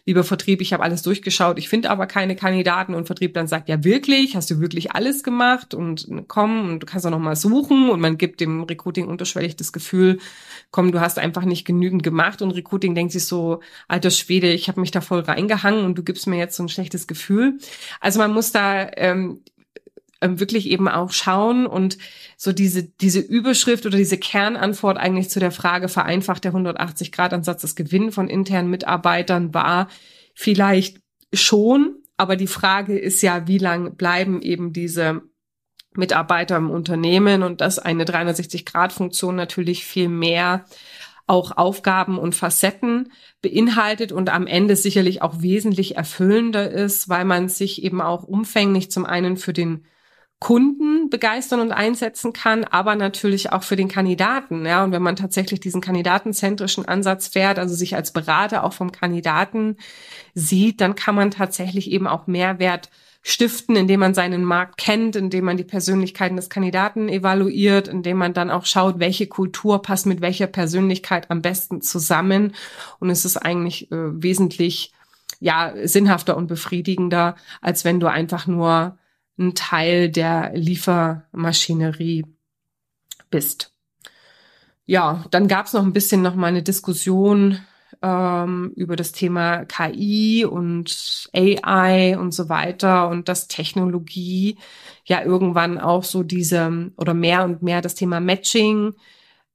lieber 0.05 0.24
Vertrieb, 0.24 0.59
ich 0.59 0.74
habe 0.74 0.84
alles 0.84 1.01
durchgeschaut, 1.01 1.57
ich 1.57 1.69
finde 1.69 1.89
aber 1.89 2.07
keine 2.07 2.36
Kandidaten. 2.36 2.93
Und 2.93 3.05
Vertrieb 3.05 3.34
dann 3.34 3.47
sagt, 3.47 3.69
ja 3.69 3.84
wirklich, 3.84 4.36
hast 4.36 4.51
du 4.51 4.59
wirklich 4.59 4.91
alles 4.91 5.24
gemacht? 5.24 5.74
Und 5.74 6.07
komm 6.28 6.69
und 6.69 6.80
du 6.82 6.86
kannst 6.86 7.05
auch 7.05 7.11
noch 7.11 7.19
mal 7.19 7.36
suchen. 7.36 7.89
Und 7.89 8.01
man 8.01 8.17
gibt 8.17 8.41
dem 8.41 8.63
Recruiting 8.63 9.07
unterschwellig 9.07 9.55
das 9.55 9.71
Gefühl, 9.71 10.19
komm, 10.71 10.91
du 10.91 10.99
hast 10.99 11.19
einfach 11.19 11.45
nicht 11.45 11.65
genügend 11.65 12.03
gemacht. 12.03 12.41
Und 12.41 12.51
Recruiting 12.51 12.95
denkt 12.95 13.13
sich 13.13 13.26
so, 13.26 13.61
alter 13.88 14.11
Schwede, 14.11 14.51
ich 14.51 14.67
habe 14.67 14.82
mich 14.82 14.91
da 14.91 14.99
voll 14.99 15.21
reingehangen 15.21 15.86
und 15.86 15.97
du 15.97 16.03
gibst 16.03 16.28
mir 16.28 16.38
jetzt 16.38 16.57
so 16.57 16.63
ein 16.63 16.69
schlechtes 16.69 17.07
Gefühl. 17.07 17.57
Also 18.01 18.19
man 18.19 18.34
muss 18.34 18.51
da 18.51 18.89
ähm, 18.97 19.41
ähm, 20.24 20.39
wirklich 20.39 20.67
eben 20.69 20.88
auch 20.88 21.11
schauen 21.11 21.67
und 21.67 21.97
so 22.38 22.51
diese, 22.53 22.84
diese 22.84 23.19
Überschrift 23.19 23.86
oder 23.86 23.97
diese 23.97 24.17
Kernantwort 24.17 24.97
eigentlich 24.97 25.30
zu 25.30 25.39
der 25.39 25.51
Frage 25.51 25.89
vereinfacht 25.89 26.43
der 26.43 26.53
180-Grad-Ansatz 26.53 27.61
das 27.61 27.76
Gewinn 27.76 28.11
von 28.11 28.30
internen 28.30 28.69
Mitarbeitern 28.69 29.53
war 29.53 29.88
vielleicht 30.34 31.01
schon, 31.34 31.95
aber 32.17 32.36
die 32.36 32.47
Frage 32.47 32.97
ist 32.97 33.21
ja, 33.21 33.47
wie 33.47 33.57
lang 33.57 33.95
bleiben 33.95 34.41
eben 34.41 34.74
diese 34.74 35.21
Mitarbeiter 35.95 36.57
im 36.57 36.71
Unternehmen 36.71 37.43
und 37.43 37.61
dass 37.61 37.80
eine 37.80 38.05
360-Grad-Funktion 38.05 39.36
natürlich 39.36 39.86
viel 39.86 40.09
mehr 40.09 40.65
auch 41.26 41.55
Aufgaben 41.55 42.17
und 42.17 42.36
Facetten 42.36 43.11
beinhaltet 43.41 44.11
und 44.11 44.30
am 44.30 44.45
Ende 44.45 44.76
sicherlich 44.76 45.21
auch 45.21 45.41
wesentlich 45.41 45.95
erfüllender 45.95 46.69
ist, 46.69 47.07
weil 47.07 47.26
man 47.26 47.47
sich 47.47 47.84
eben 47.84 48.01
auch 48.01 48.24
umfänglich 48.24 48.91
zum 48.91 49.05
einen 49.05 49.38
für 49.38 49.53
den 49.53 49.86
Kunden 50.43 51.09
begeistern 51.09 51.61
und 51.61 51.71
einsetzen 51.71 52.33
kann, 52.33 52.65
aber 52.65 52.95
natürlich 52.95 53.53
auch 53.53 53.63
für 53.63 53.77
den 53.77 53.87
Kandidaten. 53.87 54.65
Ja, 54.65 54.83
und 54.83 54.91
wenn 54.91 55.01
man 55.01 55.15
tatsächlich 55.15 55.61
diesen 55.61 55.79
kandidatenzentrischen 55.79 56.85
Ansatz 56.85 57.29
fährt, 57.29 57.57
also 57.57 57.73
sich 57.75 57.95
als 57.95 58.11
Berater 58.11 58.65
auch 58.65 58.73
vom 58.73 58.91
Kandidaten 58.91 59.77
sieht, 60.35 60.81
dann 60.81 60.95
kann 60.95 61.15
man 61.15 61.31
tatsächlich 61.31 61.89
eben 61.89 62.07
auch 62.07 62.27
Mehrwert 62.27 62.89
stiften, 63.21 63.77
indem 63.77 64.01
man 64.01 64.13
seinen 64.13 64.43
Markt 64.43 64.75
kennt, 64.75 65.15
indem 65.15 65.45
man 65.45 65.55
die 65.55 65.63
Persönlichkeiten 65.63 66.35
des 66.35 66.49
Kandidaten 66.49 67.07
evaluiert, 67.07 67.87
indem 67.87 68.17
man 68.17 68.33
dann 68.33 68.51
auch 68.51 68.65
schaut, 68.65 68.99
welche 68.99 69.27
Kultur 69.27 69.81
passt 69.81 70.05
mit 70.07 70.19
welcher 70.19 70.47
Persönlichkeit 70.47 71.31
am 71.31 71.41
besten 71.41 71.81
zusammen. 71.81 72.53
Und 72.99 73.09
es 73.09 73.23
ist 73.23 73.37
eigentlich 73.37 73.89
äh, 73.93 74.21
wesentlich 74.21 74.91
ja 75.39 75.71
sinnhafter 75.85 76.35
und 76.35 76.47
befriedigender, 76.47 77.37
als 77.61 77.85
wenn 77.85 78.01
du 78.01 78.07
einfach 78.07 78.45
nur 78.45 78.97
ein 79.38 79.55
Teil 79.55 80.09
der 80.09 80.51
Liefermaschinerie 80.53 82.25
bist. 83.29 83.73
Ja, 84.86 85.25
dann 85.31 85.47
gab 85.47 85.65
es 85.65 85.73
noch 85.73 85.84
ein 85.84 85.93
bisschen 85.93 86.21
noch 86.21 86.36
mal 86.36 86.47
eine 86.47 86.63
Diskussion 86.63 87.59
ähm, 88.01 88.73
über 88.75 88.95
das 88.95 89.13
Thema 89.13 89.65
KI 89.65 90.45
und 90.45 91.29
AI 91.34 92.17
und 92.17 92.34
so 92.34 92.49
weiter 92.49 93.09
und 93.09 93.29
dass 93.29 93.47
Technologie 93.47 94.57
ja 95.05 95.23
irgendwann 95.23 95.79
auch 95.79 96.03
so 96.03 96.21
diese 96.21 96.91
oder 96.97 97.13
mehr 97.13 97.45
und 97.45 97.63
mehr 97.63 97.81
das 97.81 97.95
Thema 97.95 98.19
Matching 98.19 98.93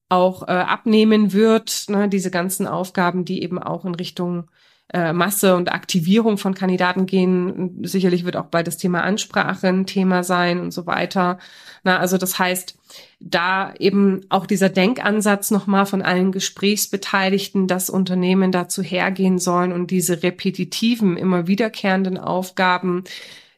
auch 0.09 0.49
äh, 0.49 0.53
abnehmen 0.53 1.35
wird, 1.35 1.85
ne, 1.89 2.09
diese 2.09 2.31
ganzen 2.31 2.67
Aufgaben, 2.67 3.27
die 3.27 3.43
eben 3.43 3.59
auch 3.59 3.85
in 3.85 3.95
Richtung 3.95 4.51
äh, 4.93 5.13
Masse 5.13 5.55
und 5.57 5.71
Aktivierung 5.73 6.39
von 6.39 6.55
Kandidaten 6.55 7.07
gehen. 7.07 7.85
Sicherlich 7.85 8.25
wird 8.25 8.37
auch 8.37 8.47
bald 8.47 8.67
das 8.67 8.79
Thema 8.79 9.03
Ansprache 9.03 9.69
ein 9.69 9.87
Thema 9.87 10.25
sein 10.25 10.61
und 10.61 10.73
so 10.73 10.87
weiter. 10.87 11.39
Na, 11.85 11.99
also 11.99 12.17
das 12.17 12.39
heißt, 12.39 12.79
da 13.21 13.75
eben 13.79 14.23
auch 14.31 14.47
dieser 14.47 14.69
Denkansatz 14.69 15.51
nochmal 15.51 15.87
von 15.87 16.03
allen 16.03 16.33
Gesprächsbeteiligten, 16.33 17.67
dass 17.67 17.91
Unternehmen 17.91 18.51
dazu 18.51 18.83
hergehen 18.83 19.39
sollen 19.39 19.73
und 19.73 19.91
diese 19.91 20.23
repetitiven, 20.23 21.17
immer 21.17 21.47
wiederkehrenden 21.47 22.17
Aufgaben 22.17 23.05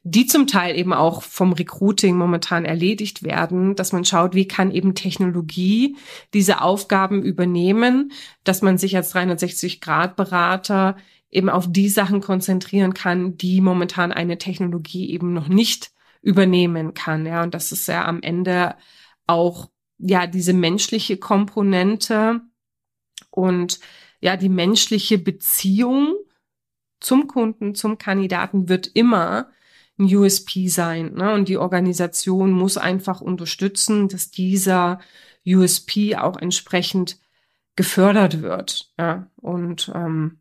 die 0.02 0.26
zum 0.26 0.46
Teil 0.46 0.78
eben 0.78 0.94
auch 0.94 1.22
vom 1.22 1.52
Recruiting 1.52 2.16
momentan 2.16 2.64
erledigt 2.64 3.22
werden, 3.22 3.76
dass 3.76 3.92
man 3.92 4.04
schaut, 4.04 4.34
wie 4.34 4.48
kann 4.48 4.70
eben 4.70 4.94
Technologie 4.94 5.96
diese 6.32 6.62
Aufgaben 6.62 7.22
übernehmen, 7.22 8.12
dass 8.42 8.62
man 8.62 8.78
sich 8.78 8.96
als 8.96 9.14
360-Grad-Berater 9.14 10.96
eben 11.30 11.48
auf 11.48 11.70
die 11.70 11.88
Sachen 11.88 12.20
konzentrieren 12.20 12.94
kann, 12.94 13.36
die 13.36 13.60
momentan 13.60 14.12
eine 14.12 14.38
Technologie 14.38 15.10
eben 15.10 15.32
noch 15.32 15.48
nicht 15.48 15.92
übernehmen 16.22 16.94
kann. 16.94 17.26
Ja, 17.26 17.42
und 17.42 17.54
das 17.54 17.72
ist 17.72 17.86
ja 17.88 18.04
am 18.04 18.22
Ende 18.22 18.74
auch 19.26 19.70
ja 19.98 20.26
diese 20.26 20.52
menschliche 20.52 21.16
Komponente 21.16 22.40
und 23.30 23.80
ja 24.20 24.36
die 24.36 24.48
menschliche 24.48 25.18
Beziehung 25.18 26.16
zum 27.00 27.26
Kunden, 27.26 27.74
zum 27.74 27.96
Kandidaten 27.96 28.68
wird 28.68 28.86
immer 28.88 29.50
ein 29.98 30.14
USP 30.14 30.68
sein. 30.68 31.14
Ne? 31.14 31.32
Und 31.32 31.48
die 31.48 31.58
Organisation 31.58 32.52
muss 32.52 32.76
einfach 32.76 33.20
unterstützen, 33.20 34.08
dass 34.08 34.30
dieser 34.30 35.00
USP 35.46 36.16
auch 36.16 36.36
entsprechend 36.36 37.18
gefördert 37.76 38.42
wird. 38.42 38.92
Ja? 38.98 39.30
Und 39.36 39.90
ähm, 39.94 40.39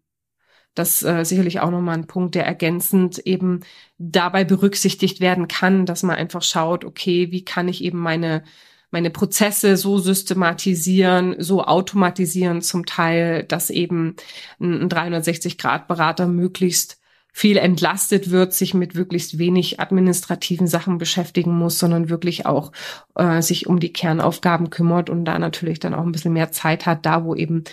das 0.76 1.03
äh, 1.03 1.24
sicherlich 1.26 1.59
auch 1.59 1.72
nochmal 1.72 1.97
ein 1.97 2.07
Punkt, 2.07 2.36
der 2.36 2.45
ergänzend 2.45 3.20
eben 3.20 3.61
dabei 3.97 4.43
berücksichtigt 4.43 5.20
werden 5.20 5.47
kann, 5.47 5.86
dass 5.86 6.03
man 6.03 6.15
einfach 6.15 6.41
schaut, 6.41 6.86
okay, 6.86 7.32
wie 7.32 7.43
kann 7.43 7.67
ich 7.67 7.84
eben 7.84 7.99
meine 7.99 8.43
meine 8.91 9.11
Prozesse 9.11 9.78
so 9.78 9.99
systematisieren, 9.99 11.36
so 11.38 11.63
automatisieren 11.63 12.61
zum 12.61 12.86
Teil, 12.86 13.43
dass 13.43 13.70
eben 13.70 14.15
ein 14.59 14.89
360-Grad-Berater 14.89 16.28
möglichst 16.28 16.99
viel 17.32 17.57
entlastet 17.57 18.32
wird, 18.32 18.53
sich 18.53 18.74
mit 18.74 18.95
wirklich 18.95 19.38
wenig 19.38 19.80
administrativen 19.80 20.67
Sachen 20.67 20.97
beschäftigen 20.97 21.55
muss, 21.55 21.78
sondern 21.78 22.09
wirklich 22.09 22.47
auch 22.47 22.72
äh, 23.15 23.41
sich 23.41 23.67
um 23.67 23.80
die 23.80 23.93
Kernaufgaben 23.93 24.72
kümmert 24.72 25.09
und 25.09 25.26
da 25.26 25.38
natürlich 25.38 25.80
dann 25.80 25.93
auch 25.93 26.03
ein 26.03 26.11
bisschen 26.11 26.34
mehr 26.34 26.51
Zeit 26.51 26.86
hat, 26.88 27.05
da 27.05 27.24
wo 27.24 27.36
eben 27.36 27.63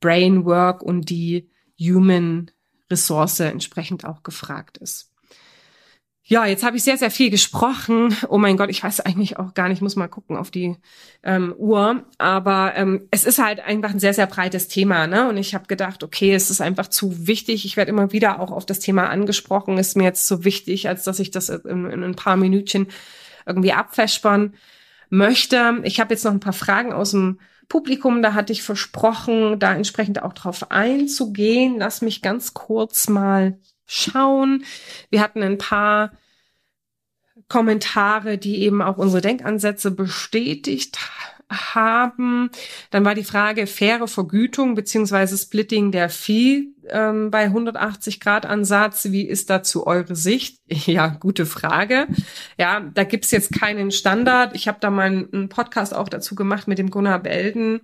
Brainwork 0.00 0.82
und 0.82 1.08
die 1.10 1.48
Human 1.92 2.50
Ressource 2.90 3.40
entsprechend 3.40 4.04
auch 4.04 4.22
gefragt 4.22 4.78
ist. 4.78 5.10
Ja, 6.26 6.46
jetzt 6.46 6.64
habe 6.64 6.78
ich 6.78 6.82
sehr, 6.82 6.96
sehr 6.96 7.10
viel 7.10 7.28
gesprochen. 7.28 8.16
Oh 8.30 8.38
mein 8.38 8.56
Gott, 8.56 8.70
ich 8.70 8.82
weiß 8.82 9.00
eigentlich 9.00 9.38
auch 9.38 9.52
gar 9.52 9.68
nicht, 9.68 9.82
muss 9.82 9.94
mal 9.94 10.08
gucken 10.08 10.38
auf 10.38 10.50
die 10.50 10.74
ähm, 11.22 11.52
Uhr. 11.58 12.02
Aber 12.16 12.72
ähm, 12.76 13.06
es 13.10 13.24
ist 13.24 13.38
halt 13.38 13.60
einfach 13.60 13.90
ein 13.90 13.98
sehr, 13.98 14.14
sehr 14.14 14.26
breites 14.26 14.68
Thema. 14.68 15.06
Ne? 15.06 15.28
Und 15.28 15.36
ich 15.36 15.54
habe 15.54 15.66
gedacht, 15.66 16.02
okay, 16.02 16.34
es 16.34 16.50
ist 16.50 16.62
einfach 16.62 16.88
zu 16.88 17.26
wichtig. 17.26 17.66
Ich 17.66 17.76
werde 17.76 17.90
immer 17.90 18.12
wieder 18.12 18.40
auch 18.40 18.52
auf 18.52 18.64
das 18.64 18.78
Thema 18.78 19.10
angesprochen. 19.10 19.76
Ist 19.76 19.98
mir 19.98 20.04
jetzt 20.04 20.26
zu 20.26 20.44
wichtig, 20.44 20.88
als 20.88 21.04
dass 21.04 21.20
ich 21.20 21.30
das 21.30 21.50
in, 21.50 21.90
in 21.90 22.02
ein 22.02 22.16
paar 22.16 22.38
Minütchen 22.38 22.86
irgendwie 23.44 23.72
abfespern 23.74 24.54
möchte. 25.10 25.80
Ich 25.82 26.00
habe 26.00 26.14
jetzt 26.14 26.24
noch 26.24 26.32
ein 26.32 26.40
paar 26.40 26.54
Fragen 26.54 26.94
aus 26.94 27.10
dem 27.10 27.38
Publikum, 27.68 28.22
da 28.22 28.34
hatte 28.34 28.52
ich 28.52 28.62
versprochen, 28.62 29.58
da 29.58 29.74
entsprechend 29.74 30.22
auch 30.22 30.32
drauf 30.32 30.70
einzugehen. 30.70 31.78
Lass 31.78 32.02
mich 32.02 32.22
ganz 32.22 32.54
kurz 32.54 33.08
mal 33.08 33.58
schauen. 33.86 34.64
Wir 35.10 35.20
hatten 35.20 35.42
ein 35.42 35.58
paar 35.58 36.12
Kommentare, 37.48 38.38
die 38.38 38.62
eben 38.62 38.82
auch 38.82 38.96
unsere 38.96 39.20
Denkansätze 39.20 39.90
bestätigt 39.90 40.98
haben. 41.50 42.50
Dann 42.90 43.04
war 43.04 43.14
die 43.14 43.24
Frage 43.24 43.66
faire 43.66 44.08
Vergütung 44.08 44.74
beziehungsweise 44.74 45.36
Splitting 45.36 45.92
der 45.92 46.08
Fee 46.08 46.68
ähm, 46.88 47.30
bei 47.30 47.44
180 47.44 48.20
Grad 48.20 48.46
Ansatz. 48.46 49.06
Wie 49.10 49.26
ist 49.26 49.50
dazu 49.50 49.86
eure 49.86 50.16
Sicht? 50.16 50.58
Ja, 50.86 51.08
gute 51.08 51.46
Frage. 51.46 52.06
Ja, 52.58 52.80
da 52.80 53.04
gibt's 53.04 53.30
jetzt 53.30 53.52
keinen 53.52 53.90
Standard. 53.90 54.54
Ich 54.54 54.68
habe 54.68 54.78
da 54.80 54.90
mal 54.90 55.06
einen 55.06 55.48
Podcast 55.48 55.94
auch 55.94 56.08
dazu 56.08 56.34
gemacht 56.34 56.68
mit 56.68 56.78
dem 56.78 56.90
Gunnar 56.90 57.20
Belden. 57.20 57.80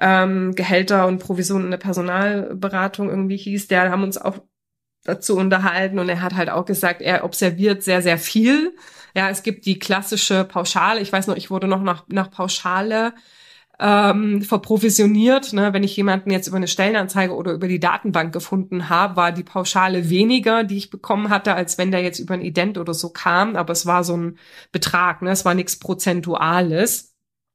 Ähm, 0.00 0.54
Gehälter 0.54 1.06
und 1.08 1.18
Provisionen 1.18 1.66
in 1.66 1.70
der 1.72 1.78
Personalberatung 1.78 3.08
irgendwie 3.08 3.36
hieß, 3.36 3.66
der 3.66 3.90
haben 3.90 4.04
uns 4.04 4.18
auch 4.18 4.38
dazu 5.04 5.36
unterhalten 5.36 5.98
und 5.98 6.08
er 6.08 6.22
hat 6.22 6.34
halt 6.34 6.50
auch 6.50 6.64
gesagt, 6.64 7.00
er 7.00 7.24
observiert 7.24 7.82
sehr, 7.82 8.02
sehr 8.02 8.18
viel. 8.18 8.74
Ja, 9.14 9.30
es 9.30 9.42
gibt 9.42 9.66
die 9.66 9.78
klassische 9.78 10.44
Pauschale. 10.44 11.00
Ich 11.00 11.12
weiß 11.12 11.26
noch, 11.26 11.36
ich 11.36 11.50
wurde 11.50 11.66
noch 11.66 11.82
nach, 11.82 12.04
nach 12.08 12.30
Pauschale 12.30 13.14
ähm, 13.80 14.42
verprovisioniert. 14.42 15.52
Ne? 15.52 15.72
Wenn 15.72 15.82
ich 15.82 15.96
jemanden 15.96 16.30
jetzt 16.30 16.46
über 16.46 16.58
eine 16.58 16.68
Stellenanzeige 16.68 17.34
oder 17.34 17.52
über 17.52 17.66
die 17.66 17.80
Datenbank 17.80 18.32
gefunden 18.32 18.88
habe, 18.90 19.16
war 19.16 19.32
die 19.32 19.42
Pauschale 19.42 20.10
weniger, 20.10 20.64
die 20.64 20.76
ich 20.76 20.90
bekommen 20.90 21.30
hatte, 21.30 21.54
als 21.54 21.78
wenn 21.78 21.90
der 21.90 22.02
jetzt 22.02 22.18
über 22.18 22.34
ein 22.34 22.42
Ident 22.42 22.78
oder 22.78 22.94
so 22.94 23.08
kam. 23.08 23.56
Aber 23.56 23.72
es 23.72 23.86
war 23.86 24.04
so 24.04 24.16
ein 24.16 24.38
Betrag, 24.70 25.22
ne? 25.22 25.30
es 25.30 25.44
war 25.44 25.54
nichts 25.54 25.78
Prozentuales 25.78 27.09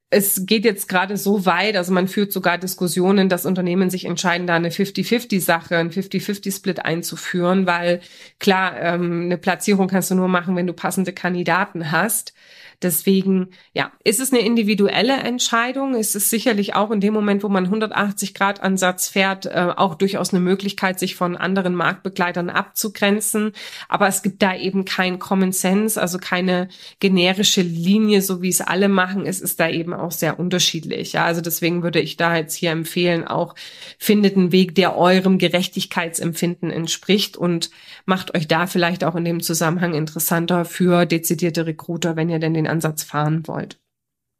es 0.09 0.45
geht 0.45 0.65
jetzt 0.65 0.87
gerade 0.87 1.17
so 1.17 1.45
weit, 1.45 1.75
also 1.75 1.91
man 1.91 2.07
führt 2.07 2.31
sogar 2.31 2.57
Diskussionen, 2.57 3.27
dass 3.27 3.45
Unternehmen 3.45 3.89
sich 3.89 4.05
entscheiden, 4.05 4.47
da 4.47 4.55
eine 4.55 4.69
50-50-Sache, 4.69 5.77
ein 5.77 5.91
50-50-Split 5.91 6.85
einzuführen, 6.85 7.65
weil 7.65 8.01
klar, 8.39 8.79
ähm, 8.79 9.23
eine 9.23 9.37
Platzierung 9.37 9.87
kannst 9.87 10.11
du 10.11 10.15
nur 10.15 10.27
machen, 10.27 10.55
wenn 10.55 10.67
du 10.67 10.73
passende 10.73 11.11
Kandidaten 11.11 11.91
hast. 11.91 12.33
Deswegen, 12.81 13.49
ja, 13.73 13.91
ist 14.03 14.19
es 14.19 14.31
eine 14.31 14.41
individuelle 14.41 15.13
Entscheidung. 15.13 15.95
Es 15.95 16.15
ist 16.15 16.29
sicherlich 16.29 16.75
auch 16.75 16.91
in 16.91 16.99
dem 16.99 17.13
Moment, 17.13 17.43
wo 17.43 17.49
man 17.49 17.65
180 17.65 18.33
Grad 18.33 18.61
Ansatz 18.61 19.07
fährt, 19.07 19.45
äh, 19.45 19.73
auch 19.75 19.95
durchaus 19.95 20.33
eine 20.33 20.41
Möglichkeit, 20.41 20.99
sich 20.99 21.15
von 21.15 21.35
anderen 21.37 21.75
Marktbegleitern 21.75 22.49
abzugrenzen. 22.49 23.53
Aber 23.89 24.07
es 24.07 24.21
gibt 24.21 24.41
da 24.41 24.55
eben 24.55 24.85
kein 24.85 25.19
Common 25.19 25.51
Sense, 25.51 26.01
also 26.01 26.17
keine 26.17 26.69
generische 26.99 27.61
Linie, 27.61 28.21
so 28.21 28.41
wie 28.41 28.49
es 28.49 28.61
alle 28.61 28.89
machen. 28.89 29.25
Es 29.25 29.41
ist 29.41 29.59
da 29.59 29.69
eben 29.69 29.93
auch 29.93 30.11
sehr 30.11 30.39
unterschiedlich. 30.39 31.13
Ja, 31.13 31.25
also 31.25 31.41
deswegen 31.41 31.83
würde 31.83 31.99
ich 31.99 32.17
da 32.17 32.35
jetzt 32.35 32.55
hier 32.55 32.71
empfehlen, 32.71 33.25
auch 33.25 33.55
findet 33.97 34.35
einen 34.35 34.51
Weg, 34.51 34.75
der 34.75 34.97
eurem 34.97 35.37
Gerechtigkeitsempfinden 35.37 36.71
entspricht 36.71 37.37
und 37.37 37.69
macht 38.05 38.35
euch 38.35 38.47
da 38.47 38.67
vielleicht 38.67 39.03
auch 39.03 39.15
in 39.15 39.25
dem 39.25 39.41
Zusammenhang 39.41 39.93
interessanter 39.93 40.65
für 40.65 41.05
dezidierte 41.05 41.65
Recruiter, 41.65 42.15
wenn 42.15 42.29
ihr 42.29 42.39
denn 42.39 42.53
den 42.53 42.64
den 42.65 42.71
Ansatz 42.71 43.03
fahren 43.03 43.47
wollt. 43.47 43.79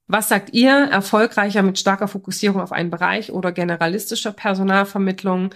Was 0.08 0.30
sagt 0.30 0.54
ihr? 0.54 0.72
Erfolgreicher 0.72 1.64
mit 1.64 1.80
starker 1.80 2.08
Fokussierung 2.08 2.62
auf 2.62 2.72
einen 2.72 2.92
Bereich 2.92 3.32
oder 3.32 3.52
generalistischer 3.52 4.32
Personalvermittlung? 4.32 5.54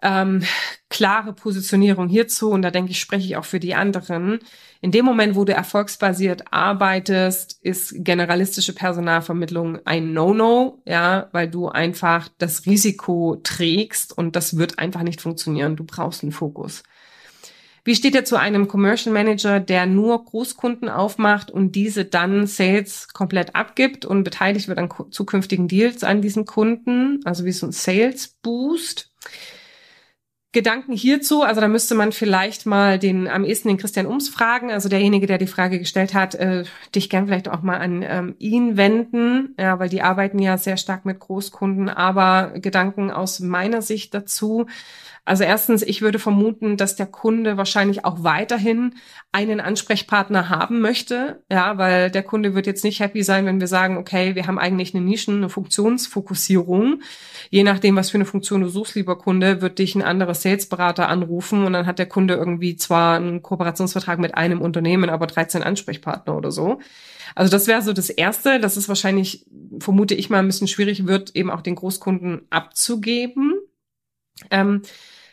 Ähm, 0.00 0.44
klare 0.90 1.32
Positionierung 1.32 2.08
hierzu 2.08 2.50
und 2.50 2.62
da 2.62 2.70
denke 2.70 2.92
ich, 2.92 3.00
spreche 3.00 3.26
ich 3.26 3.36
auch 3.36 3.44
für 3.44 3.58
die 3.58 3.74
anderen. 3.74 4.38
In 4.80 4.92
dem 4.92 5.04
Moment, 5.04 5.34
wo 5.34 5.44
du 5.44 5.52
erfolgsbasiert 5.52 6.52
arbeitest, 6.52 7.58
ist 7.62 7.94
generalistische 7.96 8.74
Personalvermittlung 8.74 9.80
ein 9.84 10.12
No-No, 10.12 10.82
ja, 10.84 11.28
weil 11.32 11.48
du 11.50 11.68
einfach 11.68 12.28
das 12.38 12.66
Risiko 12.66 13.40
trägst 13.42 14.16
und 14.16 14.36
das 14.36 14.56
wird 14.56 14.78
einfach 14.78 15.02
nicht 15.02 15.20
funktionieren. 15.20 15.74
Du 15.74 15.84
brauchst 15.84 16.22
einen 16.22 16.32
Fokus. 16.32 16.84
Wie 17.84 17.94
steht 17.94 18.14
er 18.14 18.24
zu 18.24 18.36
einem 18.36 18.68
Commercial 18.68 19.12
Manager, 19.12 19.60
der 19.60 19.86
nur 19.86 20.24
Großkunden 20.24 20.88
aufmacht 20.88 21.50
und 21.50 21.72
diese 21.72 22.04
dann 22.04 22.46
Sales 22.46 23.08
komplett 23.12 23.54
abgibt 23.54 24.04
und 24.04 24.24
beteiligt 24.24 24.68
wird 24.68 24.78
an 24.78 24.90
zukünftigen 25.10 25.68
Deals 25.68 26.04
an 26.04 26.22
diesem 26.22 26.44
Kunden? 26.44 27.20
Also 27.24 27.44
wie 27.44 27.52
so 27.52 27.66
ein 27.66 27.72
Sales 27.72 28.36
Boost. 28.42 29.10
Gedanken 30.52 30.94
hierzu, 30.94 31.42
also 31.42 31.60
da 31.60 31.68
müsste 31.68 31.94
man 31.94 32.10
vielleicht 32.10 32.64
mal 32.64 32.98
den 32.98 33.28
am 33.28 33.44
ehesten 33.44 33.68
den 33.68 33.76
Christian 33.76 34.06
Ums 34.06 34.30
fragen, 34.30 34.72
also 34.72 34.88
derjenige, 34.88 35.26
der 35.26 35.36
die 35.36 35.46
Frage 35.46 35.78
gestellt 35.78 36.14
hat, 36.14 36.34
äh, 36.36 36.64
dich 36.94 37.10
gern 37.10 37.26
vielleicht 37.26 37.50
auch 37.50 37.60
mal 37.60 37.76
an 37.76 38.02
ähm, 38.02 38.34
ihn 38.38 38.78
wenden, 38.78 39.54
ja, 39.58 39.78
weil 39.78 39.90
die 39.90 40.00
arbeiten 40.00 40.38
ja 40.38 40.56
sehr 40.56 40.78
stark 40.78 41.04
mit 41.04 41.20
Großkunden, 41.20 41.90
aber 41.90 42.58
Gedanken 42.58 43.10
aus 43.10 43.40
meiner 43.40 43.82
Sicht 43.82 44.14
dazu. 44.14 44.66
Also 45.28 45.44
erstens, 45.44 45.82
ich 45.82 46.00
würde 46.00 46.18
vermuten, 46.18 46.78
dass 46.78 46.96
der 46.96 47.04
Kunde 47.04 47.58
wahrscheinlich 47.58 48.06
auch 48.06 48.24
weiterhin 48.24 48.94
einen 49.30 49.60
Ansprechpartner 49.60 50.48
haben 50.48 50.80
möchte, 50.80 51.44
ja, 51.50 51.76
weil 51.76 52.10
der 52.10 52.22
Kunde 52.22 52.54
wird 52.54 52.66
jetzt 52.66 52.82
nicht 52.82 53.00
happy 53.00 53.22
sein, 53.22 53.44
wenn 53.44 53.60
wir 53.60 53.66
sagen, 53.66 53.98
okay, 53.98 54.34
wir 54.36 54.46
haben 54.46 54.58
eigentlich 54.58 54.94
eine 54.94 55.04
Nischen, 55.04 55.36
eine 55.36 55.50
Funktionsfokussierung. 55.50 57.02
Je 57.50 57.62
nachdem, 57.62 57.96
was 57.96 58.08
für 58.08 58.16
eine 58.16 58.24
Funktion 58.24 58.62
du 58.62 58.70
suchst, 58.70 58.94
lieber 58.94 59.18
Kunde, 59.18 59.60
wird 59.60 59.78
dich 59.78 59.94
ein 59.94 60.02
anderer 60.02 60.32
Salesberater 60.32 61.10
anrufen 61.10 61.66
und 61.66 61.74
dann 61.74 61.84
hat 61.84 61.98
der 61.98 62.08
Kunde 62.08 62.32
irgendwie 62.32 62.76
zwar 62.76 63.16
einen 63.16 63.42
Kooperationsvertrag 63.42 64.18
mit 64.18 64.34
einem 64.34 64.62
Unternehmen, 64.62 65.10
aber 65.10 65.26
13 65.26 65.62
Ansprechpartner 65.62 66.34
oder 66.38 66.50
so. 66.50 66.78
Also 67.34 67.50
das 67.50 67.66
wäre 67.66 67.82
so 67.82 67.92
das 67.92 68.08
Erste, 68.08 68.60
dass 68.60 68.78
es 68.78 68.88
wahrscheinlich, 68.88 69.44
vermute 69.78 70.14
ich 70.14 70.30
mal, 70.30 70.38
ein 70.38 70.46
bisschen 70.46 70.68
schwierig 70.68 71.06
wird, 71.06 71.36
eben 71.36 71.50
auch 71.50 71.60
den 71.60 71.74
Großkunden 71.74 72.46
abzugeben. 72.48 73.56
Ähm, 74.50 74.80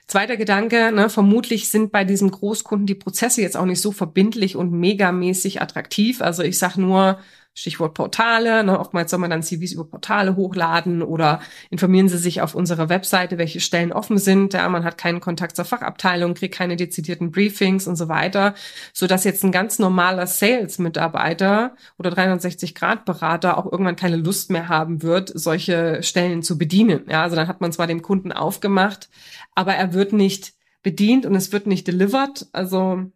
Zweiter 0.07 0.37
Gedanke, 0.37 0.91
ne, 0.91 1.09
vermutlich 1.09 1.69
sind 1.69 1.91
bei 1.91 2.03
diesem 2.03 2.29
Großkunden 2.29 2.85
die 2.85 2.95
Prozesse 2.95 3.41
jetzt 3.41 3.57
auch 3.57 3.65
nicht 3.65 3.81
so 3.81 3.91
verbindlich 3.91 4.55
und 4.55 4.71
megamäßig 4.71 5.61
attraktiv. 5.61 6.21
Also 6.21 6.43
ich 6.43 6.59
sag 6.59 6.77
nur, 6.77 7.19
Stichwort 7.57 7.93
Portale. 7.93 8.65
Ne? 8.65 8.77
Oftmals 8.77 9.09
soll 9.09 9.19
man 9.19 9.29
dann 9.29 9.41
CVs 9.41 9.71
über 9.71 9.85
Portale 9.85 10.35
hochladen 10.35 11.01
oder 11.01 11.39
informieren 11.69 12.09
Sie 12.09 12.17
sich 12.17 12.41
auf 12.41 12.53
unserer 12.53 12.89
Webseite, 12.89 13.37
welche 13.37 13.61
Stellen 13.61 13.93
offen 13.93 14.17
sind. 14.17 14.53
Ja, 14.53 14.67
man 14.67 14.83
hat 14.83 14.97
keinen 14.97 15.21
Kontakt 15.21 15.55
zur 15.55 15.63
Fachabteilung, 15.63 16.33
kriegt 16.33 16.53
keine 16.53 16.75
dezidierten 16.75 17.31
Briefings 17.31 17.87
und 17.87 17.95
so 17.95 18.09
weiter, 18.09 18.55
so 18.91 19.07
dass 19.07 19.23
jetzt 19.23 19.43
ein 19.45 19.53
ganz 19.53 19.79
normaler 19.79 20.27
Sales-Mitarbeiter 20.27 21.75
oder 21.97 22.11
360-Grad-Berater 22.11 23.57
auch 23.57 23.71
irgendwann 23.71 23.95
keine 23.95 24.17
Lust 24.17 24.51
mehr 24.51 24.67
haben 24.67 25.01
wird, 25.01 25.31
solche 25.33 26.03
Stellen 26.03 26.43
zu 26.43 26.57
bedienen. 26.57 27.05
Ja, 27.09 27.23
also 27.23 27.37
dann 27.37 27.47
hat 27.47 27.61
man 27.61 27.71
zwar 27.71 27.87
dem 27.87 28.01
Kunden 28.01 28.33
aufgemacht, 28.33 29.09
aber 29.55 29.73
er 29.73 29.93
wird 29.93 30.11
nicht 30.11 30.53
bedient 30.83 31.25
und 31.25 31.35
es 31.35 31.53
wird 31.53 31.67
nicht 31.67 31.87
delivered. 31.87 32.47
Also 32.51 33.11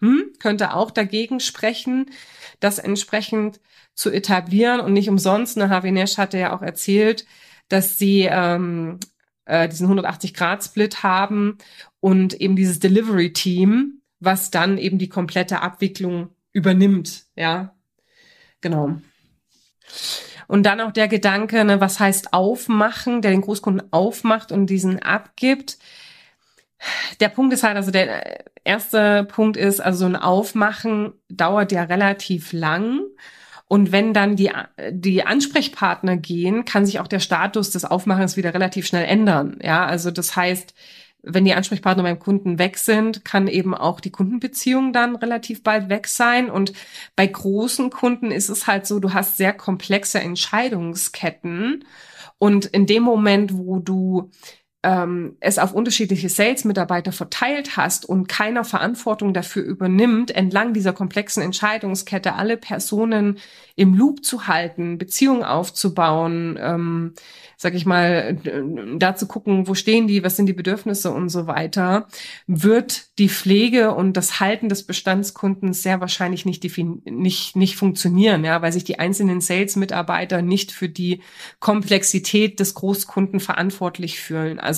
hm, 0.00 0.32
könnte 0.38 0.74
auch 0.74 0.90
dagegen 0.90 1.40
sprechen, 1.40 2.10
das 2.64 2.78
entsprechend 2.78 3.60
zu 3.94 4.10
etablieren 4.10 4.80
und 4.80 4.92
nicht 4.92 5.08
umsonst. 5.08 5.56
Ne, 5.56 5.68
Harvey 5.68 5.92
Nash 5.92 6.18
hatte 6.18 6.38
ja 6.38 6.56
auch 6.56 6.62
erzählt, 6.62 7.26
dass 7.68 7.98
sie 7.98 8.28
ähm, 8.30 8.98
äh, 9.44 9.68
diesen 9.68 9.88
180-Grad-Split 9.88 11.02
haben 11.02 11.58
und 12.00 12.34
eben 12.34 12.56
dieses 12.56 12.80
Delivery-Team, 12.80 14.00
was 14.20 14.50
dann 14.50 14.78
eben 14.78 14.98
die 14.98 15.08
komplette 15.08 15.60
Abwicklung 15.60 16.30
übernimmt. 16.52 17.26
Ja, 17.36 17.74
genau. 18.60 18.96
Und 20.46 20.64
dann 20.64 20.80
auch 20.80 20.92
der 20.92 21.08
Gedanke, 21.08 21.64
ne, 21.64 21.80
was 21.80 22.00
heißt 22.00 22.32
aufmachen, 22.32 23.22
der 23.22 23.30
den 23.30 23.40
Großkunden 23.42 23.92
aufmacht 23.92 24.52
und 24.52 24.66
diesen 24.66 25.02
abgibt 25.02 25.78
der 27.20 27.28
Punkt 27.28 27.52
ist 27.52 27.62
halt, 27.62 27.76
also 27.76 27.90
der 27.90 28.44
erste 28.64 29.24
Punkt 29.24 29.56
ist, 29.56 29.80
also 29.80 30.00
so 30.00 30.06
ein 30.06 30.16
Aufmachen 30.16 31.12
dauert 31.28 31.72
ja 31.72 31.84
relativ 31.84 32.52
lang. 32.52 33.00
Und 33.66 33.92
wenn 33.92 34.12
dann 34.12 34.36
die, 34.36 34.50
die 34.90 35.24
Ansprechpartner 35.24 36.16
gehen, 36.16 36.64
kann 36.64 36.84
sich 36.84 37.00
auch 37.00 37.08
der 37.08 37.20
Status 37.20 37.70
des 37.70 37.84
Aufmachens 37.84 38.36
wieder 38.36 38.52
relativ 38.52 38.86
schnell 38.86 39.04
ändern. 39.04 39.58
Ja, 39.62 39.86
also 39.86 40.10
das 40.10 40.36
heißt, 40.36 40.74
wenn 41.22 41.46
die 41.46 41.54
Ansprechpartner 41.54 42.02
beim 42.02 42.18
Kunden 42.18 42.58
weg 42.58 42.76
sind, 42.76 43.24
kann 43.24 43.48
eben 43.48 43.74
auch 43.74 44.00
die 44.00 44.10
Kundenbeziehung 44.10 44.92
dann 44.92 45.16
relativ 45.16 45.62
bald 45.62 45.88
weg 45.88 46.06
sein. 46.06 46.50
Und 46.50 46.74
bei 47.16 47.26
großen 47.26 47.88
Kunden 47.90 48.30
ist 48.30 48.50
es 48.50 48.66
halt 48.66 48.86
so, 48.86 49.00
du 49.00 49.14
hast 49.14 49.38
sehr 49.38 49.54
komplexe 49.54 50.20
Entscheidungsketten. 50.20 51.84
Und 52.38 52.66
in 52.66 52.86
dem 52.86 53.02
Moment, 53.02 53.56
wo 53.56 53.78
du 53.78 54.30
ähm, 54.84 55.36
es 55.40 55.58
auf 55.58 55.72
unterschiedliche 55.72 56.28
Sales-Mitarbeiter 56.28 57.10
verteilt 57.10 57.76
hast 57.76 58.06
und 58.06 58.28
keiner 58.28 58.64
Verantwortung 58.64 59.32
dafür 59.32 59.64
übernimmt, 59.64 60.30
entlang 60.30 60.74
dieser 60.74 60.92
komplexen 60.92 61.42
Entscheidungskette 61.42 62.34
alle 62.34 62.56
Personen 62.56 63.38
im 63.76 63.94
Loop 63.94 64.24
zu 64.24 64.46
halten, 64.46 64.98
Beziehungen 64.98 65.42
aufzubauen, 65.42 66.58
ähm, 66.60 67.14
sag 67.56 67.74
ich 67.74 67.86
mal, 67.86 68.36
da 68.98 69.16
zu 69.16 69.26
gucken, 69.26 69.66
wo 69.66 69.74
stehen 69.74 70.06
die, 70.06 70.22
was 70.22 70.36
sind 70.36 70.46
die 70.46 70.52
Bedürfnisse 70.52 71.10
und 71.10 71.30
so 71.30 71.46
weiter, 71.46 72.08
wird 72.46 73.06
die 73.18 73.28
Pflege 73.28 73.94
und 73.94 74.16
das 74.16 74.38
Halten 74.40 74.68
des 74.68 74.82
Bestandskundens 74.82 75.82
sehr 75.82 76.00
wahrscheinlich 76.00 76.44
nicht, 76.44 76.62
nicht, 77.04 77.56
nicht 77.56 77.76
funktionieren, 77.76 78.44
ja, 78.44 78.60
weil 78.60 78.72
sich 78.72 78.84
die 78.84 78.98
einzelnen 78.98 79.40
Sales-Mitarbeiter 79.40 80.42
nicht 80.42 80.72
für 80.72 80.88
die 80.88 81.22
Komplexität 81.58 82.60
des 82.60 82.74
Großkunden 82.74 83.40
verantwortlich 83.40 84.20
fühlen. 84.20 84.60
Also 84.60 84.73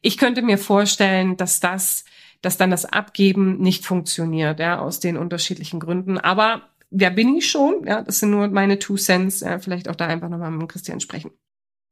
ich 0.00 0.18
könnte 0.18 0.42
mir 0.42 0.58
vorstellen, 0.58 1.36
dass 1.36 1.60
das 1.60 2.04
dass 2.42 2.56
dann 2.56 2.70
das 2.70 2.84
Abgeben 2.84 3.58
nicht 3.58 3.86
funktioniert, 3.86 4.58
ja, 4.58 4.80
aus 4.80 5.00
den 5.00 5.16
unterschiedlichen 5.16 5.80
Gründen. 5.80 6.18
Aber 6.18 6.62
wer 6.90 7.10
bin 7.10 7.36
ich 7.36 7.48
schon? 7.48 7.86
Ja, 7.86 8.02
das 8.02 8.18
sind 8.18 8.30
nur 8.30 8.48
meine 8.48 8.78
Two 8.78 8.96
Cents. 8.96 9.40
Ja, 9.40 9.58
vielleicht 9.60 9.88
auch 9.88 9.96
da 9.96 10.06
einfach 10.08 10.28
nochmal 10.28 10.50
mit 10.50 10.68
Christian 10.68 11.00
sprechen. 11.00 11.30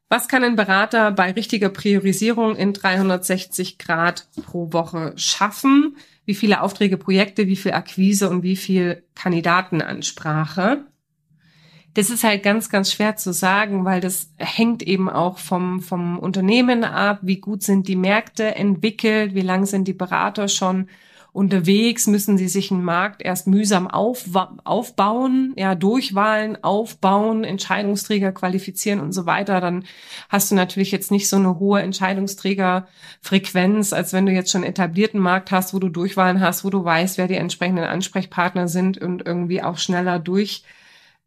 Was 0.08 0.26
kann 0.26 0.42
ein 0.42 0.56
Berater 0.56 1.12
bei 1.12 1.30
richtiger 1.30 1.68
Priorisierung 1.68 2.56
in 2.56 2.72
360 2.72 3.78
Grad 3.78 4.26
pro 4.44 4.72
Woche 4.72 5.12
schaffen? 5.14 5.96
Wie 6.24 6.34
viele 6.34 6.62
Aufträge, 6.62 6.96
Projekte, 6.96 7.46
wie 7.46 7.54
viel 7.54 7.72
Akquise 7.72 8.28
und 8.28 8.42
wie 8.42 8.56
viel 8.56 9.04
Kandidatenansprache? 9.14 10.84
Das 11.94 12.08
ist 12.08 12.22
halt 12.22 12.44
ganz, 12.44 12.68
ganz 12.68 12.92
schwer 12.92 13.16
zu 13.16 13.32
sagen, 13.32 13.84
weil 13.84 14.00
das 14.00 14.30
hängt 14.36 14.82
eben 14.82 15.10
auch 15.10 15.38
vom, 15.38 15.80
vom 15.80 16.18
Unternehmen 16.18 16.84
ab. 16.84 17.18
Wie 17.22 17.40
gut 17.40 17.64
sind 17.64 17.88
die 17.88 17.96
Märkte 17.96 18.54
entwickelt? 18.54 19.34
Wie 19.34 19.40
lang 19.40 19.66
sind 19.66 19.88
die 19.88 19.92
Berater 19.92 20.46
schon 20.46 20.86
unterwegs? 21.32 22.06
Müssen 22.06 22.38
sie 22.38 22.46
sich 22.46 22.70
einen 22.70 22.84
Markt 22.84 23.22
erst 23.22 23.48
mühsam 23.48 23.88
auf, 23.88 24.24
aufbauen? 24.64 25.52
Ja, 25.56 25.74
Durchwahlen 25.74 26.62
aufbauen, 26.62 27.42
Entscheidungsträger 27.42 28.30
qualifizieren 28.30 29.00
und 29.00 29.10
so 29.12 29.26
weiter. 29.26 29.60
Dann 29.60 29.84
hast 30.28 30.52
du 30.52 30.54
natürlich 30.54 30.92
jetzt 30.92 31.10
nicht 31.10 31.28
so 31.28 31.36
eine 31.36 31.58
hohe 31.58 31.82
Entscheidungsträgerfrequenz, 31.82 33.92
als 33.92 34.12
wenn 34.12 34.26
du 34.26 34.32
jetzt 34.32 34.52
schon 34.52 34.62
etablierten 34.62 35.20
Markt 35.20 35.50
hast, 35.50 35.74
wo 35.74 35.80
du 35.80 35.88
Durchwahlen 35.88 36.40
hast, 36.40 36.64
wo 36.64 36.70
du 36.70 36.84
weißt, 36.84 37.18
wer 37.18 37.26
die 37.26 37.34
entsprechenden 37.34 37.84
Ansprechpartner 37.84 38.68
sind 38.68 38.98
und 38.98 39.26
irgendwie 39.26 39.60
auch 39.62 39.78
schneller 39.78 40.20
durch 40.20 40.62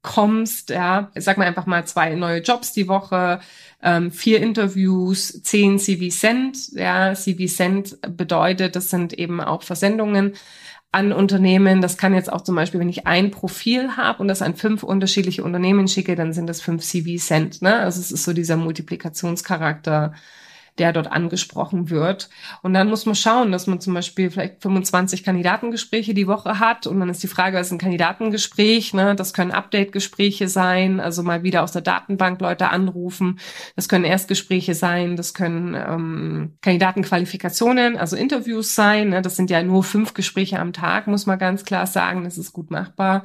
kommst, 0.03 0.69
ja, 0.69 1.11
sag 1.15 1.37
mal 1.37 1.47
einfach 1.47 1.65
mal 1.65 1.85
zwei 1.85 2.13
neue 2.13 2.41
Jobs 2.41 2.73
die 2.73 2.87
Woche, 2.87 3.39
ähm, 3.81 4.11
vier 4.11 4.41
Interviews, 4.41 5.41
zehn 5.43 5.79
CV 5.79 6.13
Send, 6.13 6.73
ja, 6.73 7.15
CV 7.15 7.47
Send 7.47 7.97
bedeutet, 8.15 8.75
das 8.75 8.89
sind 8.89 9.13
eben 9.13 9.41
auch 9.41 9.63
Versendungen 9.63 10.33
an 10.91 11.11
Unternehmen. 11.11 11.81
Das 11.81 11.97
kann 11.97 12.13
jetzt 12.13 12.31
auch 12.31 12.41
zum 12.41 12.55
Beispiel, 12.55 12.79
wenn 12.79 12.89
ich 12.89 13.07
ein 13.07 13.31
Profil 13.31 13.97
habe 13.97 14.19
und 14.21 14.27
das 14.27 14.41
an 14.41 14.55
fünf 14.55 14.83
unterschiedliche 14.83 15.43
Unternehmen 15.43 15.87
schicke, 15.87 16.15
dann 16.15 16.33
sind 16.33 16.47
das 16.47 16.61
fünf 16.61 16.83
CV 16.83 17.17
Send, 17.17 17.61
ne? 17.61 17.79
Also 17.79 17.99
es 17.99 18.11
ist 18.11 18.25
so 18.25 18.33
dieser 18.33 18.57
Multiplikationscharakter, 18.57 20.13
der 20.79 20.91
dort 20.91 21.11
angesprochen 21.11 21.89
wird. 21.89 22.29
Und 22.63 22.73
dann 22.73 22.89
muss 22.89 23.05
man 23.05 23.15
schauen, 23.15 23.51
dass 23.51 23.67
man 23.67 23.79
zum 23.79 23.93
Beispiel 23.93 24.31
vielleicht 24.31 24.61
25 24.61 25.23
Kandidatengespräche 25.23 26.13
die 26.13 26.27
Woche 26.27 26.59
hat. 26.59 26.87
Und 26.87 26.99
dann 26.99 27.09
ist 27.09 27.21
die 27.21 27.27
Frage, 27.27 27.57
was 27.57 27.67
ist 27.67 27.73
ein 27.73 27.77
Kandidatengespräch? 27.77 28.93
Ne? 28.93 29.15
Das 29.15 29.33
können 29.33 29.51
Update-Gespräche 29.51 30.47
sein, 30.47 30.99
also 30.99 31.21
mal 31.21 31.43
wieder 31.43 31.63
aus 31.63 31.73
der 31.73 31.83
Datenbank 31.83 32.41
Leute 32.41 32.69
anrufen. 32.69 33.39
Das 33.75 33.87
können 33.87 34.05
Erstgespräche 34.05 34.73
sein, 34.73 35.15
das 35.15 35.33
können 35.33 35.75
ähm, 35.75 36.57
Kandidatenqualifikationen, 36.61 37.97
also 37.97 38.15
Interviews 38.15 38.73
sein. 38.73 39.09
Ne? 39.09 39.21
Das 39.21 39.35
sind 39.35 39.51
ja 39.51 39.61
nur 39.61 39.83
fünf 39.83 40.15
Gespräche 40.15 40.59
am 40.59 40.73
Tag, 40.73 41.05
muss 41.05 41.27
man 41.27 41.37
ganz 41.37 41.65
klar 41.65 41.85
sagen. 41.85 42.23
Das 42.23 42.37
ist 42.37 42.51
gut 42.51 42.71
machbar. 42.71 43.23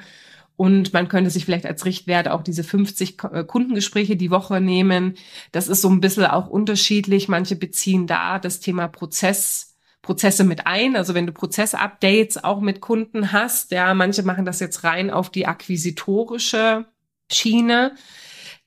Und 0.59 0.92
man 0.92 1.06
könnte 1.06 1.30
sich 1.30 1.44
vielleicht 1.44 1.66
als 1.66 1.84
Richtwert 1.84 2.26
auch 2.26 2.42
diese 2.42 2.64
50 2.64 3.22
äh, 3.30 3.44
Kundengespräche 3.44 4.16
die 4.16 4.32
Woche 4.32 4.61
nehmen. 4.61 5.14
Das 5.52 5.68
ist 5.68 5.82
so 5.82 5.88
ein 5.88 6.00
bisschen 6.00 6.26
auch 6.26 6.48
unterschiedlich. 6.48 7.28
Manche 7.28 7.54
beziehen 7.54 8.09
da 8.09 8.40
das 8.40 8.59
Thema 8.59 8.88
Prozess 8.88 9.76
Prozesse 10.02 10.42
mit 10.42 10.66
ein. 10.66 10.96
Also 10.96 11.14
wenn 11.14 11.26
du 11.26 11.32
Prozessupdates 11.32 12.42
auch 12.42 12.61
mit 12.61 12.80
Kunden 12.80 13.30
hast, 13.30 13.70
ja, 13.70 13.94
manche 13.94 14.24
machen 14.24 14.44
das 14.44 14.59
jetzt 14.59 14.82
rein 14.82 15.11
auf 15.11 15.30
die 15.30 15.46
akquisitorische 15.46 16.86
Schiene. 17.30 17.94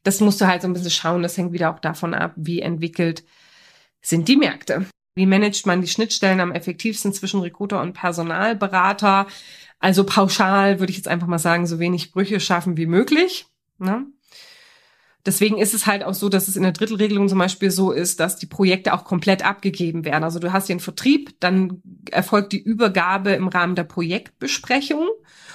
Das 0.03 0.21
musst 0.21 0.39
du 0.39 0.47
halt 0.47 0.61
so 0.61 0.69
ein 0.69 0.73
bisschen 0.73 0.91
schauen. 0.91 1.23
Das 1.23 1.37
hängt 1.37 1.51
wieder 1.51 1.75
auch 1.75 1.79
davon 1.79 2.13
ab, 2.13 2.31
wie 2.37 2.61
entwickelt 2.61 3.25
sind 4.01 4.29
die 4.29 4.37
Märkte. 4.37 4.85
Wie 5.13 5.25
managt 5.25 5.65
man 5.65 5.81
die 5.81 5.89
Schnittstellen 5.89 6.39
am 6.39 6.53
effektivsten 6.53 7.11
zwischen 7.11 7.41
Recruiter 7.41 7.81
und 7.81 7.91
Personalberater? 7.91 9.27
Also 9.82 10.03
pauschal 10.03 10.79
würde 10.79 10.91
ich 10.91 10.97
jetzt 10.97 11.07
einfach 11.07 11.27
mal 11.27 11.39
sagen, 11.39 11.65
so 11.65 11.79
wenig 11.79 12.11
Brüche 12.11 12.39
schaffen 12.39 12.77
wie 12.77 12.86
möglich. 12.86 13.47
Ne? 13.79 14.05
Deswegen 15.25 15.57
ist 15.57 15.73
es 15.73 15.88
halt 15.88 16.03
auch 16.03 16.13
so, 16.13 16.29
dass 16.29 16.47
es 16.47 16.55
in 16.55 16.63
der 16.63 16.71
Drittelregelung 16.71 17.27
zum 17.27 17.39
Beispiel 17.39 17.71
so 17.71 17.91
ist, 17.91 18.19
dass 18.19 18.38
die 18.38 18.45
Projekte 18.45 18.93
auch 18.93 19.03
komplett 19.03 19.43
abgegeben 19.43 20.05
werden. 20.05 20.23
Also 20.23 20.39
du 20.39 20.53
hast 20.53 20.69
den 20.69 20.79
Vertrieb, 20.79 21.36
dann 21.39 21.82
erfolgt 22.09 22.53
die 22.53 22.61
Übergabe 22.61 23.32
im 23.32 23.47
Rahmen 23.47 23.75
der 23.75 23.84
Projektbesprechung 23.84 25.07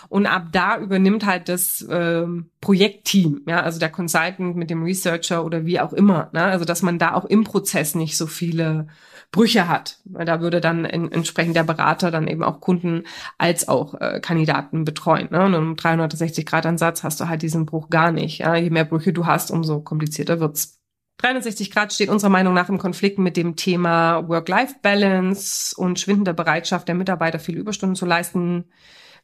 und 0.08 0.26
ab 0.26 0.48
da 0.52 0.78
übernimmt 0.78 1.26
halt 1.26 1.48
das 1.48 1.82
äh, 1.82 2.26
Projektteam, 2.60 3.42
ja, 3.46 3.60
also 3.62 3.78
der 3.78 3.90
Consultant 3.90 4.56
mit 4.56 4.70
dem 4.70 4.82
Researcher 4.82 5.44
oder 5.44 5.66
wie 5.66 5.80
auch 5.80 5.92
immer. 5.92 6.30
Ne? 6.32 6.42
Also 6.42 6.64
dass 6.64 6.82
man 6.82 6.98
da 6.98 7.14
auch 7.14 7.24
im 7.24 7.44
Prozess 7.44 7.94
nicht 7.94 8.16
so 8.16 8.26
viele 8.26 8.86
Brüche 9.32 9.68
hat. 9.68 9.98
Weil 10.04 10.24
da 10.24 10.40
würde 10.40 10.60
dann 10.60 10.84
in, 10.84 11.10
entsprechend 11.10 11.56
der 11.56 11.64
Berater 11.64 12.10
dann 12.10 12.28
eben 12.28 12.42
auch 12.42 12.60
Kunden 12.60 13.04
als 13.38 13.68
auch 13.68 13.94
äh, 14.00 14.20
Kandidaten 14.20 14.84
betreuen. 14.84 15.28
Ne? 15.30 15.44
Und 15.44 15.54
im 15.54 15.76
360-Grad-Ansatz 15.76 17.02
hast 17.02 17.20
du 17.20 17.28
halt 17.28 17.42
diesen 17.42 17.66
Bruch 17.66 17.90
gar 17.90 18.12
nicht. 18.12 18.38
Ja? 18.38 18.54
Je 18.56 18.70
mehr 18.70 18.84
Brüche 18.84 19.12
du 19.12 19.26
hast, 19.26 19.50
umso 19.50 19.80
komplizierter 19.80 20.40
wird's. 20.40 20.80
360 21.18 21.70
Grad 21.70 21.92
steht 21.94 22.10
unserer 22.10 22.30
Meinung 22.30 22.52
nach 22.52 22.68
im 22.68 22.78
Konflikt 22.78 23.18
mit 23.18 23.38
dem 23.38 23.56
Thema 23.56 24.28
Work-Life-Balance 24.28 25.74
und 25.76 25.98
schwindender 25.98 26.34
Bereitschaft 26.34 26.88
der 26.88 26.94
Mitarbeiter, 26.94 27.38
viele 27.38 27.58
Überstunden 27.58 27.96
zu 27.96 28.04
leisten. 28.04 28.66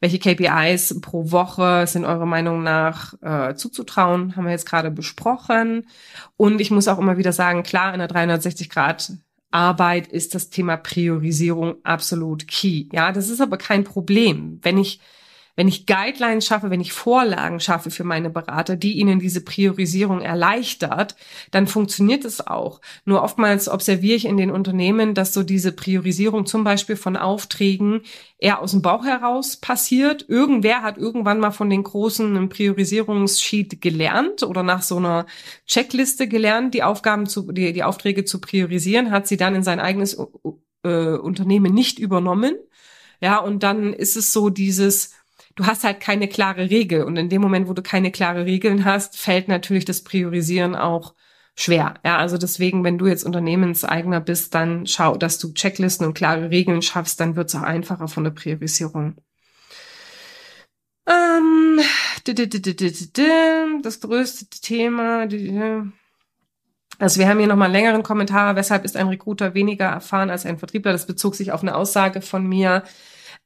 Welche 0.03 0.19
KPIs 0.19 1.01
pro 1.01 1.31
Woche 1.31 1.87
sind 1.87 2.05
eurer 2.05 2.27
Meinung 2.27 2.65
nach 2.65 3.15
äh, 3.23 3.55
zuzutrauen? 3.55 4.35
Haben 4.35 4.47
wir 4.47 4.51
jetzt 4.51 4.69
gerade 4.69 4.91
besprochen. 4.91 5.87
Und 6.37 6.61
ich 6.61 6.73
muss 6.73 6.89
auch 6.89 6.99
immer 6.99 7.19
wieder 7.19 7.31
sagen, 7.33 7.63
klar, 7.63 7.93
in 7.93 8.01
der 8.01 8.09
360 8.09 8.69
Grad 8.69 9.13
Arbeit 9.53 10.09
ist 10.09 10.35
das 10.35 10.51
Thema 10.51 10.77
Priorisierung 10.77 11.77
absolut 11.85 12.49
key. 12.49 12.87
Ja, 12.91 13.13
das 13.13 13.29
ist 13.29 13.41
aber 13.41 13.59
kein 13.59 13.85
Problem. 13.85 14.59
Wenn 14.63 14.77
ich 14.77 14.99
wenn 15.55 15.69
ich 15.69 15.87
Guidelines 15.87 16.47
schaffe, 16.47 16.71
wenn 16.71 16.81
ich 16.81 16.93
Vorlagen 16.93 17.61
schaffe 17.61 17.91
für 17.91 18.05
meine 18.05 18.31
Berater, 18.31 18.77
die 18.77 18.95
ihnen 18.95 19.19
diese 19.19 19.45
Priorisierung 19.45 20.21
erleichtert, 20.21 21.15
dann 21.51 21.67
funktioniert 21.67 22.25
es 22.25 22.47
auch. 22.47 22.81
Nur 23.05 23.23
oftmals 23.23 23.69
observiere 23.69 24.17
ich 24.17 24.25
in 24.25 24.39
den 24.39 24.51
Unternehmen, 24.51 25.15
dass 25.15 25.35
so 25.35 25.43
diese 25.43 25.73
Priorisierung 25.73 26.47
zum 26.47 26.65
Beispiel 26.65 26.97
von 26.97 27.17
Aufträgen 27.19 28.03
eher 28.39 28.61
aus 28.61 28.71
dem 28.71 28.81
Bauch 28.81 29.05
heraus 29.05 29.57
passiert. 29.57 30.25
Irgendwer 30.29 30.83
hat 30.83 30.97
irgendwann 30.97 31.39
mal 31.39 31.51
von 31.51 31.69
den 31.69 31.83
großen 31.83 32.49
Priorisierungssheet 32.49 33.81
gelernt 33.81 34.43
oder 34.43 34.63
nach 34.63 34.83
so 34.83 34.97
einer 34.97 35.27
Checkliste 35.67 36.29
gelernt, 36.29 36.73
die 36.73 36.83
Aufgaben 36.83 37.27
zu, 37.27 37.53
die, 37.53 37.75
die 37.75 37.85
Aufträge 37.85 38.25
zu 38.25 38.41
priorisieren, 38.41 39.11
hat 39.11 39.27
sie 39.27 39.37
dann 39.37 39.55
in 39.55 39.63
sein 39.63 39.81
eigenes 39.81 40.19
äh, 40.83 41.17
Unternehmen 41.17 41.75
nicht 41.75 41.99
übernommen. 41.99 42.55
Ja, 43.21 43.39
und 43.39 43.63
dann 43.63 43.93
ist 43.93 44.17
es 44.17 44.33
so 44.33 44.51
dieses, 44.51 45.15
du 45.55 45.67
hast 45.67 45.85
halt 45.85 46.01
keine 46.01 46.29
klare 46.29 46.71
Regel. 46.71 47.05
Und 47.05 47.17
in 47.17 47.29
dem 47.29 47.43
Moment, 47.43 47.69
wo 47.69 47.73
du 47.73 47.83
keine 47.83 48.11
klare 48.11 48.45
Regeln 48.47 48.85
hast, 48.85 49.17
fällt 49.19 49.49
natürlich 49.49 49.85
das 49.85 50.03
Priorisieren 50.05 50.75
auch 50.75 51.15
schwer. 51.55 51.95
Ja, 52.05 52.19
also 52.19 52.39
deswegen, 52.39 52.85
wenn 52.85 52.99
du 52.99 53.07
jetzt 53.07 53.25
Unternehmenseigner 53.25 54.21
bist, 54.21 54.55
dann 54.55 54.87
schau, 54.87 55.17
dass 55.17 55.39
du 55.39 55.53
Checklisten 55.53 56.07
und 56.07 56.15
klare 56.15 56.51
Regeln 56.51 56.83
schaffst, 56.83 57.21
dann 57.21 57.37
wird 57.37 57.49
es 57.49 57.55
auch 57.55 57.63
einfacher 57.63 58.09
von 58.09 58.25
der 58.25 58.31
Priorisierung. 58.31 59.17
Ähm, 61.07 61.81
das 63.83 64.01
größte 64.01 64.47
Thema. 64.61 65.27
Also 66.99 67.19
wir 67.19 67.29
haben 67.29 67.39
hier 67.39 67.49
nochmal 67.49 67.67
einen 67.67 67.75
längeren 67.75 68.03
Kommentar. 68.03 68.55
Weshalb 68.57 68.85
ist 68.85 68.97
ein 68.97 69.09
Recruiter 69.09 69.55
weniger 69.55 69.87
erfahren 69.87 70.31
als 70.31 70.47
ein 70.47 70.59
Vertriebler? 70.59 70.93
Das 70.93 71.07
bezog 71.07 71.35
sich 71.35 71.53
auf 71.53 71.63
eine 71.63 71.75
Aussage 71.75 72.23
von 72.23 72.47
mir, 72.47 72.85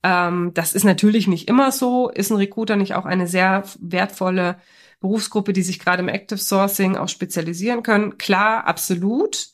ähm, 0.07 0.55
das 0.55 0.73
ist 0.73 0.85
natürlich 0.85 1.27
nicht 1.27 1.49
immer 1.49 1.73
so. 1.73 2.11
Ist 2.11 2.31
ein 2.31 2.37
Recruiter 2.37 2.77
nicht 2.77 2.95
auch 2.95 3.07
eine 3.07 3.27
sehr 3.27 3.65
wertvolle 3.81 4.57
Berufsgruppe, 5.01 5.53
die 5.53 5.63
sich 5.63 5.81
gerade 5.81 6.01
im 6.01 6.09
Active 6.09 6.39
Sourcing 6.39 6.97
auch 6.97 7.09
spezialisieren 7.09 7.83
können? 7.83 8.17
Klar, 8.17 8.69
absolut. 8.69 9.49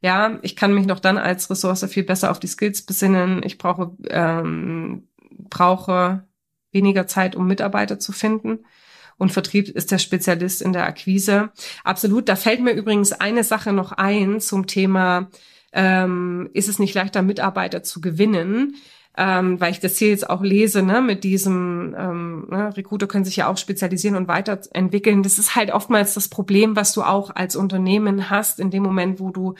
Ja, 0.00 0.38
ich 0.40 0.56
kann 0.56 0.72
mich 0.72 0.86
noch 0.86 1.00
dann 1.00 1.18
als 1.18 1.50
Ressource 1.50 1.84
viel 1.90 2.04
besser 2.04 2.30
auf 2.30 2.40
die 2.40 2.46
Skills 2.46 2.82
besinnen. 2.82 3.42
Ich 3.44 3.58
brauche, 3.58 3.90
ähm, 4.08 5.08
brauche 5.50 6.24
weniger 6.72 7.06
Zeit, 7.06 7.36
um 7.36 7.46
Mitarbeiter 7.46 7.98
zu 7.98 8.12
finden. 8.12 8.60
Und 9.18 9.32
Vertrieb 9.32 9.68
ist 9.68 9.90
der 9.90 9.98
Spezialist 9.98 10.62
in 10.62 10.72
der 10.72 10.86
Akquise. 10.86 11.50
Absolut. 11.84 12.30
Da 12.30 12.36
fällt 12.36 12.60
mir 12.62 12.72
übrigens 12.72 13.12
eine 13.12 13.44
Sache 13.44 13.74
noch 13.74 13.92
ein 13.92 14.40
zum 14.40 14.66
Thema, 14.66 15.28
ähm, 15.72 16.48
ist 16.54 16.68
es 16.68 16.78
nicht 16.78 16.94
leichter, 16.94 17.20
Mitarbeiter 17.20 17.82
zu 17.82 18.00
gewinnen? 18.00 18.76
Ähm, 19.18 19.60
weil 19.60 19.72
ich 19.72 19.80
das 19.80 19.98
hier 19.98 20.10
jetzt 20.10 20.30
auch 20.30 20.42
lese, 20.42 20.80
ne, 20.80 21.02
mit 21.02 21.24
diesem, 21.24 21.94
ähm, 21.98 22.46
ne, 22.48 22.76
Recruiter 22.76 23.08
können 23.08 23.24
sich 23.24 23.36
ja 23.36 23.48
auch 23.48 23.56
spezialisieren 23.56 24.16
und 24.16 24.28
weiterentwickeln. 24.28 25.24
Das 25.24 25.38
ist 25.38 25.56
halt 25.56 25.72
oftmals 25.72 26.14
das 26.14 26.28
Problem, 26.28 26.76
was 26.76 26.92
du 26.92 27.02
auch 27.02 27.34
als 27.34 27.56
Unternehmen 27.56 28.30
hast, 28.30 28.60
in 28.60 28.70
dem 28.70 28.84
Moment, 28.84 29.18
wo 29.18 29.30
du 29.30 29.56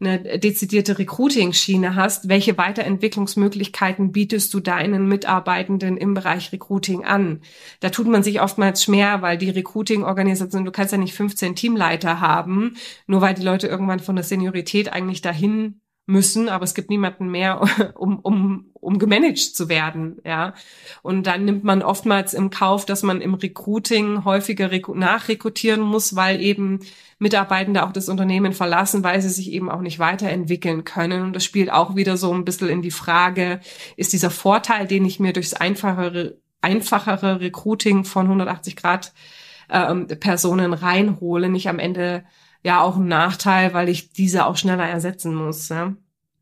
eine 0.00 0.38
dezidierte 0.38 0.98
Recruiting-Schiene 0.98 1.94
hast, 1.94 2.28
welche 2.28 2.58
Weiterentwicklungsmöglichkeiten 2.58 4.12
bietest 4.12 4.52
du 4.52 4.60
deinen 4.60 5.08
Mitarbeitenden 5.08 5.96
im 5.96 6.12
Bereich 6.12 6.52
Recruiting 6.52 7.04
an? 7.04 7.40
Da 7.80 7.90
tut 7.90 8.08
man 8.08 8.22
sich 8.22 8.42
oftmals 8.42 8.82
schwer, 8.82 9.22
weil 9.22 9.38
die 9.38 9.50
Recruiting-Organisation, 9.50 10.64
du 10.64 10.72
kannst 10.72 10.92
ja 10.92 10.98
nicht 10.98 11.14
15 11.14 11.54
Teamleiter 11.54 12.20
haben, 12.20 12.76
nur 13.06 13.20
weil 13.20 13.34
die 13.34 13.44
Leute 13.44 13.68
irgendwann 13.68 14.00
von 14.00 14.16
der 14.16 14.24
Seniorität 14.24 14.92
eigentlich 14.92 15.22
dahin 15.22 15.80
müssen, 16.06 16.48
aber 16.48 16.64
es 16.64 16.74
gibt 16.74 16.88
niemanden 16.88 17.28
mehr, 17.28 17.60
um, 17.96 18.20
um, 18.20 18.70
um 18.74 18.98
gemanagt 18.98 19.38
zu 19.38 19.68
werden, 19.68 20.18
ja. 20.24 20.54
Und 21.02 21.26
dann 21.26 21.44
nimmt 21.44 21.64
man 21.64 21.82
oftmals 21.82 22.32
im 22.32 22.50
Kauf, 22.50 22.86
dass 22.86 23.02
man 23.02 23.20
im 23.20 23.34
Recruiting 23.34 24.24
häufiger 24.24 24.70
nachrekrutieren 24.94 25.80
muss, 25.80 26.14
weil 26.14 26.40
eben 26.40 26.80
Mitarbeitende 27.18 27.84
auch 27.84 27.92
das 27.92 28.08
Unternehmen 28.08 28.52
verlassen, 28.52 29.02
weil 29.02 29.20
sie 29.20 29.28
sich 29.28 29.50
eben 29.50 29.70
auch 29.70 29.80
nicht 29.80 29.98
weiterentwickeln 29.98 30.84
können. 30.84 31.22
Und 31.22 31.32
das 31.34 31.44
spielt 31.44 31.72
auch 31.72 31.96
wieder 31.96 32.16
so 32.16 32.32
ein 32.32 32.44
bisschen 32.44 32.68
in 32.68 32.82
die 32.82 32.90
Frage, 32.90 33.60
ist 33.96 34.12
dieser 34.12 34.30
Vorteil, 34.30 34.86
den 34.86 35.04
ich 35.04 35.18
mir 35.18 35.32
durchs 35.32 35.54
einfachere, 35.54 36.36
einfachere 36.60 37.40
Recruiting 37.40 38.04
von 38.04 38.26
180 38.26 38.76
Grad 38.76 39.12
ähm, 39.68 40.06
Personen 40.06 40.72
reinhole, 40.72 41.48
nicht 41.48 41.68
am 41.68 41.80
Ende 41.80 42.24
ja 42.66 42.80
auch 42.80 42.96
ein 42.96 43.06
Nachteil, 43.06 43.74
weil 43.74 43.88
ich 43.88 44.12
diese 44.12 44.44
auch 44.44 44.56
schneller 44.56 44.88
ersetzen 44.88 45.36
muss. 45.36 45.68
Ja? 45.68 45.94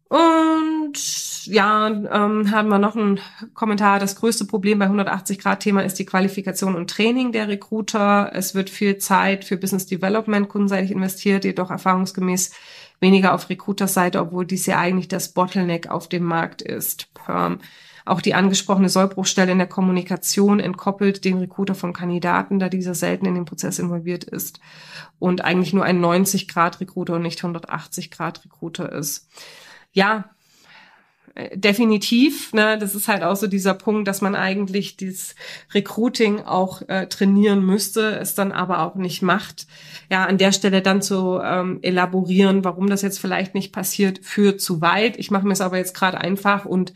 Und 0.09 1.47
ja, 1.47 1.87
ähm, 1.89 2.51
haben 2.51 2.69
wir 2.69 2.79
noch 2.79 2.97
einen 2.97 3.21
Kommentar. 3.53 3.99
Das 3.99 4.17
größte 4.17 4.47
Problem 4.47 4.79
bei 4.79 4.87
180-Grad-Thema 4.87 5.83
ist 5.85 5.99
die 5.99 6.07
Qualifikation 6.07 6.77
und 6.77 6.89
Training 6.89 7.33
der 7.33 7.49
Recruiter. 7.49 8.31
Es 8.33 8.55
wird 8.55 8.71
viel 8.71 8.97
Zeit 8.97 9.45
für 9.45 9.59
Business 9.59 9.85
Development 9.85 10.49
kundenseitig 10.49 10.93
investiert, 10.93 11.45
jedoch 11.45 11.71
erfahrungsgemäß 11.71 12.53
weniger 13.01 13.35
auf 13.35 13.51
Recruiter-Seite, 13.51 14.19
obwohl 14.19 14.47
dies 14.47 14.65
ja 14.65 14.79
eigentlich 14.79 15.09
das 15.09 15.35
Bottleneck 15.35 15.91
auf 15.91 16.09
dem 16.09 16.25
Markt 16.25 16.63
ist. 16.63 17.13
Perm. 17.13 17.59
Auch 18.05 18.21
die 18.21 18.35
angesprochene 18.35 18.91
Sollbruchstelle 18.91 19.53
in 19.53 19.59
der 19.59 19.67
Kommunikation 19.67 20.61
entkoppelt 20.61 21.25
den 21.25 21.39
Recruiter 21.39 21.75
vom 21.75 21.93
Kandidaten, 21.95 22.59
da 22.59 22.69
dieser 22.69 22.95
selten 22.95 23.25
in 23.25 23.35
den 23.35 23.47
Prozess 23.47 23.79
involviert 23.79 24.25
ist 24.25 24.61
und 25.19 25.43
eigentlich 25.43 25.73
nur 25.73 25.85
ein 25.85 26.05
90-Grad-Recruiter 26.05 27.15
und 27.15 27.23
nicht 27.23 27.41
180-Grad-Recruiter 27.41 28.93
ist. 28.93 29.29
Ja, 29.93 30.31
äh, 31.35 31.57
definitiv, 31.57 32.53
ne, 32.53 32.79
das 32.79 32.95
ist 32.95 33.09
halt 33.09 33.23
auch 33.23 33.37
so 33.37 33.47
dieser 33.47 33.75
Punkt, 33.75 34.07
dass 34.07 34.21
man 34.21 34.35
eigentlich 34.35 34.97
dieses 34.97 35.35
Recruiting 35.73 36.41
auch 36.41 36.83
äh, 36.89 37.07
trainieren 37.07 37.65
müsste, 37.65 38.19
es 38.21 38.35
dann 38.35 38.53
aber 38.53 38.81
auch 38.81 38.95
nicht 38.95 39.23
macht. 39.23 39.67
Ja, 40.11 40.27
an 40.27 40.39
der 40.39 40.53
Stelle 40.53 40.83
dann 40.83 41.03
zu 41.03 41.41
ähm, 41.43 41.81
elaborieren, 41.83 42.65
warum 42.65 42.89
das 42.89 43.03
jetzt 43.03 43.19
vielleicht 43.19 43.55
nicht 43.55 43.73
passiert, 43.73 44.21
führt 44.23 44.61
zu 44.61 44.81
weit. 44.81 45.19
Ich 45.19 45.31
mache 45.31 45.47
mir 45.47 45.55
es 45.55 45.61
aber 45.61 45.79
jetzt 45.79 45.95
gerade 45.95 46.19
einfach 46.19 46.67
und 46.67 46.93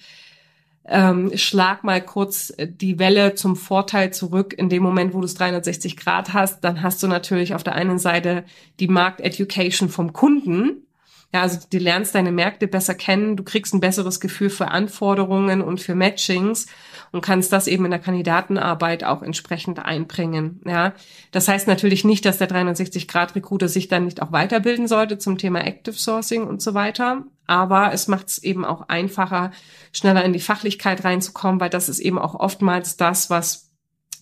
ähm, 0.90 1.36
schlag 1.36 1.84
mal 1.84 2.00
kurz 2.00 2.52
die 2.58 2.98
Welle 2.98 3.34
zum 3.34 3.56
Vorteil 3.56 4.12
zurück. 4.12 4.54
In 4.56 4.68
dem 4.68 4.82
Moment, 4.82 5.14
wo 5.14 5.20
du 5.20 5.26
es 5.26 5.34
360 5.34 5.96
Grad 5.96 6.32
hast, 6.32 6.64
dann 6.64 6.82
hast 6.82 7.02
du 7.02 7.08
natürlich 7.08 7.54
auf 7.54 7.62
der 7.62 7.74
einen 7.74 7.98
Seite 7.98 8.44
die 8.80 8.88
Markt-Education 8.88 9.88
vom 9.88 10.12
Kunden. 10.12 10.86
Ja, 11.32 11.42
also 11.42 11.58
du 11.70 11.76
lernst 11.76 12.14
deine 12.14 12.32
Märkte 12.32 12.66
besser 12.66 12.94
kennen, 12.94 13.36
du 13.36 13.44
kriegst 13.44 13.74
ein 13.74 13.80
besseres 13.80 14.18
Gefühl 14.18 14.48
für 14.48 14.68
Anforderungen 14.68 15.60
und 15.60 15.78
für 15.78 15.94
Matchings 15.94 16.66
und 17.12 17.20
kannst 17.20 17.52
das 17.52 17.66
eben 17.66 17.84
in 17.84 17.90
der 17.90 18.00
Kandidatenarbeit 18.00 19.04
auch 19.04 19.20
entsprechend 19.20 19.78
einbringen. 19.78 20.62
Ja, 20.64 20.94
das 21.30 21.46
heißt 21.46 21.68
natürlich 21.68 22.04
nicht, 22.04 22.24
dass 22.24 22.38
der 22.38 22.48
360-Grad-Recruiter 22.48 23.68
sich 23.68 23.88
dann 23.88 24.06
nicht 24.06 24.22
auch 24.22 24.32
weiterbilden 24.32 24.88
sollte 24.88 25.18
zum 25.18 25.36
Thema 25.36 25.60
Active 25.66 25.96
Sourcing 25.96 26.44
und 26.46 26.62
so 26.62 26.72
weiter. 26.72 27.24
Aber 27.48 27.92
es 27.92 28.06
macht 28.06 28.28
es 28.28 28.38
eben 28.38 28.64
auch 28.64 28.88
einfacher, 28.88 29.50
schneller 29.92 30.24
in 30.24 30.32
die 30.32 30.38
Fachlichkeit 30.38 31.02
reinzukommen, 31.02 31.60
weil 31.60 31.70
das 31.70 31.88
ist 31.88 31.98
eben 31.98 32.18
auch 32.18 32.34
oftmals 32.34 32.96
das, 32.96 33.30
was 33.30 33.70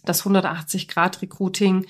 das 0.04 0.24
180-Grad-Recruiting 0.24 1.86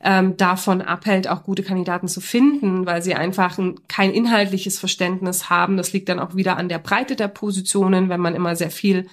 ähm, 0.00 0.36
davon 0.36 0.82
abhält, 0.82 1.26
auch 1.28 1.42
gute 1.42 1.64
Kandidaten 1.64 2.06
zu 2.06 2.20
finden, 2.20 2.86
weil 2.86 3.02
sie 3.02 3.16
einfach 3.16 3.58
ein, 3.58 3.80
kein 3.88 4.12
inhaltliches 4.12 4.78
Verständnis 4.78 5.50
haben. 5.50 5.76
Das 5.76 5.92
liegt 5.92 6.08
dann 6.08 6.20
auch 6.20 6.36
wieder 6.36 6.56
an 6.56 6.68
der 6.68 6.78
Breite 6.78 7.16
der 7.16 7.28
Positionen, 7.28 8.08
wenn 8.08 8.20
man 8.20 8.36
immer 8.36 8.54
sehr 8.54 8.70
viel 8.70 9.08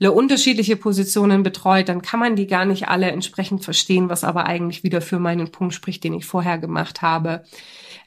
unterschiedliche 0.00 0.76
Positionen 0.76 1.42
betreut, 1.42 1.88
dann 1.88 2.02
kann 2.02 2.20
man 2.20 2.36
die 2.36 2.46
gar 2.46 2.64
nicht 2.64 2.88
alle 2.88 3.10
entsprechend 3.10 3.64
verstehen, 3.64 4.08
was 4.08 4.22
aber 4.22 4.46
eigentlich 4.46 4.84
wieder 4.84 5.00
für 5.00 5.18
meinen 5.18 5.50
Punkt 5.50 5.74
spricht, 5.74 6.04
den 6.04 6.14
ich 6.14 6.24
vorher 6.24 6.56
gemacht 6.58 7.02
habe, 7.02 7.42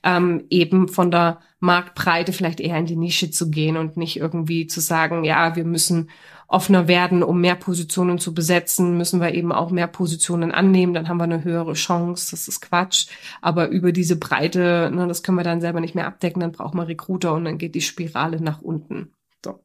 ähm, 0.03 0.45
eben 0.49 0.87
von 0.87 1.11
der 1.11 1.39
Marktbreite 1.59 2.33
vielleicht 2.33 2.59
eher 2.59 2.77
in 2.77 2.85
die 2.85 2.95
Nische 2.95 3.29
zu 3.31 3.51
gehen 3.51 3.77
und 3.77 3.97
nicht 3.97 4.17
irgendwie 4.17 4.67
zu 4.67 4.79
sagen, 4.79 5.23
ja, 5.23 5.55
wir 5.55 5.63
müssen 5.63 6.09
offener 6.51 6.87
werden, 6.87 7.23
um 7.23 7.39
mehr 7.39 7.55
Positionen 7.55 8.19
zu 8.19 8.33
besetzen, 8.33 8.97
müssen 8.97 9.21
wir 9.21 9.33
eben 9.33 9.51
auch 9.53 9.71
mehr 9.71 9.87
Positionen 9.87 10.51
annehmen, 10.51 10.93
dann 10.93 11.07
haben 11.07 11.17
wir 11.17 11.23
eine 11.23 11.43
höhere 11.43 11.73
Chance. 11.73 12.31
Das 12.31 12.47
ist 12.47 12.61
Quatsch. 12.61 13.07
Aber 13.41 13.69
über 13.69 13.91
diese 13.91 14.17
Breite, 14.17 14.91
ne, 14.93 15.07
das 15.07 15.23
können 15.23 15.37
wir 15.37 15.43
dann 15.43 15.61
selber 15.61 15.79
nicht 15.79 15.95
mehr 15.95 16.07
abdecken, 16.07 16.41
dann 16.41 16.51
braucht 16.51 16.73
man 16.73 16.87
Recruiter 16.87 17.33
und 17.33 17.45
dann 17.45 17.57
geht 17.57 17.75
die 17.75 17.81
Spirale 17.81 18.41
nach 18.41 18.61
unten. 18.61 19.13
So. 19.43 19.63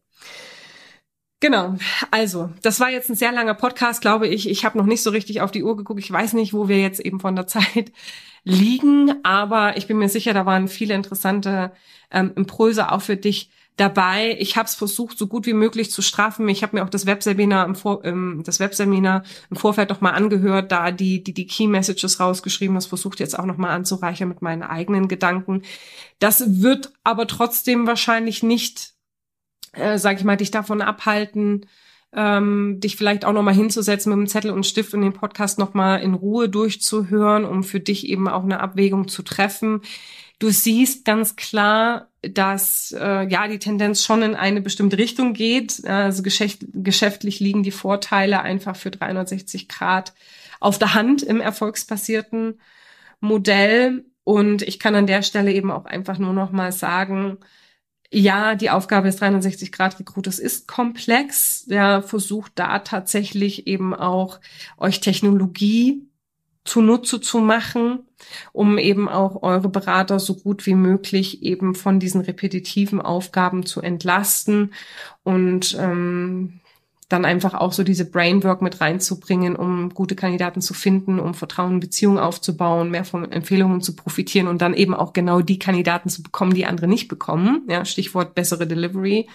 Genau, 1.41 1.77
also 2.11 2.49
das 2.63 2.81
war 2.81 2.91
jetzt 2.91 3.11
ein 3.11 3.15
sehr 3.15 3.31
langer 3.31 3.53
Podcast, 3.55 4.01
glaube 4.01 4.27
ich. 4.27 4.49
Ich 4.49 4.65
habe 4.65 4.79
noch 4.79 4.87
nicht 4.87 5.03
so 5.03 5.11
richtig 5.11 5.43
auf 5.43 5.51
die 5.51 5.63
Uhr 5.63 5.77
geguckt. 5.77 6.01
Ich 6.01 6.11
weiß 6.11 6.33
nicht, 6.33 6.55
wo 6.55 6.69
wir 6.69 6.81
jetzt 6.81 6.99
eben 7.01 7.21
von 7.21 7.37
der 7.37 7.47
Zeit 7.49 7.93
liegen, 8.45 9.13
aber 9.23 9.77
ich 9.77 9.87
bin 9.87 9.99
mir 9.99 10.09
sicher, 10.09 10.33
da 10.33 10.47
waren 10.47 10.69
viele 10.69 10.95
interessante 10.95 11.73
ähm, 12.11 12.33
Impulse 12.37 12.91
auch 12.91 13.03
für 13.03 13.17
dich 13.17 13.51
dabei. 13.77 14.37
Ich 14.39 14.57
habe 14.57 14.67
es 14.67 14.75
versucht, 14.75 15.19
so 15.19 15.27
gut 15.27 15.45
wie 15.47 15.53
möglich 15.53 15.91
zu 15.91 16.01
straffen. 16.01 16.49
Ich 16.49 16.63
habe 16.63 16.77
mir 16.77 16.85
auch 16.85 16.89
das 16.89 17.05
Webseminar 17.05 17.67
im, 17.67 17.75
Vor 17.75 18.05
ähm, 18.05 18.43
das 18.45 18.59
Webseminar 18.59 19.23
im 19.51 19.57
Vorfeld 19.57 19.91
noch 19.91 20.01
mal 20.01 20.13
angehört, 20.13 20.73
da 20.73 20.91
die 20.91 21.23
die 21.23 21.35
die 21.35 21.47
Key 21.47 21.67
Messages 21.67 22.19
rausgeschrieben. 22.19 22.75
Das 22.75 22.87
versucht 22.87 23.21
jetzt 23.21 23.39
auch 23.39 23.45
noch 23.45 23.59
mal 23.59 23.75
anzureichern 23.75 24.29
mit 24.29 24.41
meinen 24.41 24.63
eigenen 24.63 25.09
Gedanken. 25.09 25.63
Das 26.19 26.63
wird 26.63 26.93
aber 27.05 27.27
trotzdem 27.27 27.87
wahrscheinlich 27.87 28.43
nicht 28.43 28.96
äh, 29.77 29.99
sag 29.99 30.19
ich 30.19 30.25
mal, 30.25 30.37
dich 30.37 30.51
davon 30.51 30.83
abhalten, 30.83 31.67
ähm, 32.13 32.81
dich 32.81 32.97
vielleicht 32.97 33.25
auch 33.25 33.33
nochmal 33.33 33.55
hinzusetzen 33.55 34.11
mit 34.11 34.19
einem 34.19 34.29
Zettel 34.29 34.51
und 34.51 34.67
Stift 34.67 34.95
und 34.95 35.03
den 35.03 35.13
Podcast 35.13 35.59
nochmal 35.59 36.01
in 36.01 36.15
Ruhe 36.15 36.49
durchzuhören, 36.49 37.45
um 37.45 37.63
für 37.63 37.81
dich 37.81 38.09
eben 38.09 38.29
auch 38.29 38.43
eine 38.43 38.61
Abwägung 38.61 39.09
zu 39.09 39.23
treffen. 39.23 39.83
Du 40.39 40.51
siehst 40.51 41.05
ganz 41.05 41.37
klar, 41.37 42.09
dass 42.23 42.95
äh, 42.99 43.27
ja 43.29 43.49
die 43.49 43.59
Tendenz 43.59 44.05
schon 44.05 44.23
in 44.23 44.35
eine 44.35 44.61
bestimmte 44.61 44.99
Richtung 44.99 45.33
geht. 45.33 45.85
Also 45.87 46.23
geschäft, 46.23 46.61
geschäftlich 46.73 47.41
liegen 47.41 47.63
die 47.63 47.71
Vorteile 47.71 48.43
einfach 48.43 48.77
für 48.77 48.91
360 48.91 49.69
Grad 49.69 50.13
auf 50.61 50.79
der 50.79 50.95
Hand 50.95 51.23
im 51.23 51.41
erfolgsbasierten 51.41 52.61
Modell. 53.21 54.05
Und 54.25 54.63
ich 54.63 54.79
kann 54.79 54.95
an 54.95 55.07
der 55.07 55.23
Stelle 55.23 55.53
eben 55.53 55.71
auch 55.71 55.85
einfach 55.87 56.19
nur 56.19 56.33
noch 56.33 56.51
mal 56.51 56.73
sagen, 56.73 57.39
ja, 58.11 58.55
die 58.55 58.71
Aufgabe 58.71 59.09
des 59.09 59.21
360-Grad-Recruiters 59.21 60.39
ist 60.39 60.69
komplex. 60.69 61.65
Ja, 61.69 62.03
versucht 62.03 62.53
da 62.55 62.79
tatsächlich 62.81 63.67
eben 63.67 63.95
auch 63.95 64.41
euch 64.79 65.01
Technologie 65.01 66.07
zunutze 66.65 67.21
zu 67.21 67.39
machen, 67.39 68.01
um 68.53 68.79
eben 68.79 69.09
auch 69.09 69.43
eure 69.43 69.69
Berater 69.69 70.19
so 70.19 70.35
gut 70.35 70.67
wie 70.67 70.75
möglich 70.75 71.43
eben 71.43 71.75
von 71.75 72.01
diesen 72.01 72.21
repetitiven 72.21 73.01
Aufgaben 73.01 73.65
zu 73.65 73.81
entlasten 73.81 74.75
und 75.23 75.77
ähm, 75.79 76.61
dann 77.09 77.25
einfach 77.25 77.55
auch 77.55 77.73
so 77.73 77.85
diese 77.85 78.11
Brainwork 78.11 78.63
mit 78.63 78.81
reinzubringen, 78.81 79.55
um 79.55 79.91
gute 79.95 80.17
Kandidaten 80.17 80.61
zu 80.61 80.75
finden, 80.75 81.21
um 81.21 81.35
Vertrauen, 81.35 81.79
Beziehungen 81.79 82.19
aufzubauen, 82.19 82.91
mehr 82.91 83.05
von 83.05 83.31
Empfehlungen 83.31 83.81
zu 83.81 83.95
profitieren 83.95 84.49
und 84.49 84.61
dann 84.61 84.75
eben 84.75 84.93
auch 84.93 85.13
genau 85.13 85.41
die 85.41 85.61
Kandidaten 85.61 86.09
zu 86.09 86.23
bekommen, 86.23 86.55
die 86.55 86.67
andere 86.67 86.89
nicht 86.89 87.07
bekommen. 87.07 87.63
Ja, 87.69 87.85
Stichwort 87.85 88.35
bessere 88.35 88.67
Delivery. 88.67 89.29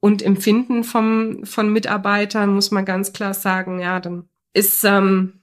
Und 0.00 0.22
Empfinden 0.22 0.84
vom, 0.84 1.44
von 1.44 1.70
Mitarbeitern 1.70 2.54
muss 2.54 2.70
man 2.70 2.84
ganz 2.84 3.12
klar 3.12 3.34
sagen, 3.34 3.78
ja, 3.80 4.00
dann 4.00 4.28
ist, 4.54 4.82
ähm, 4.84 5.40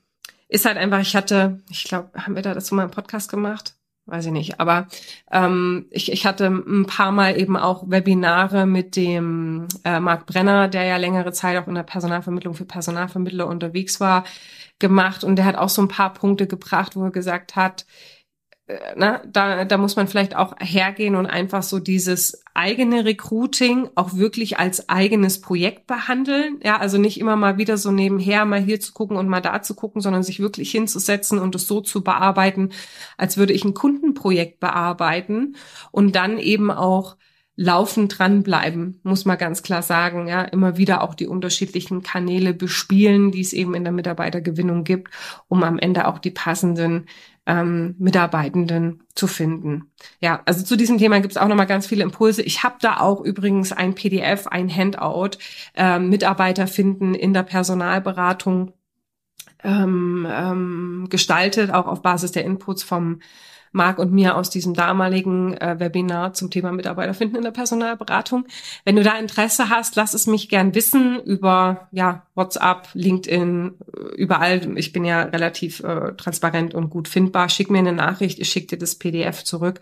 ist 0.47 0.65
halt 0.65 0.77
einfach, 0.77 1.01
ich 1.01 1.15
hatte, 1.15 1.61
ich 1.69 1.83
glaube, 1.83 2.09
haben 2.15 2.35
wir 2.35 2.41
da 2.41 2.55
dazu 2.55 2.73
mal 2.73 2.83
einen 2.83 2.91
Podcast 2.91 3.29
gemacht? 3.29 3.75
Weiß 4.05 4.25
ich 4.27 4.31
nicht. 4.31 4.59
Aber 4.59 4.87
ähm, 5.31 5.87
ich, 5.89 6.11
ich 6.11 6.25
hatte 6.25 6.47
ein 6.47 6.85
paar 6.85 7.11
Mal 7.11 7.39
eben 7.39 7.55
auch 7.57 7.89
Webinare 7.89 8.65
mit 8.65 8.95
dem 8.95 9.67
äh, 9.83 9.99
Marc 9.99 10.25
Brenner, 10.25 10.67
der 10.67 10.83
ja 10.83 10.97
längere 10.97 11.31
Zeit 11.31 11.57
auch 11.57 11.67
in 11.67 11.75
der 11.75 11.83
Personalvermittlung 11.83 12.53
für 12.53 12.65
Personalvermittler 12.65 13.47
unterwegs 13.47 13.99
war, 13.99 14.25
gemacht. 14.79 15.23
Und 15.23 15.37
der 15.37 15.45
hat 15.45 15.55
auch 15.55 15.69
so 15.69 15.81
ein 15.81 15.87
paar 15.87 16.13
Punkte 16.13 16.47
gebracht, 16.47 16.95
wo 16.95 17.03
er 17.05 17.11
gesagt 17.11 17.55
hat, 17.55 17.85
na, 18.95 19.21
da, 19.25 19.65
da 19.65 19.77
muss 19.77 19.97
man 19.97 20.07
vielleicht 20.07 20.37
auch 20.37 20.55
hergehen 20.59 21.15
und 21.15 21.25
einfach 21.25 21.63
so 21.63 21.79
dieses 21.79 22.43
eigene 22.53 23.03
Recruiting 23.03 23.89
auch 23.95 24.15
wirklich 24.15 24.57
als 24.57 24.87
eigenes 24.87 25.41
Projekt 25.41 25.85
behandeln. 25.85 26.59
Ja, 26.63 26.77
also 26.77 26.97
nicht 26.97 27.19
immer 27.19 27.35
mal 27.35 27.57
wieder 27.57 27.77
so 27.77 27.91
nebenher 27.91 28.45
mal 28.45 28.61
hier 28.61 28.79
zu 28.79 28.93
gucken 28.93 29.17
und 29.17 29.27
mal 29.27 29.41
da 29.41 29.61
zu 29.61 29.75
gucken, 29.75 30.01
sondern 30.01 30.23
sich 30.23 30.39
wirklich 30.39 30.71
hinzusetzen 30.71 31.39
und 31.39 31.55
es 31.55 31.67
so 31.67 31.81
zu 31.81 32.03
bearbeiten, 32.03 32.69
als 33.17 33.35
würde 33.35 33.51
ich 33.51 33.65
ein 33.65 33.73
Kundenprojekt 33.73 34.61
bearbeiten 34.61 35.57
und 35.91 36.15
dann 36.15 36.37
eben 36.37 36.71
auch 36.71 37.17
laufend 37.55 38.17
dranbleiben, 38.17 38.99
muss 39.03 39.25
man 39.25 39.37
ganz 39.37 39.61
klar 39.61 39.83
sagen. 39.83 40.27
Ja, 40.27 40.41
immer 40.41 40.77
wieder 40.77 41.03
auch 41.03 41.13
die 41.13 41.27
unterschiedlichen 41.27 42.01
Kanäle 42.01 42.53
bespielen, 42.53 43.31
die 43.31 43.41
es 43.41 43.53
eben 43.53 43.75
in 43.75 43.83
der 43.83 43.93
Mitarbeitergewinnung 43.93 44.83
gibt, 44.83 45.11
um 45.47 45.63
am 45.63 45.77
Ende 45.77 46.07
auch 46.07 46.17
die 46.17 46.31
passenden 46.31 47.05
ähm, 47.45 47.95
Mitarbeitenden 47.99 49.03
zu 49.15 49.27
finden. 49.27 49.91
Ja, 50.19 50.41
also 50.45 50.63
zu 50.63 50.75
diesem 50.75 50.97
Thema 50.97 51.19
gibt 51.19 51.33
es 51.33 51.37
auch 51.37 51.47
noch 51.47 51.55
mal 51.55 51.65
ganz 51.65 51.87
viele 51.87 52.03
Impulse. 52.03 52.41
Ich 52.41 52.63
habe 52.63 52.75
da 52.79 52.99
auch 52.99 53.21
übrigens 53.21 53.71
ein 53.71 53.95
PDF, 53.95 54.47
ein 54.47 54.73
Handout, 54.73 55.37
äh, 55.75 55.99
Mitarbeiter 55.99 56.67
finden 56.67 57.13
in 57.13 57.33
der 57.33 57.43
Personalberatung 57.43 58.73
ähm, 59.63 60.27
ähm, 60.29 61.07
gestaltet, 61.09 61.71
auch 61.71 61.87
auf 61.87 62.01
Basis 62.01 62.31
der 62.31 62.45
Inputs 62.45 62.83
vom 62.83 63.19
Marc 63.73 63.99
und 63.99 64.13
mir 64.13 64.37
aus 64.37 64.49
diesem 64.49 64.73
damaligen 64.73 65.55
äh, 65.57 65.79
Webinar 65.79 66.33
zum 66.33 66.49
Thema 66.49 66.71
Mitarbeiter 66.71 67.13
finden 67.13 67.35
in 67.35 67.43
der 67.43 67.51
Personalberatung. 67.51 68.45
Wenn 68.85 68.95
du 68.95 69.03
da 69.03 69.17
Interesse 69.17 69.69
hast, 69.69 69.95
lass 69.95 70.13
es 70.13 70.27
mich 70.27 70.47
gern 70.47 70.73
wissen 70.75 71.19
über 71.23 71.89
ja, 71.91 72.25
WhatsApp, 72.35 72.87
LinkedIn, 72.93 73.73
äh, 73.95 74.15
überall. 74.15 74.77
Ich 74.77 74.93
bin 74.93 75.03
ja 75.03 75.23
relativ 75.23 75.83
äh, 75.83 76.13
transparent 76.15 76.73
und 76.73 76.89
gut 76.89 77.07
findbar. 77.07 77.49
Schick 77.49 77.69
mir 77.69 77.79
eine 77.79 77.93
Nachricht, 77.93 78.39
ich 78.39 78.49
schicke 78.49 78.67
dir 78.67 78.77
das 78.77 78.95
PDF 78.95 79.43
zurück, 79.43 79.79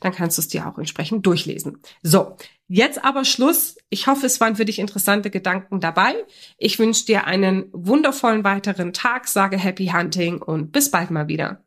dann 0.00 0.12
kannst 0.12 0.38
du 0.38 0.42
es 0.42 0.48
dir 0.48 0.66
auch 0.66 0.78
entsprechend 0.78 1.26
durchlesen. 1.26 1.78
So, 2.02 2.36
Jetzt 2.66 3.04
aber 3.04 3.26
Schluss. 3.26 3.76
Ich 3.90 4.06
hoffe, 4.06 4.24
es 4.24 4.40
waren 4.40 4.56
für 4.56 4.64
dich 4.64 4.78
interessante 4.78 5.28
Gedanken 5.28 5.80
dabei. 5.80 6.14
Ich 6.56 6.78
wünsche 6.78 7.04
dir 7.04 7.26
einen 7.26 7.66
wundervollen 7.72 8.42
weiteren 8.42 8.94
Tag, 8.94 9.28
sage 9.28 9.58
Happy 9.58 9.88
Hunting 9.88 10.40
und 10.40 10.72
bis 10.72 10.90
bald 10.90 11.10
mal 11.10 11.28
wieder. 11.28 11.62